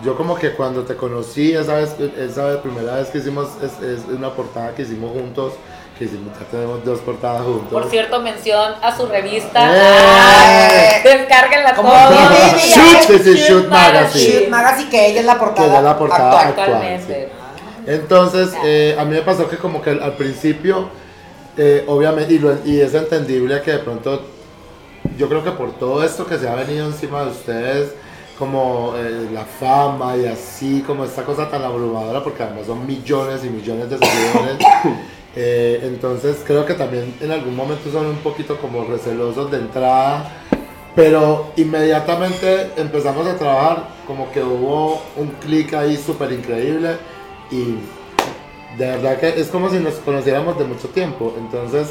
Yo 0.05 0.15
como 0.15 0.35
que 0.35 0.51
cuando 0.51 0.83
te 0.83 0.95
conocí, 0.95 1.51
esa 1.53 1.75
vez, 1.75 1.93
esa 2.17 2.61
primera 2.61 2.95
vez 2.95 3.09
que 3.09 3.17
hicimos, 3.17 3.49
es, 3.61 3.81
es 3.85 4.05
una 4.07 4.33
portada 4.33 4.73
que 4.73 4.83
hicimos 4.83 5.11
juntos, 5.11 5.53
que 5.99 6.05
hicimos, 6.05 6.33
ya 6.39 6.45
tenemos 6.45 6.83
dos 6.85 6.99
portadas 7.01 7.43
juntos. 7.43 7.67
Por 7.69 7.89
cierto, 7.89 8.21
mención 8.21 8.73
a 8.81 8.95
su 8.97 9.05
revista. 9.05 9.59
¡Eh! 9.75 9.81
Ah, 9.81 10.99
Descárguenla 11.03 11.75
Como 11.75 11.91
todos. 11.91 12.63
Shoot, 12.63 13.01
sí, 13.07 13.19
sí, 13.23 13.33
Shoot 13.35 13.67
Magazine. 13.67 14.31
Shoot 14.39 14.49
Magazine, 14.49 14.89
que 14.89 15.07
ella 15.07 15.19
es 15.19 15.25
la 15.25 15.37
portada. 15.37 15.65
Que 15.67 15.69
ella 15.71 15.77
es 15.79 15.83
la 15.83 15.97
portada 15.97 16.29
actual. 16.29 16.47
actual. 16.47 16.67
Actualmente. 16.73 17.29
Entonces, 17.85 18.49
eh, 18.63 18.95
a 18.97 19.03
mí 19.05 19.11
me 19.15 19.21
pasó 19.21 19.49
que 19.49 19.57
como 19.57 19.81
que 19.81 19.89
al, 19.91 20.01
al 20.01 20.13
principio, 20.13 20.89
eh, 21.57 21.83
obviamente, 21.87 22.33
y, 22.33 22.39
lo- 22.39 22.57
y 22.65 22.79
es 22.79 22.93
entendible 22.93 23.61
que 23.61 23.71
de 23.71 23.79
pronto, 23.79 24.21
yo 25.17 25.27
creo 25.27 25.43
que 25.43 25.51
por 25.51 25.73
todo 25.77 26.03
esto 26.03 26.25
que 26.25 26.37
se 26.37 26.47
ha 26.47 26.55
venido 26.55 26.85
encima 26.85 27.23
de 27.23 27.31
ustedes, 27.31 27.93
como 28.37 28.93
eh, 28.95 29.27
la 29.33 29.43
fama 29.43 30.15
y 30.15 30.25
así, 30.27 30.81
como 30.87 31.03
esta 31.03 31.23
cosa 31.23 31.49
tan 31.49 31.61
abrumadora, 31.63 32.23
porque 32.23 32.43
además 32.43 32.67
son 32.67 32.85
millones 32.87 33.43
y 33.43 33.49
millones 33.49 33.89
de 33.89 33.97
seguidores, 33.97 34.57
eh, 35.41 35.79
entonces 35.83 36.35
creo 36.45 36.65
que 36.65 36.73
también 36.73 37.15
en 37.21 37.31
algún 37.31 37.55
momento 37.55 37.89
son 37.89 38.07
un 38.07 38.17
poquito 38.17 38.57
como 38.57 38.83
recelosos 38.83 39.49
de 39.49 39.59
entrada, 39.59 40.29
pero 40.97 41.53
inmediatamente 41.55 42.71
empezamos 42.75 43.25
a 43.25 43.37
trabajar, 43.37 43.87
como 44.05 44.29
que 44.33 44.43
hubo 44.43 45.01
un 45.15 45.29
clic 45.39 45.73
ahí 45.75 45.95
súper 45.95 46.33
increíble 46.33 46.97
y 47.51 47.75
de 48.77 48.85
verdad 48.85 49.17
que 49.17 49.39
es 49.39 49.47
como 49.47 49.69
si 49.69 49.77
nos 49.77 49.93
conociéramos 49.95 50.59
de 50.59 50.65
mucho 50.65 50.89
tiempo, 50.89 51.33
entonces, 51.37 51.87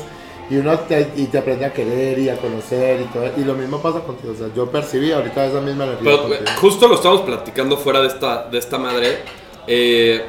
y 0.50 0.56
uno 0.56 0.78
te, 0.80 1.11
y 1.16 1.24
te 1.24 1.38
aprende 1.38 1.64
a 1.64 1.72
querer 1.72 2.18
y 2.18 2.28
a 2.28 2.37
conocer 2.37 3.00
y 3.00 3.04
todo, 3.04 3.30
y 3.34 3.44
lo 3.44 3.54
mismo 3.54 3.80
pasa 3.80 4.00
contigo, 4.00 4.34
o 4.34 4.37
sea, 4.37 4.48
yo 4.54 4.70
percibí 4.70 5.11
ahorita 5.11 5.46
esa 5.46 5.62
misma 5.62 5.84
energía 5.84 6.18
Pero 6.28 6.50
justo 6.61 6.87
lo 6.87 6.96
estamos 6.96 7.22
platicando 7.22 7.78
fuera 7.78 8.02
de 8.02 8.08
esta, 8.08 8.46
de 8.46 8.58
esta 8.58 8.76
madre. 8.76 9.20
eh, 9.66 10.22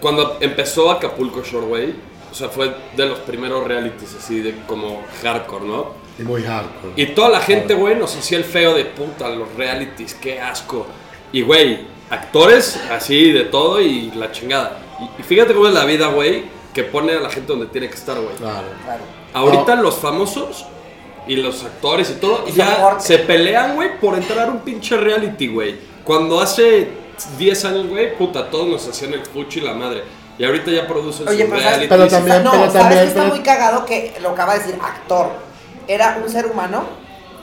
cuando 0.00 0.38
empezó 0.40 0.90
Acapulco 0.90 1.42
Shore, 1.42 1.66
güey, 1.66 1.94
o 2.30 2.34
sea, 2.34 2.48
fue 2.48 2.74
de 2.96 3.06
los 3.06 3.18
primeros 3.20 3.66
realities 3.66 4.14
así 4.14 4.40
de 4.40 4.54
como 4.66 5.02
hardcore, 5.22 5.64
¿no? 5.64 5.94
Y 6.18 6.22
muy 6.22 6.42
hardcore. 6.42 6.92
Y 6.96 7.06
toda 7.06 7.28
la 7.28 7.40
gente, 7.40 7.74
güey, 7.74 7.96
nos 7.96 8.16
hacía 8.16 8.38
el 8.38 8.44
feo 8.44 8.74
de 8.74 8.84
puta, 8.84 9.28
los 9.28 9.52
realities, 9.56 10.14
qué 10.14 10.40
asco. 10.40 10.86
Y, 11.32 11.42
güey, 11.42 11.86
actores 12.08 12.78
así 12.90 13.32
de 13.32 13.44
todo 13.44 13.80
y 13.80 14.10
la 14.12 14.30
chingada. 14.32 14.80
Y, 15.00 15.20
y 15.20 15.24
fíjate 15.24 15.54
cómo 15.54 15.68
es 15.68 15.74
la 15.74 15.84
vida, 15.84 16.08
güey, 16.08 16.44
que 16.72 16.84
pone 16.84 17.12
a 17.12 17.20
la 17.20 17.30
gente 17.30 17.48
donde 17.52 17.66
tiene 17.66 17.88
que 17.88 17.96
estar, 17.96 18.20
güey. 18.20 18.34
Claro. 18.36 18.68
Claro. 18.84 19.02
Ahorita 19.32 19.76
los 19.76 19.96
famosos 19.96 20.66
y 21.26 21.36
los 21.36 21.62
actores 21.62 22.10
y 22.10 22.14
todo 22.14 22.44
Y 22.48 22.52
ya 22.52 22.98
se 22.98 23.18
pelean, 23.18 23.76
güey, 23.76 23.98
por 24.00 24.14
entrar 24.14 24.48
a 24.48 24.50
un 24.50 24.60
pinche 24.60 24.96
reality, 24.96 25.48
güey. 25.48 25.76
Cuando 26.04 26.40
hace 26.40 26.88
10 27.38 27.64
años, 27.64 27.86
güey, 27.88 28.16
puta, 28.16 28.48
todos 28.50 28.66
nos 28.68 28.86
hacían 28.88 29.12
el 29.14 29.24
fuchi 29.24 29.60
y 29.60 29.62
la 29.62 29.74
madre. 29.74 30.04
Y 30.38 30.44
ahorita 30.44 30.70
ya 30.70 30.86
producen 30.86 31.28
Oye, 31.28 31.44
pero 31.44 31.60
¿sabes? 31.60 31.64
realities. 31.64 31.88
Pero 31.90 32.08
también- 32.08 32.44
no, 32.44 32.50
pero 32.52 32.62
¿sabes 32.64 32.74
también- 32.80 33.00
que 33.02 33.08
está 33.08 33.20
pero- 33.22 33.34
muy 33.34 33.42
cagado 33.42 33.84
que 33.84 34.16
lo 34.20 34.30
acaba 34.30 34.54
de 34.54 34.58
decir 34.60 34.78
actor? 34.82 35.30
Era 35.86 36.18
un 36.24 36.30
ser 36.30 36.46
humano 36.46 36.84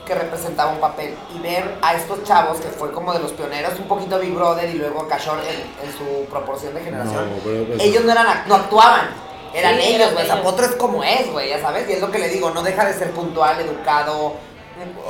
que 0.04 0.14
representaba 0.14 0.72
un 0.72 0.80
papel. 0.80 1.14
Y 1.36 1.38
ver 1.40 1.76
a 1.82 1.94
estos 1.94 2.24
chavos, 2.24 2.58
que 2.60 2.68
fue 2.68 2.90
como 2.92 3.12
de 3.12 3.20
los 3.20 3.32
pioneros, 3.32 3.78
un 3.78 3.86
poquito 3.86 4.18
Big 4.18 4.32
Brother 4.32 4.68
y 4.70 4.78
luego 4.78 5.06
Cashor 5.06 5.38
en, 5.40 5.86
en 5.86 5.92
su 5.96 6.24
proporción 6.30 6.74
de 6.74 6.80
generación. 6.80 7.28
No, 7.30 7.36
pero 7.44 7.66
ellos 7.82 8.04
no 8.04 8.12
eran, 8.12 8.26
act- 8.26 8.46
no 8.46 8.54
actuaban. 8.54 9.06
Eran 9.54 9.76
Sí, 9.76 9.94
ellos, 9.94 10.12
güey. 10.14 10.26
Zapotro 10.26 10.64
es 10.66 10.72
como 10.72 11.04
es, 11.04 11.30
güey, 11.30 11.50
ya 11.50 11.60
sabes. 11.60 11.88
Y 11.88 11.92
es 11.92 12.00
lo 12.00 12.10
que 12.10 12.18
le 12.18 12.28
digo, 12.30 12.50
no 12.50 12.62
deja 12.62 12.84
de 12.86 12.94
ser 12.94 13.10
puntual, 13.12 13.60
educado, 13.60 14.34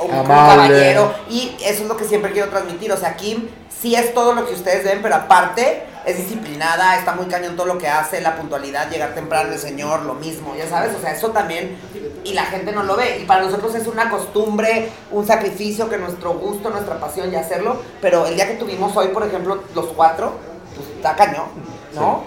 un, 0.01 0.23
caballero. 0.25 1.13
Y 1.29 1.55
eso 1.63 1.83
es 1.83 1.87
lo 1.89 1.95
que 1.97 2.03
siempre 2.05 2.31
quiero 2.31 2.49
transmitir. 2.49 2.91
O 2.91 2.97
sea, 2.97 3.15
Kim 3.15 3.47
sí 3.81 3.95
es 3.95 4.13
todo 4.13 4.33
lo 4.33 4.45
que 4.45 4.53
ustedes 4.53 4.83
ven, 4.83 5.01
pero 5.01 5.15
aparte 5.15 5.83
es 6.05 6.17
disciplinada, 6.17 6.97
está 6.97 7.13
muy 7.13 7.27
cañón 7.27 7.55
todo 7.55 7.67
lo 7.67 7.77
que 7.77 7.87
hace, 7.87 8.21
la 8.21 8.35
puntualidad, 8.35 8.89
llegar 8.89 9.13
temprano 9.13 9.51
el 9.51 9.59
señor, 9.59 10.03
lo 10.03 10.15
mismo, 10.15 10.55
ya 10.55 10.67
sabes. 10.67 10.95
O 10.95 10.99
sea, 10.99 11.13
eso 11.13 11.29
también. 11.29 11.77
Y 12.23 12.33
la 12.33 12.45
gente 12.45 12.71
no 12.71 12.83
lo 12.83 12.95
ve. 12.95 13.19
Y 13.21 13.25
para 13.25 13.43
nosotros 13.43 13.75
es 13.75 13.87
una 13.87 14.09
costumbre, 14.09 14.89
un 15.11 15.25
sacrificio, 15.25 15.89
que 15.89 15.97
nuestro 15.97 16.33
gusto, 16.33 16.69
nuestra 16.69 16.99
pasión 16.99 17.31
y 17.31 17.35
hacerlo. 17.35 17.81
Pero 18.01 18.25
el 18.25 18.35
día 18.35 18.47
que 18.47 18.55
tuvimos 18.55 18.95
hoy, 18.95 19.09
por 19.09 19.25
ejemplo, 19.25 19.63
los 19.75 19.87
cuatro, 19.87 20.33
pues 20.75 20.87
está 20.95 21.15
cañón, 21.15 21.47
¿no? 21.93 22.23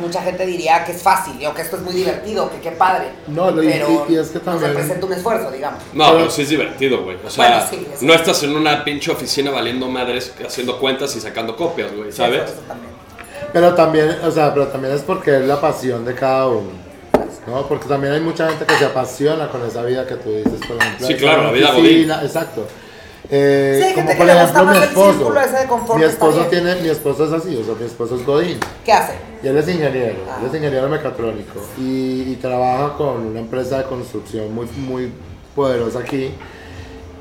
Mucha 0.00 0.20
gente 0.22 0.44
diría 0.44 0.84
que 0.84 0.90
es 0.92 1.02
fácil, 1.02 1.34
o 1.46 1.54
que 1.54 1.62
esto 1.62 1.76
es 1.76 1.82
muy 1.82 1.94
divertido, 1.94 2.50
que 2.50 2.58
qué 2.60 2.72
padre. 2.72 3.10
No, 3.28 3.50
lo- 3.52 3.62
pero 3.62 4.06
y- 4.08 4.12
y 4.14 4.16
es 4.16 4.28
que 4.30 4.40
también- 4.40 4.72
representa 4.72 5.06
un 5.06 5.12
esfuerzo, 5.12 5.50
digamos. 5.52 5.80
No, 5.92 6.04
Pero- 6.06 6.18
pero 6.18 6.30
sí 6.30 6.42
es 6.42 6.48
divertido, 6.48 7.02
güey. 7.04 7.16
O 7.24 7.30
sea, 7.30 7.48
Bueno, 7.48 7.66
sí, 7.70 8.04
no 8.04 8.12
estás 8.14 8.42
en 8.42 8.56
una 8.56 8.82
pinche 8.82 9.12
oficina 9.12 9.50
valiendo 9.52 9.86
madres 9.88 10.32
haciendo 10.44 10.78
cuentas 10.80 11.14
y 11.14 11.20
sacando 11.20 11.54
copias, 11.56 11.94
güey, 11.94 12.10
¿sabes? 12.10 12.42
Eso, 12.42 12.52
eso 12.54 12.62
también. 12.66 12.92
Pero 13.52 13.74
también, 13.74 14.16
o 14.24 14.30
sea, 14.32 14.52
pero 14.52 14.66
también 14.66 14.94
es 14.94 15.02
porque 15.02 15.36
es 15.36 15.42
la 15.46 15.60
pasión 15.60 16.04
de 16.04 16.14
cada 16.14 16.48
uno. 16.48 16.84
¿no? 17.46 17.68
Porque 17.68 17.86
también 17.86 18.14
hay 18.14 18.20
mucha 18.20 18.48
gente 18.48 18.64
que 18.64 18.74
se 18.78 18.86
apasiona 18.86 19.48
con 19.50 19.64
esa 19.66 19.82
vida 19.82 20.06
que 20.06 20.14
tú 20.14 20.30
dices, 20.30 20.66
por 20.66 20.78
ejemplo. 20.78 21.06
Sí, 21.06 21.14
claro, 21.14 21.42
la 21.44 21.52
vida 21.52 21.70
oficina, 21.76 22.20
Exacto. 22.22 22.66
Eh, 23.30 23.78
Sí, 23.80 23.84
hay 23.88 23.94
como 23.94 24.08
que 24.08 24.14
por 24.16 24.28
ejemplo 24.28 24.64
más 24.64 24.78
mi 24.78 24.84
esposo. 24.84 25.32
de 25.32 25.66
confort, 25.66 25.98
Mi 25.98 26.04
esposo 26.04 26.40
tiene, 26.50 26.74
mi 26.76 26.88
esposo 26.88 27.24
es 27.26 27.32
así, 27.32 27.56
o 27.56 27.64
sea, 27.64 27.74
mi 27.78 27.86
esposo 27.86 28.16
es 28.16 28.26
Godín. 28.26 28.58
¿Qué 28.84 28.92
hace? 28.92 29.14
Y 29.42 29.46
él 29.48 29.56
es 29.56 29.68
ingeniero, 29.68 30.16
Ah. 30.28 30.38
él 30.40 30.48
es 30.48 30.54
ingeniero 30.54 30.88
mecatrónico 30.88 31.60
y, 31.78 32.32
y 32.32 32.38
trabaja 32.40 32.94
con 32.96 33.26
una 33.26 33.40
empresa 33.40 33.78
de 33.78 33.84
construcción 33.84 34.54
muy, 34.54 34.66
muy 34.76 35.10
poderosa 35.54 36.00
aquí 36.00 36.30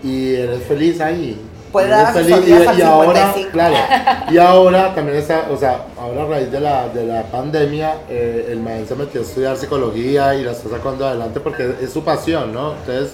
y 0.03 0.35
él 0.35 0.49
es 0.53 0.63
feliz 0.63 0.99
ahí. 1.01 1.39
Puede 1.71 1.87
dar 1.87 2.13
feliz 2.13 2.35
y, 2.45 2.49
y 2.51 2.81
ahora, 2.83 3.33
55. 3.33 3.49
claro, 3.51 3.75
y 4.31 4.37
ahora 4.37 4.93
también 4.93 5.17
está, 5.17 5.47
o 5.51 5.57
sea, 5.57 5.85
ahora 5.99 6.21
a 6.23 6.25
raíz 6.27 6.51
de 6.51 6.59
la, 6.59 6.87
de 6.89 7.03
la 7.07 7.23
pandemia, 7.23 7.95
eh, 8.09 8.49
el 8.51 8.59
maestro 8.59 8.95
se 8.95 9.03
metió 9.03 9.21
a 9.21 9.23
estudiar 9.23 9.57
psicología 9.57 10.35
y 10.35 10.43
la 10.43 10.51
está 10.51 10.69
sacando 10.69 11.07
adelante 11.07 11.39
porque 11.39 11.73
es 11.81 11.91
su 11.91 12.03
pasión, 12.03 12.53
¿no? 12.53 12.73
Entonces, 12.75 13.13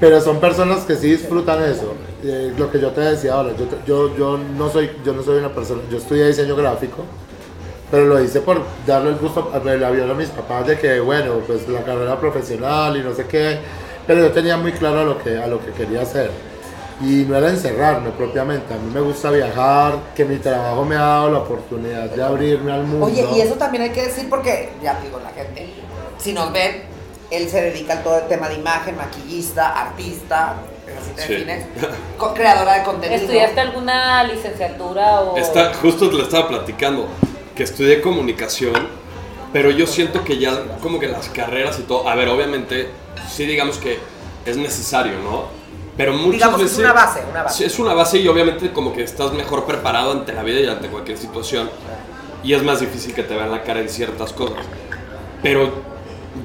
pero 0.00 0.20
son 0.20 0.40
personas 0.40 0.80
que 0.80 0.96
sí 0.96 1.12
disfrutan 1.12 1.62
eso. 1.62 1.94
Eh, 2.22 2.52
lo 2.56 2.70
que 2.70 2.80
yo 2.80 2.90
te 2.90 3.00
decía 3.00 3.34
ahora, 3.34 3.50
yo, 3.56 3.66
yo, 3.86 4.16
yo, 4.16 4.38
no 4.38 4.70
soy, 4.70 4.90
yo 5.04 5.12
no 5.12 5.22
soy 5.22 5.38
una 5.38 5.50
persona, 5.50 5.82
yo 5.90 5.98
estudié 5.98 6.26
diseño 6.26 6.56
gráfico, 6.56 7.04
pero 7.90 8.06
lo 8.06 8.20
hice 8.22 8.40
por 8.40 8.62
darle 8.86 9.10
el 9.10 9.16
gusto, 9.16 9.50
avión 9.52 10.10
a 10.10 10.14
mis 10.14 10.28
papás 10.28 10.66
de 10.66 10.78
que, 10.78 11.00
bueno, 11.00 11.34
pues 11.46 11.68
la 11.68 11.82
carrera 11.82 12.18
profesional 12.18 12.96
y 12.96 13.02
no 13.02 13.14
sé 13.14 13.26
qué, 13.26 13.58
pero 14.06 14.20
yo 14.20 14.32
tenía 14.32 14.56
muy 14.56 14.72
claro 14.72 15.00
a 15.00 15.04
lo 15.04 15.22
que, 15.22 15.38
a 15.38 15.46
lo 15.46 15.64
que 15.64 15.70
quería 15.72 16.02
hacer. 16.02 16.30
Y 17.00 17.24
no 17.28 17.36
era 17.36 17.50
encerrarme 17.50 18.10
propiamente, 18.10 18.72
a 18.72 18.76
mí 18.76 18.90
me 18.92 19.00
gusta 19.00 19.30
viajar, 19.30 19.94
que 20.14 20.24
mi 20.24 20.36
trabajo 20.36 20.84
me 20.84 20.94
ha 20.94 21.00
dado 21.00 21.30
la 21.30 21.38
oportunidad 21.40 22.08
de 22.08 22.22
abrirme 22.22 22.72
al 22.72 22.84
mundo. 22.84 23.06
Oye, 23.06 23.26
y 23.34 23.40
eso 23.40 23.54
también 23.54 23.82
hay 23.82 23.90
que 23.90 24.06
decir 24.06 24.28
porque, 24.30 24.70
ya 24.82 25.00
digo, 25.02 25.20
la 25.20 25.30
gente, 25.30 25.68
si 26.18 26.32
nos 26.32 26.52
ven, 26.52 26.93
él 27.34 27.48
se 27.48 27.60
dedica 27.60 27.94
al 27.94 28.02
todo 28.02 28.18
el 28.18 28.28
tema 28.28 28.48
de 28.48 28.56
imagen, 28.56 28.96
maquillista, 28.96 29.80
artista, 29.80 30.54
Sí. 31.16 31.46
creadora 32.34 32.74
de 32.78 32.82
contenido. 32.84 33.20
¿Estudiaste 33.20 33.60
alguna 33.60 34.24
licenciatura 34.24 35.20
o...? 35.20 35.36
Está, 35.36 35.72
justo 35.74 36.08
te 36.08 36.16
lo 36.16 36.22
estaba 36.22 36.48
platicando, 36.48 37.08
que 37.54 37.62
estudié 37.62 38.00
comunicación, 38.00 38.74
pero 39.52 39.70
yo 39.70 39.86
siento 39.86 40.24
que 40.24 40.38
ya 40.38 40.78
como 40.82 40.98
que 40.98 41.08
las 41.08 41.28
carreras 41.28 41.78
y 41.78 41.82
todo, 41.82 42.08
a 42.08 42.14
ver, 42.14 42.28
obviamente, 42.28 42.88
sí 43.30 43.46
digamos 43.46 43.78
que 43.78 43.98
es 44.44 44.56
necesario, 44.56 45.18
¿no? 45.20 45.44
Pero 45.96 46.12
muchas 46.12 46.32
Digamos 46.32 46.58
que 46.58 46.66
es 46.66 46.70
veces... 46.72 46.84
una 46.84 46.92
base, 46.92 47.20
una 47.30 47.42
base. 47.44 47.58
Sí, 47.58 47.64
es 47.64 47.78
una 47.78 47.94
base 47.94 48.18
y 48.18 48.26
obviamente 48.26 48.72
como 48.72 48.92
que 48.92 49.04
estás 49.04 49.32
mejor 49.32 49.64
preparado 49.64 50.10
ante 50.10 50.32
la 50.32 50.42
vida 50.42 50.60
y 50.60 50.66
ante 50.66 50.88
cualquier 50.88 51.16
situación. 51.18 51.70
Y 52.42 52.52
es 52.52 52.62
más 52.64 52.80
difícil 52.80 53.14
que 53.14 53.22
te 53.22 53.34
vean 53.34 53.52
la 53.52 53.62
cara 53.62 53.80
en 53.80 53.88
ciertas 53.88 54.32
cosas. 54.32 54.58
Pero 55.42 55.72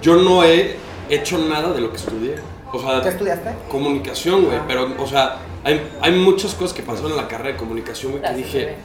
yo 0.02 0.16
no 0.16 0.44
he 0.44 0.76
hecho 1.10 1.38
nada 1.38 1.74
de 1.74 1.82
lo 1.82 1.90
que 1.92 1.98
estudié. 1.98 2.36
O 2.72 2.80
sea, 2.80 3.02
¿Qué 3.02 3.10
estudiaste? 3.10 3.50
comunicación, 3.70 4.46
güey. 4.46 4.58
Ah. 4.58 4.66
Pero, 4.68 4.94
o 5.00 5.08
sea, 5.08 5.38
hay, 5.64 5.82
hay 6.02 6.12
muchas 6.12 6.54
cosas 6.54 6.74
que 6.74 6.84
pasaron 6.84 7.12
en 7.12 7.18
la 7.18 7.28
carrera 7.28 7.54
de 7.54 7.58
comunicación, 7.58 8.12
güey, 8.14 8.24
que 8.24 8.34
dije, 8.38 8.76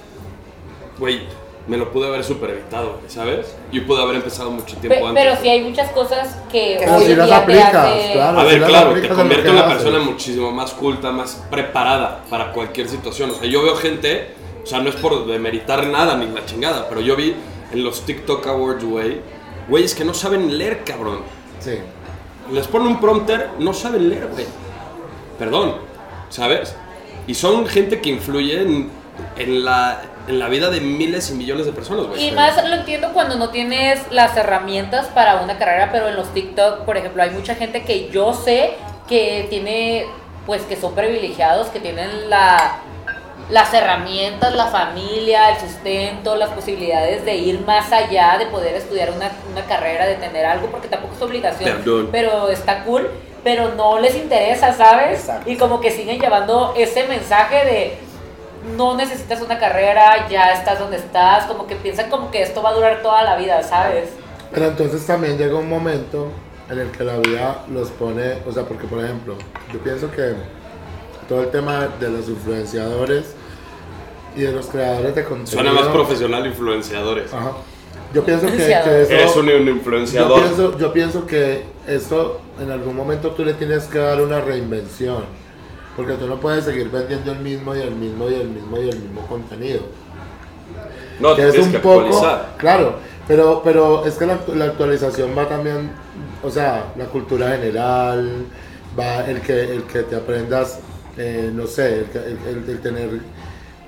güey, 0.99 1.21
me 1.67 1.77
lo 1.79 1.91
pude 1.93 2.07
haber 2.07 2.23
super 2.25 2.51
evitado, 2.51 3.01
¿sabes? 3.09 3.55
Yo 3.73 3.87
pude 3.87 4.03
haber 4.03 4.17
empezado 4.17 4.51
mucho 4.51 4.77
tiempo 4.77 5.07
antes. 5.07 5.25
pero 5.25 5.37
sí 5.41 5.49
hay 5.49 5.63
muchas 5.65 5.91
cosas 5.93 6.37
que 6.53 6.77
hoy 6.87 7.05
en 7.13 7.19
las 7.19 7.27
día 7.27 7.27
te 7.27 7.35
aplicas, 7.35 7.75
hace- 7.75 8.13
claro. 8.13 8.39
A 8.39 8.43
si 8.43 8.49
ver, 8.59 8.65
claro, 8.69 8.93
te 9.01 9.09
convierte 9.09 9.49
en 9.49 9.55
una 9.55 9.69
persona 9.69 9.99
muchísimo 9.99 10.51
más 10.53 10.73
culta, 10.73 11.11
más 11.11 11.43
preparada 11.51 12.23
para 12.29 12.53
cualquier 12.53 12.89
situación. 12.89 13.31
O 13.31 13.35
sea, 13.35 13.49
yo 13.49 13.63
veo 13.63 13.77
gente, 13.77 14.29
o 14.63 14.67
sea, 14.67 14.81
no 14.81 14.91
es 14.91 14.97
por 14.97 15.27
demeritar 15.27 15.87
nada 15.87 16.17
ni 16.17 16.27
la 16.35 16.45
chingada, 16.45 16.87
pero 16.89 17.01
yo 17.01 17.17
vi 17.17 17.35
en 17.73 17.83
los 17.83 18.03
TikTok 18.05 18.47
Awards, 18.47 18.85
güey, 18.85 19.21
güeyes 19.69 19.95
que 19.95 20.05
no 20.05 20.15
saben 20.15 20.57
leer, 20.57 20.85
cabrón. 20.85 21.21
Sí. 21.61 21.79
Les 22.53 22.67
ponen 22.67 22.89
un 22.89 23.01
prompter, 23.01 23.51
no 23.59 23.73
saben 23.73 24.09
leer, 24.09 24.29
güey. 24.29 24.47
Perdón, 25.39 25.77
¿sabes? 26.29 26.77
Y 27.27 27.35
son 27.35 27.67
gente 27.67 28.01
que 28.01 28.11
influye 28.11 28.61
en, 28.61 28.91
en 29.37 29.65
la, 29.65 30.03
en 30.29 30.39
la 30.39 30.49
vida 30.49 30.71
de 30.71 30.81
miles 30.81 31.31
y 31.31 31.35
millones 31.35 31.67
de 31.67 31.73
personas, 31.73 32.07
güey. 32.07 32.29
Y 32.29 32.33
más 32.33 32.57
lo 32.69 32.75
entiendo 32.75 33.13
cuando 33.13 33.37
no 33.37 33.51
tienes 33.51 34.01
las 34.11 34.37
herramientas 34.37 35.07
para 35.07 35.41
una 35.41 35.59
carrera, 35.59 35.91
pero 35.91 36.09
en 36.09 36.17
los 36.17 36.33
TikTok, 36.35 36.81
por 36.81 36.97
ejemplo, 36.97 37.23
hay 37.23 37.31
mucha 37.31 37.55
gente 37.55 37.83
que 37.85 38.11
yo 38.11 38.35
sé 38.35 38.75
que 39.09 39.47
tiene, 39.51 40.07
pues 40.47 40.63
que 40.63 40.77
son 40.77 40.95
privilegiados, 40.95 41.69
que 41.69 41.81
tienen 41.81 42.29
la, 42.29 42.81
las 43.51 43.75
herramientas, 43.75 44.55
la 44.55 44.67
familia, 44.67 45.51
el 45.51 45.61
sustento, 45.61 46.37
las 46.37 46.51
posibilidades 46.51 47.25
de 47.25 47.37
ir 47.37 47.61
más 47.61 47.93
allá, 47.93 48.39
de 48.39 48.47
poder 48.47 48.75
estudiar 48.75 49.11
una, 49.11 49.31
una 49.53 49.65
carrera, 49.67 50.07
de 50.07 50.15
tener 50.15 50.47
algo, 50.47 50.69
porque 50.69 50.89
tampoco 50.89 51.15
es 51.15 51.23
obligación, 51.23 51.79
Perdón. 51.79 52.09
pero 52.11 52.49
está 52.49 52.85
cool, 52.85 53.11
pero 53.43 53.75
no 53.75 53.99
les 53.99 54.17
interesa, 54.17 54.73
¿sabes? 54.73 55.21
Exacto. 55.21 55.51
Y 55.51 55.57
como 55.57 55.81
que 55.81 55.91
siguen 55.91 56.19
llevando 56.19 56.73
ese 56.77 57.07
mensaje 57.07 57.65
de 57.65 57.99
no 58.77 58.97
necesitas 58.97 59.43
una 59.43 59.59
carrera, 59.59 60.27
ya 60.29 60.53
estás 60.53 60.79
donde 60.79 60.97
estás, 60.97 61.45
como 61.45 61.67
que 61.67 61.77
piensan 61.77 62.09
como 62.09 62.31
que 62.31 62.43
esto 62.43 62.63
va 62.63 62.71
a 62.71 62.75
durar 62.75 63.03
toda 63.03 63.23
la 63.23 63.37
vida, 63.37 63.63
¿sabes? 63.63 64.09
Pero 64.51 64.67
entonces 64.67 65.07
también 65.07 65.37
llega 65.37 65.59
un 65.59 65.69
momento 65.69 66.31
en 66.71 66.79
el 66.79 66.91
que 66.91 67.05
la 67.05 67.19
vida 67.19 67.59
los 67.69 67.91
pone, 67.91 68.39
o 68.47 68.53
sea, 68.53 68.63
porque 68.63 68.87
por 68.87 69.05
ejemplo, 69.05 69.37
yo 69.71 69.79
pienso 69.81 70.11
que 70.11 70.35
todo 71.29 71.43
el 71.43 71.51
tema 71.51 71.89
de 72.01 72.11
los 72.11 72.29
influenciadores 72.29 73.25
y 74.37 74.43
de 74.43 74.53
los 74.53 74.67
creadores 74.67 75.15
de 75.15 75.25
contenido. 75.25 75.53
Suena 75.53 75.73
más 75.73 75.89
profesional 75.89 76.47
influenciadores. 76.47 77.33
Ajá. 77.33 77.53
Yo 78.13 78.25
pienso 78.25 78.47
que, 78.47 78.57
que 78.57 79.03
eso. 79.03 79.13
Eres 79.13 79.37
un, 79.37 79.49
un 79.49 79.65
yo, 79.65 79.71
influenciador. 79.73 80.41
pienso, 80.43 80.79
yo 80.79 80.93
pienso 80.93 81.27
que 81.27 81.65
esto 81.87 82.41
en 82.61 82.71
algún 82.71 82.95
momento 82.97 83.31
tú 83.31 83.45
le 83.45 83.55
tienes 83.55 83.85
que 83.85 83.99
dar 83.99 84.21
una 84.23 84.41
reinvención. 84.41 85.25
Porque 85.97 86.15
tú 86.15 86.27
no 86.27 86.41
puedes 86.41 86.65
seguir 86.65 86.91
vendiendo 86.91 87.31
el 87.33 87.39
mismo 87.39 87.75
y 87.75 87.81
el 87.81 87.93
mismo 87.93 88.29
y 88.29 88.35
el 88.35 88.49
mismo 88.49 88.77
y 88.81 88.89
el 88.89 88.99
mismo 88.99 89.21
contenido. 89.29 89.81
No, 91.21 91.37
que 91.37 91.43
te 91.43 91.49
es 91.49 91.67
un 91.67 91.71
que 91.73 91.79
poco, 91.79 92.01
actualizar. 92.01 92.55
claro, 92.59 92.97
pero, 93.29 93.61
pero 93.63 94.05
es 94.05 94.15
que 94.15 94.27
la, 94.27 94.39
la 94.57 94.65
actualización 94.65 95.31
va 95.39 95.49
también, 95.49 95.93
o 96.43 96.51
sea, 96.51 96.93
la 96.97 97.05
cultura 97.05 97.51
general, 97.51 98.47
va 98.99 99.25
el 99.25 99.41
que, 99.41 99.73
el 99.73 99.85
que 99.85 100.03
te 100.03 100.17
aprendas, 100.17 100.81
eh, 101.17 101.51
no 101.53 101.67
sé, 101.67 102.05
el, 102.15 102.81
tener 102.81 103.09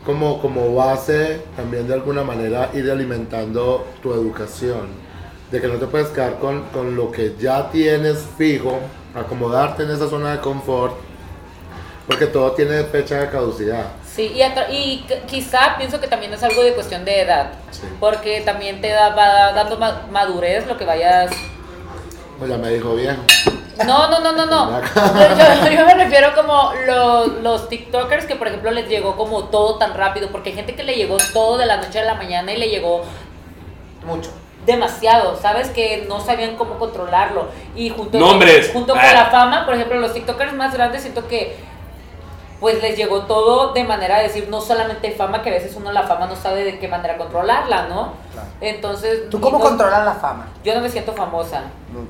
como, 0.05 0.41
como 0.41 0.75
base 0.75 1.41
también 1.57 1.89
de 1.89 1.95
alguna 1.95 2.23
manera 2.23 2.71
ir 2.75 2.89
alimentando 2.91 3.87
tu 4.03 4.13
educación, 4.13 4.89
de 5.51 5.61
que 5.61 5.67
no 5.69 5.75
te 5.75 5.87
puedes 5.87 6.09
quedar 6.09 6.39
con, 6.39 6.63
con 6.73 6.95
lo 6.97 7.11
que 7.11 7.35
ya 7.39 7.71
tienes 7.71 8.25
fijo, 8.39 8.79
acomodarte 9.15 9.83
en 9.85 9.91
esa 9.91 10.09
zona 10.09 10.33
de 10.33 10.41
confort, 10.41 10.95
porque 12.07 12.27
todo 12.27 12.53
tiene 12.53 12.85
fecha 12.85 13.21
de 13.21 13.29
caducidad. 13.31 13.87
Sí, 14.15 14.33
y, 14.35 14.43
y 14.43 15.05
qu- 15.09 15.27
quizá 15.27 15.77
pienso 15.77 16.01
que 16.01 16.07
también 16.09 16.33
es 16.33 16.43
algo 16.43 16.63
de 16.63 16.73
cuestión 16.73 17.05
de 17.05 17.23
edad, 17.23 17.53
Sí. 17.73 17.83
porque 18.01 18.41
también 18.43 18.81
te 18.81 18.89
da, 18.89 19.11
va 19.15 19.53
dando 19.53 19.77
ma- 19.79 20.07
madurez 20.11 20.67
lo 20.67 20.77
que 20.77 20.85
vayas... 20.85 21.33
Pues 22.39 22.51
ya 22.51 22.59
me 22.59 22.71
dijo 22.71 22.95
bien. 22.95 23.17
No, 23.85 24.09
no, 24.11 24.21
no, 24.21 24.33
no, 24.33 24.47
no. 24.47 24.81
Yo, 24.95 25.71
yo 25.71 25.85
me 25.87 25.95
refiero 25.95 26.35
como 26.35 26.73
los, 26.87 27.29
los 27.43 27.69
TikTokers 27.69 28.25
que, 28.27 28.37
por 28.37 28.49
ejemplo, 28.49 28.71
les 28.71 28.89
llegó 28.89 29.17
como 29.17 29.45
todo 29.45 29.77
tan 29.77 29.95
rápido, 29.95 30.29
porque 30.31 30.51
hay 30.51 30.57
gente 30.57 30.75
que 30.75 30.83
le 30.85 30.95
llegó 30.95 31.17
todo 31.33 31.59
de 31.59 31.67
la 31.67 31.77
noche 31.77 32.01
a 32.01 32.05
la 32.05 32.15
mañana 32.15 32.53
y 32.53 32.57
le 32.57 32.69
llegó 32.69 33.03
Mucho. 34.07 34.31
demasiado, 34.65 35.37
¿sabes? 35.41 35.69
Que 35.71 36.07
no 36.09 36.21
sabían 36.21 36.57
cómo 36.57 36.79
controlarlo. 36.79 37.49
Y 37.75 37.91
junto, 37.91 38.19
Nombres. 38.19 38.71
junto 38.73 38.95
con 38.95 39.03
Ah. 39.03 39.13
la 39.13 39.25
fama, 39.27 39.65
por 39.65 39.75
ejemplo, 39.75 39.99
los 40.01 40.15
TikTokers 40.15 40.55
más 40.55 40.73
grandes 40.73 41.03
siento 41.03 41.27
que 41.29 41.57
pues 42.61 42.81
les 42.83 42.97
llegó 42.97 43.23
todo 43.23 43.73
de 43.73 43.85
manera 43.85 44.19
de 44.19 44.25
decir, 44.25 44.49
no 44.49 44.61
solamente 44.61 45.11
fama, 45.13 45.43
que 45.43 45.51
a 45.51 45.53
veces 45.53 45.75
uno 45.77 45.93
la 45.93 46.05
fama 46.05 46.27
no 46.27 46.37
sabe 46.37 46.65
de 46.65 46.79
qué 46.79 46.89
manera 46.89 47.19
controlarla, 47.19 47.89
¿no? 47.89 48.15
Claro. 48.33 48.49
Entonces... 48.61 49.29
¿Tú 49.31 49.41
cómo 49.41 49.59
no- 49.59 49.65
controlas 49.65 50.05
la 50.05 50.15
fama? 50.15 50.49
Yo 50.65 50.75
no 50.75 50.81
me 50.81 50.89
siento 50.89 51.13
famosa. 51.13 51.63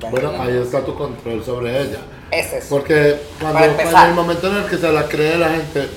Bueno, 0.09 0.31
ahí 0.41 0.57
está 0.57 0.81
tu 0.81 0.95
control 0.95 1.43
sobre 1.43 1.81
ella. 1.81 1.99
Ese 2.31 2.57
es. 2.59 2.65
Porque 2.67 3.19
cuando, 3.41 3.59
cuando 3.75 4.05
el 4.05 4.13
momento 4.13 4.47
en 4.47 4.57
el 4.57 4.65
que 4.69 4.77
se 4.77 4.91
la 4.91 5.03
cree 5.03 5.37
la 5.37 5.49
gente, 5.49 5.89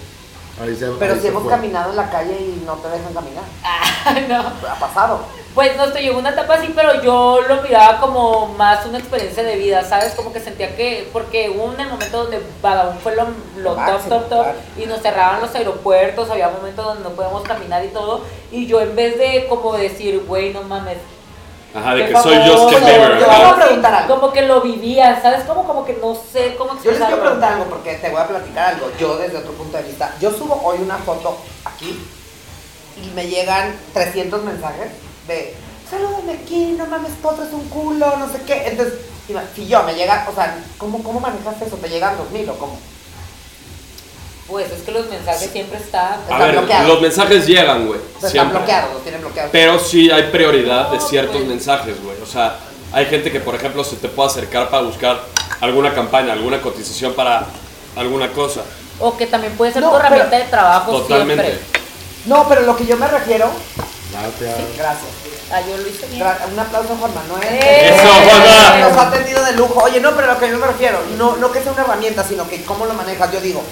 ahí 0.61 0.77
se 0.77 0.87
Pero 0.91 1.13
ahí 1.15 1.19
si 1.19 1.23
se 1.23 1.29
hemos 1.29 1.43
fue. 1.43 1.51
caminado 1.53 1.91
en 1.91 1.97
la 1.97 2.11
calle 2.11 2.37
y 2.41 2.63
no 2.65 2.75
te 2.75 2.89
dejan 2.89 3.13
caminar. 3.15 3.45
Ah, 4.03 4.15
no. 4.29 4.39
Ha 4.71 4.77
pasado. 4.77 5.21
Pues 5.55 5.77
no 5.77 5.85
estoy 5.85 6.09
en 6.09 6.17
una 6.17 6.31
etapa 6.31 6.55
así, 6.55 6.73
pero 6.75 7.03
yo 7.03 7.41
lo 7.47 7.61
miraba 7.61 8.01
como 8.01 8.47
más 8.57 8.87
una 8.87 8.99
experiencia 8.99 9.43
de 9.43 9.57
vida, 9.57 9.85
¿sabes? 9.85 10.15
Como 10.15 10.33
que 10.33 10.41
sentía 10.41 10.75
que, 10.75 11.07
porque 11.13 11.51
hubo 11.51 11.65
un 11.65 11.77
momento 11.77 12.23
donde 12.23 12.41
Badabun 12.63 12.99
fue 13.01 13.15
lo, 13.15 13.27
lo 13.59 13.75
top, 13.75 14.09
top, 14.09 14.29
top, 14.29 14.43
claro. 14.43 14.59
y 14.79 14.87
nos 14.87 15.03
cerraban 15.03 15.43
los 15.43 15.55
aeropuertos, 15.55 16.31
había 16.31 16.49
momentos 16.49 16.83
donde 16.85 17.03
no 17.03 17.11
podíamos 17.11 17.43
caminar 17.43 17.85
y 17.85 17.89
todo, 17.89 18.23
y 18.51 18.67
yo 18.67 18.81
en 18.81 18.97
vez 18.97 19.19
de 19.19 19.47
como 19.49 19.77
decir, 19.77 20.25
güey, 20.27 20.53
no 20.55 20.63
mames. 20.63 20.97
Ajá, 21.75 21.95
de 21.95 22.07
que 22.09 22.13
soy 22.17 22.37
Bieber. 22.39 23.19
Yo 23.21 23.27
voy 23.27 23.37
a 23.37 23.57
preguntar 23.57 23.95
algo. 23.95 24.17
Como 24.17 24.33
que 24.33 24.43
lo 24.43 24.61
vivía, 24.61 25.21
¿sabes? 25.23 25.45
Como, 25.45 25.65
como 25.65 25.85
que 25.85 25.95
no 25.95 26.15
sé 26.15 26.57
cómo 26.57 26.73
Yo 26.83 26.91
les 26.91 27.01
quiero 27.01 27.21
preguntar 27.21 27.53
algo 27.55 27.65
porque 27.67 27.95
te 27.95 28.11
voy 28.11 28.21
a 28.21 28.27
platicar 28.27 28.75
algo. 28.75 28.91
Yo 28.99 29.17
desde 29.17 29.39
otro 29.39 29.53
punto 29.53 29.77
de 29.77 29.85
vista, 29.85 30.15
yo 30.21 30.31
subo 30.33 30.61
hoy 30.65 30.79
una 30.83 30.99
foto 30.99 31.37
aquí 31.65 31.99
y 33.03 33.11
me 33.15 33.29
llegan 33.29 33.75
300 33.93 34.43
mensajes 34.43 34.89
de, 35.29 35.55
salúdame 35.89 36.33
aquí, 36.33 36.75
no 36.77 36.87
mames, 36.87 37.13
potro 37.23 37.45
es 37.45 37.53
un 37.53 37.69
culo, 37.69 38.17
no 38.17 38.29
sé 38.29 38.43
qué. 38.47 38.67
Entonces, 38.67 38.99
si 39.55 39.67
yo 39.67 39.83
me 39.85 39.95
llega, 39.95 40.27
o 40.29 40.35
sea, 40.35 40.59
¿cómo, 40.77 41.03
cómo 41.03 41.21
manejas 41.21 41.63
eso? 41.63 41.77
¿Te 41.77 41.89
llegan 41.89 42.17
2000 42.17 42.51
o 42.51 42.59
cómo? 42.59 42.79
Pues 44.51 44.71
es 44.73 44.83
que 44.83 44.91
los 44.91 45.09
mensajes 45.09 45.51
siempre 45.51 45.79
están. 45.79 46.15
A 46.15 46.17
Está 46.23 46.39
ver, 46.39 46.53
bloqueado. 46.59 46.89
los 46.89 47.01
mensajes 47.01 47.47
llegan, 47.47 47.87
güey. 47.87 48.01
Sea, 48.01 48.17
están 48.17 48.31
Siempre. 48.31 48.59
bloqueados, 48.59 48.93
los 48.95 49.03
tienen 49.03 49.21
bloqueados. 49.21 49.51
Pero 49.53 49.79
sí 49.79 50.11
hay 50.11 50.25
prioridad 50.25 50.89
de 50.91 50.99
ciertos 51.01 51.37
güey. 51.37 51.47
mensajes, 51.47 52.03
güey. 52.03 52.17
O 52.21 52.27
sea, 52.27 52.57
hay 52.93 53.07
gente 53.07 53.31
que, 53.31 53.39
por 53.41 53.55
ejemplo, 53.55 53.85
se 53.85 53.97
te 53.97 54.09
puede 54.09 54.29
acercar 54.29 54.69
para 54.69 54.83
buscar 54.83 55.21
alguna 55.61 55.95
campaña, 55.95 56.33
alguna 56.33 56.61
cotización 56.61 57.15
para 57.15 57.45
alguna 57.97 58.33
cosa. 58.33 58.63
O 58.99 59.17
que 59.17 59.27
también 59.27 59.53
puede 59.55 59.73
ser 59.73 59.83
No, 59.83 59.91
tu 59.91 59.97
herramienta 59.97 60.31
pero- 60.31 60.45
de 60.45 60.51
trabajo 60.51 60.93
Totalmente. 61.01 61.45
siempre. 61.45 61.67
No, 62.27 62.47
pero 62.49 62.63
lo 62.63 62.77
que 62.77 62.85
yo 62.87 62.97
me 62.97 63.07
refiero, 63.07 63.49
Gracias. 64.13 64.57
gracias. 64.77 65.11
Ah, 65.53 65.61
yo 65.69 65.77
lo 65.77 65.89
hice 65.89 66.07
bien. 66.09 66.25
Un 66.53 66.59
aplauso 66.59 66.93
a 66.93 66.97
Juan 66.97 67.13
Manuel. 67.15 67.43
¡Eh! 67.51 67.93
¡Eso, 67.95 68.13
Juanma! 68.13 68.89
Nos 68.89 68.99
ha 68.99 69.09
atendido 69.09 69.45
de 69.45 69.53
lujo. 69.55 69.81
Oye, 69.83 70.01
no, 70.01 70.15
pero 70.15 70.33
lo 70.33 70.39
que 70.39 70.49
yo 70.51 70.59
me 70.59 70.67
refiero, 70.67 70.99
no, 71.17 71.37
no 71.37 71.51
que 71.51 71.61
sea 71.63 71.73
una 71.73 71.83
herramienta, 71.83 72.23
sino 72.25 72.49
que 72.49 72.63
cómo 72.65 72.87
lo 72.87 72.95
manejas. 72.95 73.33
Yo 73.33 73.41
digo, 73.41 73.63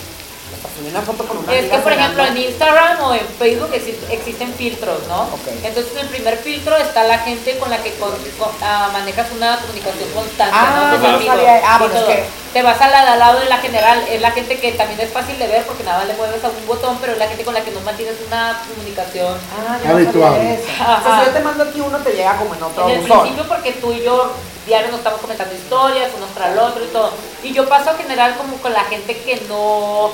subí 0.77 0.89
una 0.91 1.03
foto 1.03 1.25
con 1.25 1.39
una 1.39 1.53
Es 1.55 1.71
que, 1.71 1.79
por 1.79 1.93
ejemplo, 1.93 2.25
en. 2.25 2.37
Instagram 2.37 3.01
o 3.05 3.15
en 3.15 3.27
Facebook 3.39 3.71
exi- 3.73 3.97
existen 4.11 4.53
filtros, 4.55 5.07
¿no? 5.09 5.23
Ok. 5.23 5.47
Entonces, 5.65 5.93
en 5.93 5.99
el 6.01 6.09
primer 6.09 6.37
filtro 6.39 6.77
está 6.77 7.05
la 7.05 7.19
gente 7.19 7.59
con 7.59 7.71
la 7.71 7.79
que 7.83 7.93
con- 7.95 8.11
con- 8.39 8.51
ah, 8.63 8.91
manejas 8.93 9.27
una 9.37 9.59
comunicación 9.59 10.09
constante, 10.15 10.55
Ah, 10.57 10.89
¿no? 10.91 10.97
Tus 10.97 11.09
no 11.09 11.17
amigos 11.17 11.35
sabía. 11.37 11.61
Ah, 11.65 11.79
bueno, 11.79 11.95
es 11.97 12.03
que- 12.05 12.25
Te 12.53 12.63
vas 12.63 12.81
a 12.81 12.89
la 12.89 13.03
de 13.05 13.11
al 13.11 13.19
lado 13.19 13.41
de 13.41 13.45
la 13.47 13.59
general, 13.59 14.03
es 14.11 14.23
la 14.23 14.31
gente 14.31 14.59
que 14.59 14.73
también 14.73 14.99
es 15.01 15.13
fácil 15.13 15.39
de 15.39 15.47
ver 15.47 15.65
porque 15.67 15.85
nada 15.85 15.99
más 15.99 16.09
le 16.09 16.15
mueves 16.15 16.43
a 16.43 16.49
un 16.49 16.67
botón, 16.67 16.97
pero 16.99 17.13
es 17.13 17.19
la 17.19 17.29
gente 17.29 17.45
con 17.45 17.53
la 17.53 17.61
que 17.61 17.71
no 17.71 17.81
mantienes 17.83 18.15
una 18.27 18.59
comunicación. 18.67 19.37
Ah, 19.69 19.77
ya 19.85 19.91
no 19.91 19.97
Habitual. 19.97 20.33
sabía 20.33 20.55
eso. 20.55 20.65
Ajá. 20.81 20.97
O 20.99 21.03
sea, 21.03 21.21
si 21.21 21.27
yo 21.27 21.33
te 21.33 21.41
mando 21.41 21.65
aquí 21.65 21.81
uno, 21.83 21.99
te 21.99 22.13
llega 22.13 22.37
como 22.39 22.55
en 22.55 22.63
otro 22.63 22.85
En 22.89 22.95
el 22.97 23.01
buzón. 23.03 23.21
principio 23.21 23.49
porque 23.49 23.73
tú 23.73 23.93
y 23.93 24.03
yo 24.03 24.33
diario 24.67 24.89
nos 24.89 24.99
estamos 25.01 25.21
comentando 25.21 25.55
historias, 25.55 26.11
unos 26.17 26.31
tras 26.31 26.53
el 26.53 26.59
otro 26.59 26.83
y 26.83 26.89
todo. 26.89 27.13
Y 27.43 27.53
yo 27.53 27.69
paso 27.69 27.91
a 27.91 27.95
general 27.95 28.35
como 28.39 28.57
con 28.57 28.73
la 28.73 28.85
gente 28.85 29.15
que 29.19 29.43
no... 29.47 30.11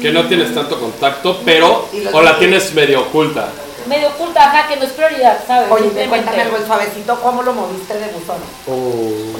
Que 0.00 0.10
no 0.10 0.26
tienes 0.26 0.54
tanto 0.54 0.78
contacto, 0.80 1.40
pero 1.44 1.88
o 2.12 2.20
la 2.22 2.38
tienes 2.38 2.72
medio 2.74 3.02
oculta. 3.02 3.48
Medio 3.86 4.08
oculta, 4.08 4.44
ajá, 4.48 4.68
que 4.68 4.76
no 4.76 4.84
es 4.84 4.92
prioridad, 4.92 5.38
¿sabes? 5.46 5.70
Oye, 5.70 5.82
Simplemente. 5.84 6.08
cuéntame 6.08 6.42
algo 6.42 6.56
el 6.56 6.66
suavecito, 6.66 7.20
¿cómo 7.20 7.42
lo 7.42 7.52
moviste 7.52 7.94
de 7.94 8.06
buzón? 8.12 8.36
Oh. 8.68 9.38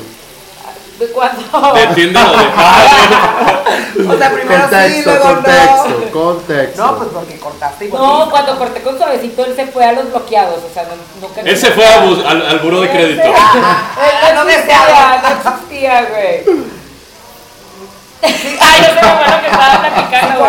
¿De 0.98 1.07
cuándo? 1.12 1.72
De 1.74 1.86
Tinder 1.94 2.22
o 2.24 2.30
de 2.36 4.14
O 4.14 4.18
sea, 4.18 4.30
primero 4.32 4.62
sí, 4.68 5.03
Contexto, 5.05 5.11
luego 5.11 5.24
contexto, 5.34 5.88
no. 5.88 6.11
contexto. 6.12 6.82
No, 6.86 6.96
pues 6.98 7.09
porque 7.14 7.38
cortaste 7.38 7.84
y 7.86 7.88
No, 7.88 8.28
cuando 8.30 8.59
corté 8.59 8.82
con 8.82 8.98
suavecito 8.98 9.44
él 9.44 9.57
se 9.57 9.66
fue 9.66 9.84
a 9.84 9.92
los 9.92 10.11
bloqueados, 10.11 10.59
o 10.70 10.74
sea, 10.74 10.84
no, 10.84 11.26
nunca... 11.26 11.40
Ese 11.42 11.70
fue 11.70 11.86
a 11.86 12.00
bus- 12.05 12.24
al, 12.24 12.46
al 12.46 12.59
buró 12.61 12.80
de 12.82 12.90
crédito. 12.90 13.22
Ese- 13.22 13.32
Ah, 13.34 14.32
no 14.34 14.44
no 14.44 14.50
no 14.50 15.28
existía, 15.50 16.03
güey. 16.11 16.44
Ay, 18.22 18.80
yo 18.80 18.86
sé 18.86 18.94
lo 18.94 19.40
que 19.40 19.46
estaba 19.46 19.72
¿Sí 19.72 19.78
platicando? 19.80 20.44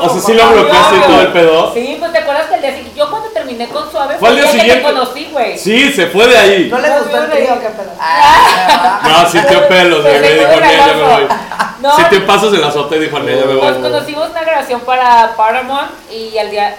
O 0.00 0.08
sea, 0.08 0.20
sí 0.22 0.32
lo 0.34 0.48
bloqueaste 0.50 0.96
y 0.96 1.00
todo 1.00 1.20
el 1.20 1.28
pedo. 1.32 1.74
Sí, 1.74 1.96
pues 1.98 2.12
te 2.12 2.18
acuerdas 2.18 2.46
que 2.46 2.54
el 2.54 2.60
día 2.60 2.70
siguiente, 2.70 2.98
yo 2.98 3.10
cuando 3.10 3.28
terminé 3.30 3.68
con 3.68 3.90
suave 3.90 4.16
Fue 4.18 4.28
al 4.28 4.34
día 4.36 4.44
el 4.44 4.50
que 4.52 4.58
siguiente. 4.60 4.84
te 4.86 4.92
conocí, 4.92 5.28
güey. 5.32 5.58
Sí, 5.58 5.92
se 5.92 6.06
fue 6.06 6.26
de 6.28 6.38
ahí. 6.38 6.68
¿No 6.70 6.78
le 6.78 6.88
No, 6.88 6.98
gustó 7.00 7.16
el 7.24 7.30
trío? 7.30 7.60
¿Qué 7.60 7.66
pedo? 7.68 7.90
Ah, 8.00 9.00
No, 9.02 9.28
sintió 9.30 9.68
pelos, 9.68 10.02
güey. 10.02 10.20
me 10.20 10.28
Dijo, 10.28 10.46
fue 10.52 10.60
"Ne, 10.60 10.76
ya 10.76 10.86
me 10.86 10.92
regazo". 10.92 11.14
voy. 11.14 11.26
No, 11.80 11.96
Si 11.96 12.02
te 12.04 12.20
pasas 12.20 12.52
en 12.54 12.60
la 12.60 12.68
azote, 12.68 12.98
dijo, 12.98 13.18
"Ne, 13.20 13.36
ya 13.36 13.44
me 13.46 13.54
Nos 13.54 13.62
voy. 13.74 13.82
conocimos 13.82 14.30
una 14.30 14.40
grabación 14.42 14.80
para 14.80 15.34
Paramount 15.36 15.90
y 16.12 16.36
al 16.38 16.50
día, 16.50 16.76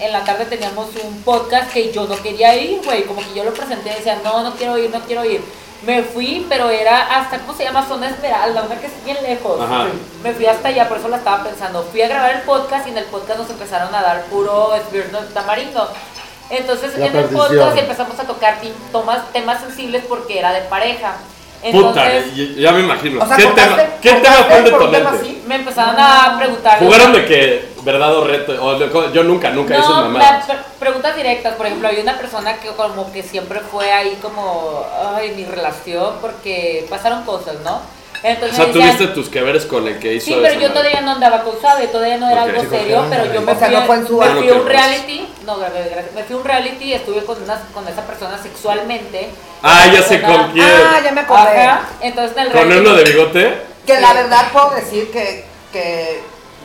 en 0.00 0.12
la 0.12 0.24
tarde 0.24 0.44
teníamos 0.46 0.88
un 1.02 1.22
podcast 1.22 1.70
que 1.72 1.92
yo 1.92 2.04
no 2.06 2.16
quería 2.22 2.54
ir, 2.54 2.80
güey. 2.84 3.04
Como 3.04 3.20
que 3.20 3.34
yo 3.34 3.44
lo 3.44 3.52
presenté 3.54 3.90
y 3.90 3.94
decía, 3.96 4.18
no, 4.24 4.42
no 4.42 4.52
quiero 4.54 4.76
ir, 4.78 4.90
no 4.90 5.00
quiero 5.00 5.24
ir. 5.24 5.42
Me 5.82 6.02
fui, 6.02 6.46
pero 6.48 6.68
era 6.68 7.18
hasta, 7.18 7.38
¿cómo 7.38 7.56
se 7.56 7.64
llama? 7.64 7.86
Zona 7.86 8.10
Esmeralda, 8.10 8.62
una 8.62 8.78
que 8.78 8.86
es 8.86 9.04
bien 9.04 9.16
lejos. 9.22 9.60
Ajá. 9.60 9.86
Me 10.22 10.32
fui 10.32 10.44
hasta 10.46 10.68
allá, 10.68 10.88
por 10.88 10.98
eso 10.98 11.08
la 11.08 11.16
estaba 11.16 11.42
pensando. 11.42 11.82
Fui 11.90 12.02
a 12.02 12.08
grabar 12.08 12.34
el 12.34 12.42
podcast 12.42 12.86
y 12.86 12.90
en 12.90 12.98
el 12.98 13.04
podcast 13.04 13.38
nos 13.38 13.50
empezaron 13.50 13.94
a 13.94 14.02
dar 14.02 14.24
puro 14.24 14.74
Esbirno 14.74 15.20
tamarindo. 15.32 15.90
Entonces 16.50 16.98
La 16.98 17.06
en 17.06 17.16
el 17.16 17.24
podcast 17.26 17.78
empezamos 17.78 18.18
a 18.18 18.24
tocar 18.24 18.58
tomas, 18.92 19.32
temas 19.32 19.60
sensibles 19.60 20.04
porque 20.08 20.38
era 20.38 20.52
de 20.52 20.62
pareja. 20.62 21.14
Puta, 21.60 21.76
Entonces 22.10 22.36
ya 22.56 22.62
ya 22.62 22.72
me 22.72 22.80
imagino. 22.80 23.22
O 23.22 23.26
sea, 23.26 23.36
¿Qué 23.36 23.46
tema, 23.46 23.76
¿qué 24.00 24.12
tema 24.14 24.36
fue 24.48 24.56
el 24.56 24.64
detonante? 24.64 25.42
me 25.46 25.54
empezaron 25.56 25.96
a 25.98 26.36
preguntar. 26.38 26.78
Jugaron 26.78 27.12
de 27.12 27.24
que 27.26 27.69
verdad 27.84 28.14
o 28.16 28.24
reto. 28.26 28.52
O 28.64 28.78
de- 28.78 29.12
yo 29.12 29.22
nunca, 29.24 29.50
nunca 29.50 29.78
hice 29.78 29.88
No, 29.88 30.02
mamadas. 30.02 30.46
la- 30.48 30.54
pre- 30.54 30.64
preguntas 30.78 31.16
directas. 31.16 31.54
Por 31.54 31.66
ejemplo, 31.66 31.88
hay 31.88 32.00
una 32.00 32.16
persona 32.18 32.56
que 32.58 32.68
como 32.68 33.12
que 33.12 33.22
siempre 33.22 33.60
fue 33.60 33.92
ahí 33.92 34.18
como, 34.22 34.86
ay, 35.14 35.32
mi 35.36 35.44
relación, 35.44 36.14
porque 36.20 36.86
pasaron 36.90 37.24
cosas, 37.24 37.56
¿no? 37.64 37.76
O 38.22 38.26
Entonces 38.26 38.54
sea, 38.54 38.66
me 38.66 38.72
decían, 38.74 38.96
tuviste 38.98 39.14
tus 39.14 39.28
que 39.30 39.40
veres 39.40 39.64
con 39.64 39.88
el 39.88 39.98
que 39.98 40.12
hizo 40.16 40.26
Sí, 40.26 40.32
pero 40.42 40.52
yo 40.52 40.68
madre. 40.68 40.74
todavía 40.74 41.00
no 41.00 41.12
andaba 41.12 41.42
con 41.42 41.58
Suave, 41.58 41.86
todavía 41.88 42.18
no 42.18 42.28
era 42.28 42.42
Ok. 42.44 42.50
algo 42.50 42.70
serio, 42.70 43.06
pero 43.08 43.24
yo 43.32 43.40
me 43.40 43.52
O 43.52 43.58
sea, 43.58 43.68
fui, 43.68 43.76
no 43.76 43.82
fue 43.86 43.96
en 43.96 44.06
su 44.06 44.16
me 44.18 44.26
fui 44.26 44.48
a 44.50 44.54
un 44.56 44.66
reality, 44.66 45.28
no, 45.46 45.56
me 46.14 46.22
fui 46.24 46.36
a 46.36 46.38
un 46.38 46.44
reality 46.44 46.84
y 46.84 46.92
estuve 46.92 47.24
con, 47.24 47.42
una, 47.42 47.58
con 47.72 47.88
esa 47.88 48.02
persona 48.06 48.36
sexualmente. 48.36 49.30
Ah, 49.62 49.86
ya 49.90 50.02
sé 50.02 50.20
con 50.20 50.52
quién. 50.52 50.66
Ah, 50.66 51.00
ya 51.02 51.12
me 51.12 51.22
acordé. 51.22 51.62
Ajá, 51.62 51.88
entonces 52.02 52.36
en 52.36 52.42
el 52.42 52.52
¿Con 52.52 52.60
reality- 52.68 52.80
uno 52.80 52.94
de 52.94 53.04
bigote? 53.04 53.58
Que 53.86 54.00
la 54.00 54.12
verdad 54.12 54.52
puedo 54.52 54.70
decir 54.72 55.10
que, 55.10 55.46
que 55.72 56.20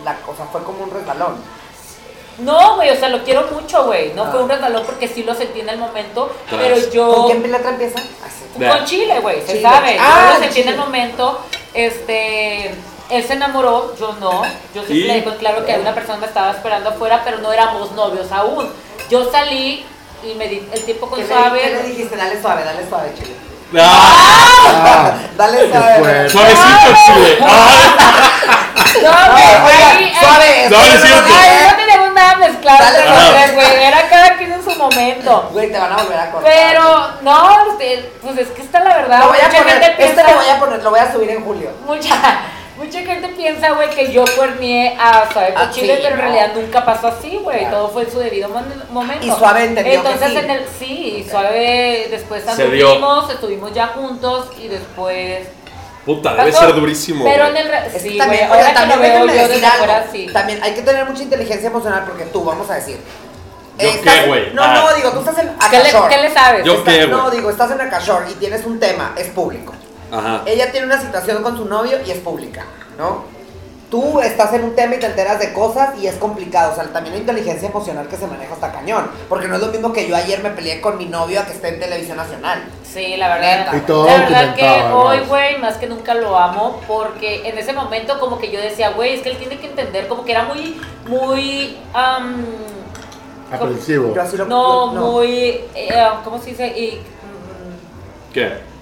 la 0.06 0.16
cosa 0.22 0.46
fue 0.52 0.64
como 0.64 0.84
un 0.86 0.92
resbalón. 0.92 1.36
No, 2.38 2.76
güey, 2.76 2.90
o 2.92 2.96
sea, 2.96 3.10
lo 3.10 3.24
quiero 3.24 3.48
mucho, 3.52 3.86
güey. 3.86 4.14
No 4.14 4.24
Ah. 4.24 4.30
fue 4.32 4.44
un 4.44 4.50
resbalón 4.50 4.84
porque 4.86 5.08
sí 5.08 5.24
lo 5.24 5.34
sentí 5.34 5.60
en 5.62 5.70
el 5.70 5.78
momento, 5.78 6.32
pero 6.50 6.76
yo... 6.92 7.14
¿Con 7.28 7.42
qué 7.42 7.48
letra 7.48 7.72
empieza? 7.72 8.00
Así. 8.00 8.44
Vea. 8.58 8.76
Con 8.78 8.86
Chile, 8.86 9.20
güey, 9.22 9.42
se 9.46 9.62
sabe. 9.62 9.98
Ah, 10.00 10.30
yo 10.32 10.34
lo 10.38 10.44
sentí 10.44 10.62
en 10.62 10.68
el 10.70 10.78
momento. 10.78 11.40
Este, 11.74 12.72
él 13.10 13.24
se 13.26 13.34
enamoró, 13.34 13.96
yo 13.98 14.14
no. 14.20 14.44
Yo 14.74 14.84
siempre 14.84 14.96
Y- 14.96 15.04
le 15.08 15.16
digo 15.22 15.36
claro 15.38 15.66
que 15.66 15.76
una 15.80 15.94
persona 15.94 16.18
me 16.20 16.26
estaba 16.28 16.52
esperando 16.52 16.90
afuera, 16.90 17.22
pero 17.24 17.38
no 17.40 17.52
éramos 17.54 17.92
novios 17.94 18.32
aún. 18.32 18.68
Yo 19.10 19.30
salí 19.32 19.86
y 20.24 20.34
me 20.36 20.48
di 20.50 20.68
el 20.74 20.84
tiempo 20.84 21.08
con 21.08 21.20
¿Qué, 21.20 21.26
le, 21.28 21.34
suave. 21.34 21.62
qué 21.62 21.70
le 21.70 21.84
dijiste? 21.84 22.18
Dale 22.18 22.42
suave, 22.42 22.64
dale 22.66 22.88
suave, 22.90 23.12
chile. 23.18 23.36
¡Ah! 23.82 24.66
Ah, 24.68 25.12
Dale 25.38 25.70
suave. 25.70 25.96
fuerte. 26.00 26.30
Suavecito, 26.30 26.90
chile. 27.06 27.38
¡Ah! 27.42 27.96
No, 29.04 29.12
güey, 29.64 30.14
suave. 30.20 30.70
Suave, 30.70 30.94
espérame, 30.96 31.02
sí, 31.02 31.30
no, 31.30 31.36
Ay, 31.36 31.68
no 31.70 31.76
tenemos 31.76 32.14
nada 32.14 32.36
mezclado 32.38 32.80
Dale, 32.84 32.98
entre 33.00 33.10
los 33.10 33.20
ajá. 33.24 33.32
tres, 33.34 33.54
güey. 33.56 33.84
Era 33.84 34.10
cada 34.10 34.38
quien 34.38 34.52
en 34.54 34.64
su 34.64 34.76
momento. 34.76 35.50
Güey, 35.52 35.72
te 35.72 35.78
van 35.80 35.92
a 35.92 35.96
volver 35.98 36.20
a 36.20 36.32
cortar. 36.32 36.52
Pero, 36.54 37.08
no, 37.22 37.72
este, 37.72 38.14
pues 38.22 38.38
es 38.38 38.48
que 38.50 38.62
está 38.62 38.80
la 38.80 38.96
verdad. 38.96 39.20
Lo 39.20 39.28
voy 39.30 39.40
a 39.40 39.48
mucha 39.48 39.58
poner, 39.58 39.84
gente 39.84 40.06
este 40.06 40.24
lo 40.24 40.36
voy 40.36 40.50
a 40.50 40.60
poner, 40.60 40.84
lo 40.84 40.90
voy 40.90 41.00
a 41.00 41.12
subir 41.12 41.30
en 41.32 41.44
julio. 41.44 41.72
Mucha, 41.86 42.16
mucha 42.78 43.00
gente 43.02 43.28
piensa, 43.30 43.72
güey, 43.72 43.90
que 43.90 44.12
yo 44.12 44.24
cuernié 44.36 44.96
a 45.00 45.30
Suave 45.32 45.54
con 45.54 45.64
Ah, 45.64 45.72
Chile, 45.72 45.96
sí, 45.96 46.02
pero 46.04 46.16
en 46.16 46.22
no. 46.22 46.28
realidad 46.32 46.52
nunca 46.56 46.86
pasó 46.86 47.08
así, 47.08 47.38
güey. 47.42 47.60
Claro. 47.60 47.78
Todo 47.78 47.90
fue 47.90 48.04
en 48.04 48.12
su 48.12 48.20
debido 48.20 48.50
momento. 48.90 49.26
Y 49.26 49.30
Suave 49.32 49.64
entendió 49.66 49.92
que 50.04 50.10
Entonces, 50.10 50.30
sí. 50.30 50.38
en 50.38 50.50
el 50.50 50.66
sí, 50.80 51.16
y 51.26 51.30
Suave 51.30 52.08
después 52.12 52.48
anduvimos, 52.48 53.30
estuvimos 53.32 53.74
ya 53.74 53.88
juntos 53.88 54.48
y 54.60 54.68
después. 54.68 55.48
Puta, 56.06 56.36
debe 56.36 56.52
ser 56.52 56.74
durísimo. 56.76 57.26
Pero 57.26 57.50
güey. 57.50 57.58
en 57.62 57.68
el. 57.68 57.74
Es 57.74 57.94
que 57.94 58.00
Sí, 58.00 58.08
güey. 58.10 58.18
también, 58.20 58.48
Ahora 58.48 58.62
que 58.68 58.74
lo 58.74 58.80
también 58.80 59.00
veo 59.02 59.12
déjenme 59.12 59.34
yo 59.34 59.40
decir 59.48 59.54
desde 59.56 59.66
algo. 59.66 59.84
afuera, 59.86 60.06
sí. 60.12 60.30
También 60.32 60.64
hay 60.64 60.74
que 60.76 60.82
tener 60.84 61.06
mucha 61.06 61.24
inteligencia 61.24 61.68
emocional 61.68 62.04
porque 62.06 62.26
tú, 62.26 62.44
vamos 62.44 62.70
a 62.70 62.76
decir. 62.76 63.00
¿Yo 63.78 63.90
estás 63.90 64.14
qué, 64.22 64.28
güey? 64.28 64.54
No, 64.54 64.64
Ah. 64.64 64.74
no, 64.74 64.96
digo, 64.96 65.12
tú 65.12 65.20
estás 65.20 65.38
en 65.40 65.48
¿Qué 65.70 65.78
le, 65.80 65.90
Acashore. 65.90 66.16
qué 66.16 66.22
le 66.22 66.34
sabes? 66.34 66.64
Yo- 66.66 66.74
Estás- 66.76 66.94
qué, 66.94 67.08
No, 67.08 67.24
güey? 67.24 67.36
digo, 67.38 67.50
estás 67.50 67.72
en 67.72 67.82
Acashore 67.82 68.32
y 68.32 68.34
tienes 68.36 68.66
un 68.66 68.80
tema, 68.80 69.14
es 69.18 69.28
público. 69.30 69.74
Ajá. 70.18 70.44
Ella 70.46 70.72
tiene 70.72 70.88
una 70.88 71.00
situación 71.00 71.44
con 71.44 71.58
su 71.58 71.66
novio 71.66 71.98
y 72.06 72.12
es 72.12 72.18
pública, 72.20 72.66
¿no? 72.98 73.36
Tú 73.90 74.20
estás 74.20 74.52
en 74.54 74.64
un 74.64 74.76
tema 74.76 74.96
y 74.96 75.00
te 75.00 75.06
enteras 75.06 75.40
de 75.40 75.54
cosas 75.54 75.98
y 76.00 76.08
es 76.08 76.16
complicado. 76.16 76.72
O 76.72 76.76
sea, 76.76 76.86
también 76.86 77.14
la 77.14 77.22
inteligencia 77.22 77.70
emocional 77.70 78.08
que 78.08 78.18
se 78.18 78.26
maneja 78.28 78.54
hasta 78.54 78.72
cañón. 78.72 79.10
Porque 79.30 79.48
no 79.48 79.56
es 79.56 79.62
lo 79.62 79.68
mismo 79.68 79.94
que 79.94 80.08
yo 80.08 80.16
ayer 80.16 80.42
me 80.42 80.50
peleé 80.50 80.82
con 80.82 80.98
mi 80.98 81.06
novio 81.06 81.40
a 81.40 81.46
que 81.46 81.54
esté 81.54 81.70
en 81.70 81.80
televisión 81.80 82.18
nacional. 82.18 82.64
Sí, 82.84 83.16
la 83.16 83.36
verdad. 83.36 83.74
Y 83.76 83.80
todo 83.82 84.06
la 84.08 84.18
verdad 84.18 84.56
que 84.56 84.94
hoy, 84.94 85.20
güey, 85.28 85.60
más 85.60 85.78
que 85.78 85.88
nunca 85.88 86.16
lo 86.16 86.38
amo 86.38 86.82
porque 86.88 87.48
en 87.48 87.58
ese 87.58 87.74
momento 87.74 88.20
como 88.20 88.40
que 88.40 88.52
yo 88.52 88.60
decía, 88.60 88.90
güey, 88.90 89.14
es 89.14 89.22
que 89.22 89.30
él 89.30 89.38
tiene 89.38 89.60
que 89.60 89.68
entender, 89.68 90.08
como 90.08 90.26
que 90.26 90.32
era 90.32 90.46
muy, 90.46 90.82
muy, 91.08 91.78
am, 91.94 92.44
Aprensivo. 93.52 94.16
No. 94.48 94.88
muy, 94.88 95.62
eh, 95.76 96.08
¿cómo 96.24 96.40
se 96.40 96.50
dice? 96.50 96.68
Y, 96.68 96.96
mm, 96.98 98.34
¿Qué? 98.34 98.75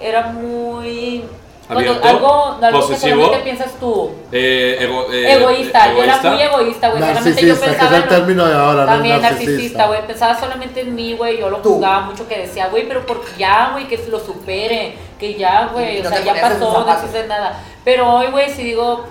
Era 0.00 0.22
muy... 0.28 1.24
Cuando 1.68 1.92
algo, 2.02 2.58
algo 2.60 2.60
que 2.60 2.70
¿Posesivo? 2.80 3.14
solamente 3.16 3.44
piensas 3.44 3.72
tú. 3.78 4.10
Eh, 4.32 4.76
ego- 4.80 5.06
eh, 5.12 5.34
egoísta, 5.34 5.92
yo 5.94 6.02
era 6.02 6.16
muy 6.20 6.42
egoísta, 6.42 6.88
güey. 6.90 7.00
Solamente 7.00 7.42
yo 7.42 7.46
Narcisista, 7.54 7.64
que 7.64 7.70
pensaba 7.70 7.90
es 7.90 7.92
el 7.96 8.02
en 8.02 8.08
lo- 8.08 8.16
término 8.16 8.46
de 8.46 8.54
ahora, 8.54 8.80
¿no? 8.80 8.86
También 8.86 9.22
Narcisista. 9.22 9.50
narcisista, 9.52 9.86
güey. 9.86 10.06
Pensaba 10.08 10.40
solamente 10.40 10.80
en 10.80 10.94
mí, 10.96 11.14
güey. 11.14 11.38
Yo 11.38 11.48
lo 11.48 11.58
Tú. 11.58 11.74
juzgaba 11.74 12.00
mucho 12.00 12.26
que 12.26 12.38
decía, 12.38 12.66
güey, 12.66 12.88
pero 12.88 13.06
porque 13.06 13.28
ya, 13.38 13.68
güey, 13.72 13.86
que 13.86 13.98
lo 14.08 14.18
supere. 14.18 14.96
Que 15.20 15.34
ya, 15.34 15.66
güey. 15.72 16.00
O 16.00 16.08
sea, 16.08 16.20
ya 16.24 16.40
pasó, 16.40 16.84
no 16.84 16.92
existe 16.92 17.28
nada. 17.28 17.62
Pero 17.84 18.14
hoy, 18.16 18.26
güey, 18.32 18.50
si 18.50 18.64
digo, 18.64 19.04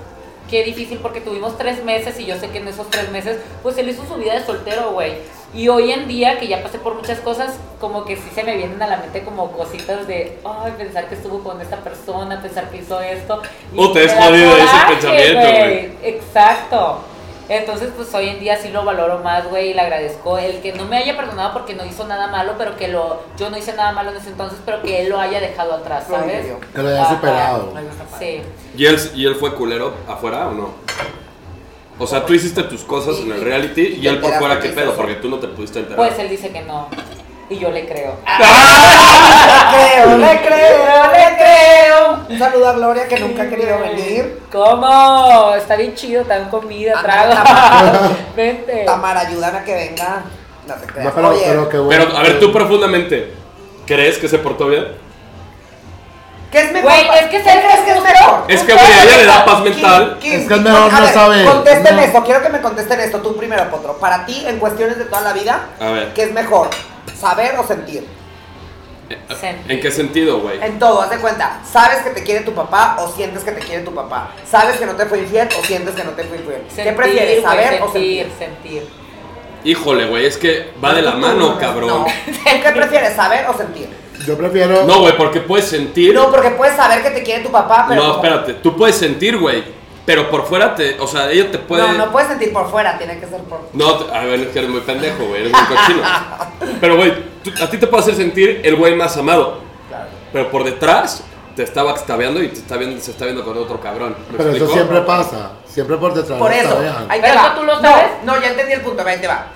qué 0.49 0.61
difícil 0.65 0.97
porque 1.01 1.21
tuvimos 1.21 1.57
tres 1.57 1.81
meses 1.85 2.19
y 2.19 2.25
yo 2.25 2.35
sé 2.37 2.49
que 2.49 2.57
en 2.57 2.67
esos 2.67 2.89
tres 2.89 3.09
meses, 3.09 3.37
pues 3.63 3.77
él 3.77 3.87
hizo 3.87 4.05
su 4.05 4.15
vida 4.15 4.33
de 4.33 4.45
soltero, 4.45 4.91
güey. 4.91 5.13
Y 5.53 5.67
hoy 5.67 5.91
en 5.91 6.07
día, 6.07 6.39
que 6.39 6.47
ya 6.47 6.61
pasé 6.61 6.77
por 6.77 6.93
muchas 6.93 7.19
cosas, 7.19 7.57
como 7.79 8.05
que 8.05 8.15
sí 8.15 8.29
se 8.35 8.43
me 8.43 8.55
vienen 8.55 8.81
a 8.81 8.87
la 8.87 8.97
mente 8.97 9.23
como 9.23 9.51
cositas 9.51 10.07
de, 10.07 10.37
ay, 10.45 10.73
pensar 10.77 11.07
que 11.07 11.15
estuvo 11.15 11.39
con 11.39 11.59
esta 11.59 11.77
persona, 11.77 12.41
pensar 12.41 12.69
que 12.69 12.77
hizo 12.77 13.01
esto. 13.01 13.41
Y 13.73 13.83
es 13.83 13.93
me 13.93 14.05
da 14.05 14.25
jodido 14.25 14.57
ese 14.57 14.77
pensamiento, 14.87 15.39
güey. 15.39 15.91
Exacto. 16.03 16.99
Entonces, 17.49 17.89
pues 17.95 18.13
hoy 18.13 18.29
en 18.29 18.39
día 18.39 18.57
sí 18.57 18.69
lo 18.69 18.85
valoro 18.85 19.19
más, 19.19 19.49
güey, 19.49 19.71
y 19.71 19.73
le 19.73 19.81
agradezco 19.81 20.37
el 20.37 20.61
que 20.61 20.71
no 20.73 20.85
me 20.85 20.97
haya 20.97 21.17
perdonado 21.17 21.51
porque 21.53 21.73
no 21.73 21.83
hizo 21.83 22.05
nada 22.05 22.27
malo, 22.27 22.53
pero 22.59 22.77
que 22.77 22.87
lo, 22.89 23.23
yo 23.39 23.49
no 23.49 23.57
hice 23.57 23.73
nada 23.73 23.91
malo 23.91 24.11
en 24.11 24.17
ese 24.17 24.29
entonces, 24.29 24.59
pero 24.63 24.83
que 24.83 25.01
él 25.01 25.09
lo 25.09 25.19
haya 25.19 25.39
dejado 25.39 25.73
atrás, 25.73 26.05
¿sabes? 26.07 26.45
Que 26.75 26.83
lo 26.83 26.89
haya 26.89 27.09
superado. 27.09 27.73
Sí. 28.19 28.43
¿Y 28.77 28.85
él, 28.85 28.99
¿Y 29.15 29.25
él 29.25 29.33
fue 29.33 29.55
culero 29.55 29.95
afuera 30.07 30.47
o 30.47 30.51
no? 30.51 30.69
O 32.01 32.07
sea, 32.07 32.25
tú 32.25 32.33
hiciste 32.33 32.63
tus 32.63 32.81
cosas 32.83 33.17
en 33.19 33.31
el 33.31 33.41
reality 33.41 33.99
y 34.01 34.07
él 34.07 34.19
por 34.19 34.33
fuera, 34.35 34.59
¿qué 34.59 34.69
pedo? 34.69 34.95
Porque 34.95 35.15
tú 35.15 35.27
no 35.27 35.37
te 35.37 35.47
pudiste 35.47 35.79
enterar. 35.79 35.97
Pues 35.97 36.17
él 36.17 36.29
dice 36.29 36.49
que 36.49 36.61
no. 36.61 36.87
Y 37.49 37.57
yo 37.57 37.71
le 37.71 37.85
creo. 37.85 38.15
creo, 39.71 40.17
le 40.17 40.41
creo, 40.41 41.11
le 41.11 41.37
creo. 41.37 42.19
Un 42.29 42.39
saludo 42.39 42.69
a 42.69 42.73
Gloria 42.73 43.07
que 43.07 43.19
nunca 43.19 43.43
ha 43.43 43.49
querido 43.49 43.79
venir. 43.79 44.39
¿Cómo? 44.51 45.53
Está 45.55 45.75
bien 45.75 45.93
chido, 45.95 46.23
también 46.23 46.49
comida, 46.49 46.93
Anda, 46.99 47.03
trago. 47.03 47.33
Tamara. 47.33 48.09
Vente. 48.35 48.83
Tamara, 48.85 49.19
ayúdame 49.21 49.57
a 49.57 49.63
que 49.65 49.73
venga. 49.73 50.23
No 50.67 50.75
te 50.75 50.87
creas. 50.87 51.05
No, 51.05 51.15
pero, 51.15 51.29
Oye, 51.29 51.43
pero 51.47 51.69
qué 51.69 51.79
bueno. 51.79 52.05
Pero, 52.05 52.17
a 52.17 52.21
ver, 52.21 52.39
tú 52.39 52.53
profundamente, 52.53 53.33
¿crees 53.85 54.19
que 54.19 54.29
se 54.29 54.37
portó 54.37 54.67
bien? 54.67 54.85
¿Qué 56.51 56.61
es 56.61 56.71
mejor? 56.71 56.91
Güey, 56.91 57.07
es 57.19 57.25
que 57.27 57.37
¿Qué 57.37 57.43
crees 57.43 57.79
que 57.85 57.91
es 57.91 58.03
mejor? 58.03 58.43
Es 58.47 58.61
que, 58.63 58.73
güey, 58.73 58.85
a 58.85 59.03
ella 59.03 59.17
le 59.17 59.25
da 59.25 59.45
paz 59.45 59.61
Kim, 59.61 59.71
mental. 59.73 60.17
Kim, 60.19 60.33
Es 60.33 60.37
que 60.47 60.53
es 60.53 60.59
Kim, 60.59 60.63
mejor 60.63 60.93
no 60.93 61.01
ver, 61.01 61.13
saber. 61.13 61.45
Contesten 61.45 61.95
No. 61.95 62.01
esto, 62.01 62.23
quiero 62.23 62.41
que 62.41 62.49
me 62.49 62.61
contesten 62.61 62.99
esto, 63.01 63.19
tú 63.19 63.35
primero, 63.37 63.69
Potro. 63.69 63.97
Para 63.97 64.25
ti, 64.25 64.43
en 64.47 64.59
cuestiones 64.59 64.97
de 64.97 65.05
toda 65.05 65.21
la 65.21 65.33
vida, 65.33 65.67
A 65.79 65.89
ver. 65.91 66.13
¿qué 66.13 66.23
es 66.23 66.31
mejor? 66.33 66.69
¿Saber 67.19 67.55
o 67.57 67.65
sentir? 67.67 68.07
Sentir. 69.39 69.71
¿En 69.71 69.79
qué 69.81 69.89
sentido, 69.89 70.39
güey? 70.39 70.59
En 70.63 70.77
todo, 70.77 71.01
haz 71.01 71.09
de 71.09 71.17
cuenta. 71.17 71.59
¿Sabes 71.69 71.99
que 72.03 72.11
te 72.11 72.23
quiere 72.23 72.41
tu 72.41 72.53
papá 72.53 72.97
o 72.99 73.09
sientes 73.11 73.43
que 73.43 73.51
te 73.51 73.59
quiere 73.61 73.81
tu 73.83 73.93
papá? 73.93 74.31
¿Sabes 74.49 74.77
que 74.77 74.85
no 74.85 74.93
te 74.95 75.05
fue 75.07 75.19
infiel 75.19 75.49
o 75.59 75.63
sientes 75.65 75.95
que 75.95 76.03
no 76.03 76.11
te 76.11 76.23
fue 76.25 76.37
infiel? 76.37 76.61
¿Qué 76.75 76.91
prefieres, 76.93 77.41
saber 77.41 77.81
o 77.81 77.91
sentir, 77.91 78.31
sentir? 78.37 78.81
sentir. 78.83 78.89
Híjole, 79.63 80.05
güey, 80.05 80.25
es 80.25 80.37
que 80.37 80.71
va 80.83 80.93
de 80.93 81.01
la 81.01 81.13
mano, 81.13 81.57
cabrón. 81.57 81.87
No. 81.89 82.05
¿Tú 82.05 82.31
qué 82.63 82.69
prefieres, 82.75 83.15
saber 83.15 83.45
o 83.49 83.57
sentir? 83.57 83.89
Yo 84.25 84.37
prefiero. 84.37 84.85
No, 84.85 84.99
güey, 85.01 85.15
porque 85.17 85.39
puedes 85.41 85.65
sentir. 85.65 86.13
No, 86.13 86.29
porque 86.31 86.51
puedes 86.51 86.75
saber 86.75 87.01
que 87.01 87.11
te 87.11 87.23
quiere 87.23 87.43
tu 87.43 87.51
papá, 87.51 87.85
pero. 87.87 88.03
No, 88.03 88.15
espérate, 88.15 88.53
tú 88.55 88.75
puedes 88.75 88.95
sentir, 88.95 89.37
güey. 89.37 89.63
Pero 90.05 90.29
por 90.29 90.45
fuera 90.45 90.73
te. 90.75 90.99
O 90.99 91.07
sea, 91.07 91.29
ella 91.31 91.51
te 91.51 91.59
puede. 91.59 91.83
No, 91.83 91.93
no 91.93 92.11
puedes 92.11 92.29
sentir 92.29 92.51
por 92.51 92.69
fuera, 92.69 92.97
tiene 92.97 93.19
que 93.19 93.27
ser 93.27 93.41
por. 93.43 93.69
No, 93.73 94.07
a 94.11 94.23
ver, 94.25 94.39
es 94.39 94.47
que 94.47 94.59
eres 94.59 94.71
muy 94.71 94.81
pendejo, 94.81 95.25
güey, 95.25 95.41
eres 95.41 95.53
muy 95.53 95.61
cochino. 95.61 96.01
Pero, 96.81 96.97
güey, 96.97 97.13
a 97.61 97.69
ti 97.69 97.77
te 97.77 97.87
puede 97.87 98.03
hacer 98.03 98.15
sentir 98.15 98.61
el 98.63 98.75
güey 98.75 98.95
más 98.95 99.15
amado. 99.17 99.59
Claro. 99.87 100.05
Pero 100.33 100.49
por 100.49 100.63
detrás 100.63 101.23
te 101.55 101.63
está 101.63 101.83
backstabeando 101.83 102.41
y 102.41 102.47
te 102.47 102.59
está 102.59 102.77
viendo, 102.77 102.99
se 103.01 103.11
está 103.11 103.25
viendo 103.25 103.43
con 103.43 103.57
otro 103.57 103.79
cabrón. 103.79 104.15
¿Me 104.31 104.37
Pero 104.37 104.51
eso 104.51 104.67
siempre 104.69 105.01
pasa. 105.01 105.51
Siempre 105.67 105.97
por 105.97 106.13
detrás. 106.13 106.39
Por 106.39 106.51
eso. 106.51 106.79
Ahí 107.07 107.21
te 107.21 107.27
Pero 107.27 107.41
va. 107.41 107.55
tú 107.55 107.63
lo 107.63 107.75
No, 107.75 107.81
sabes. 107.81 108.05
No, 108.23 108.41
ya 108.41 108.49
entendí 108.49 108.73
el 108.73 108.81
punto, 108.81 109.03
ahí 109.05 109.19
te 109.19 109.27
va. 109.27 109.47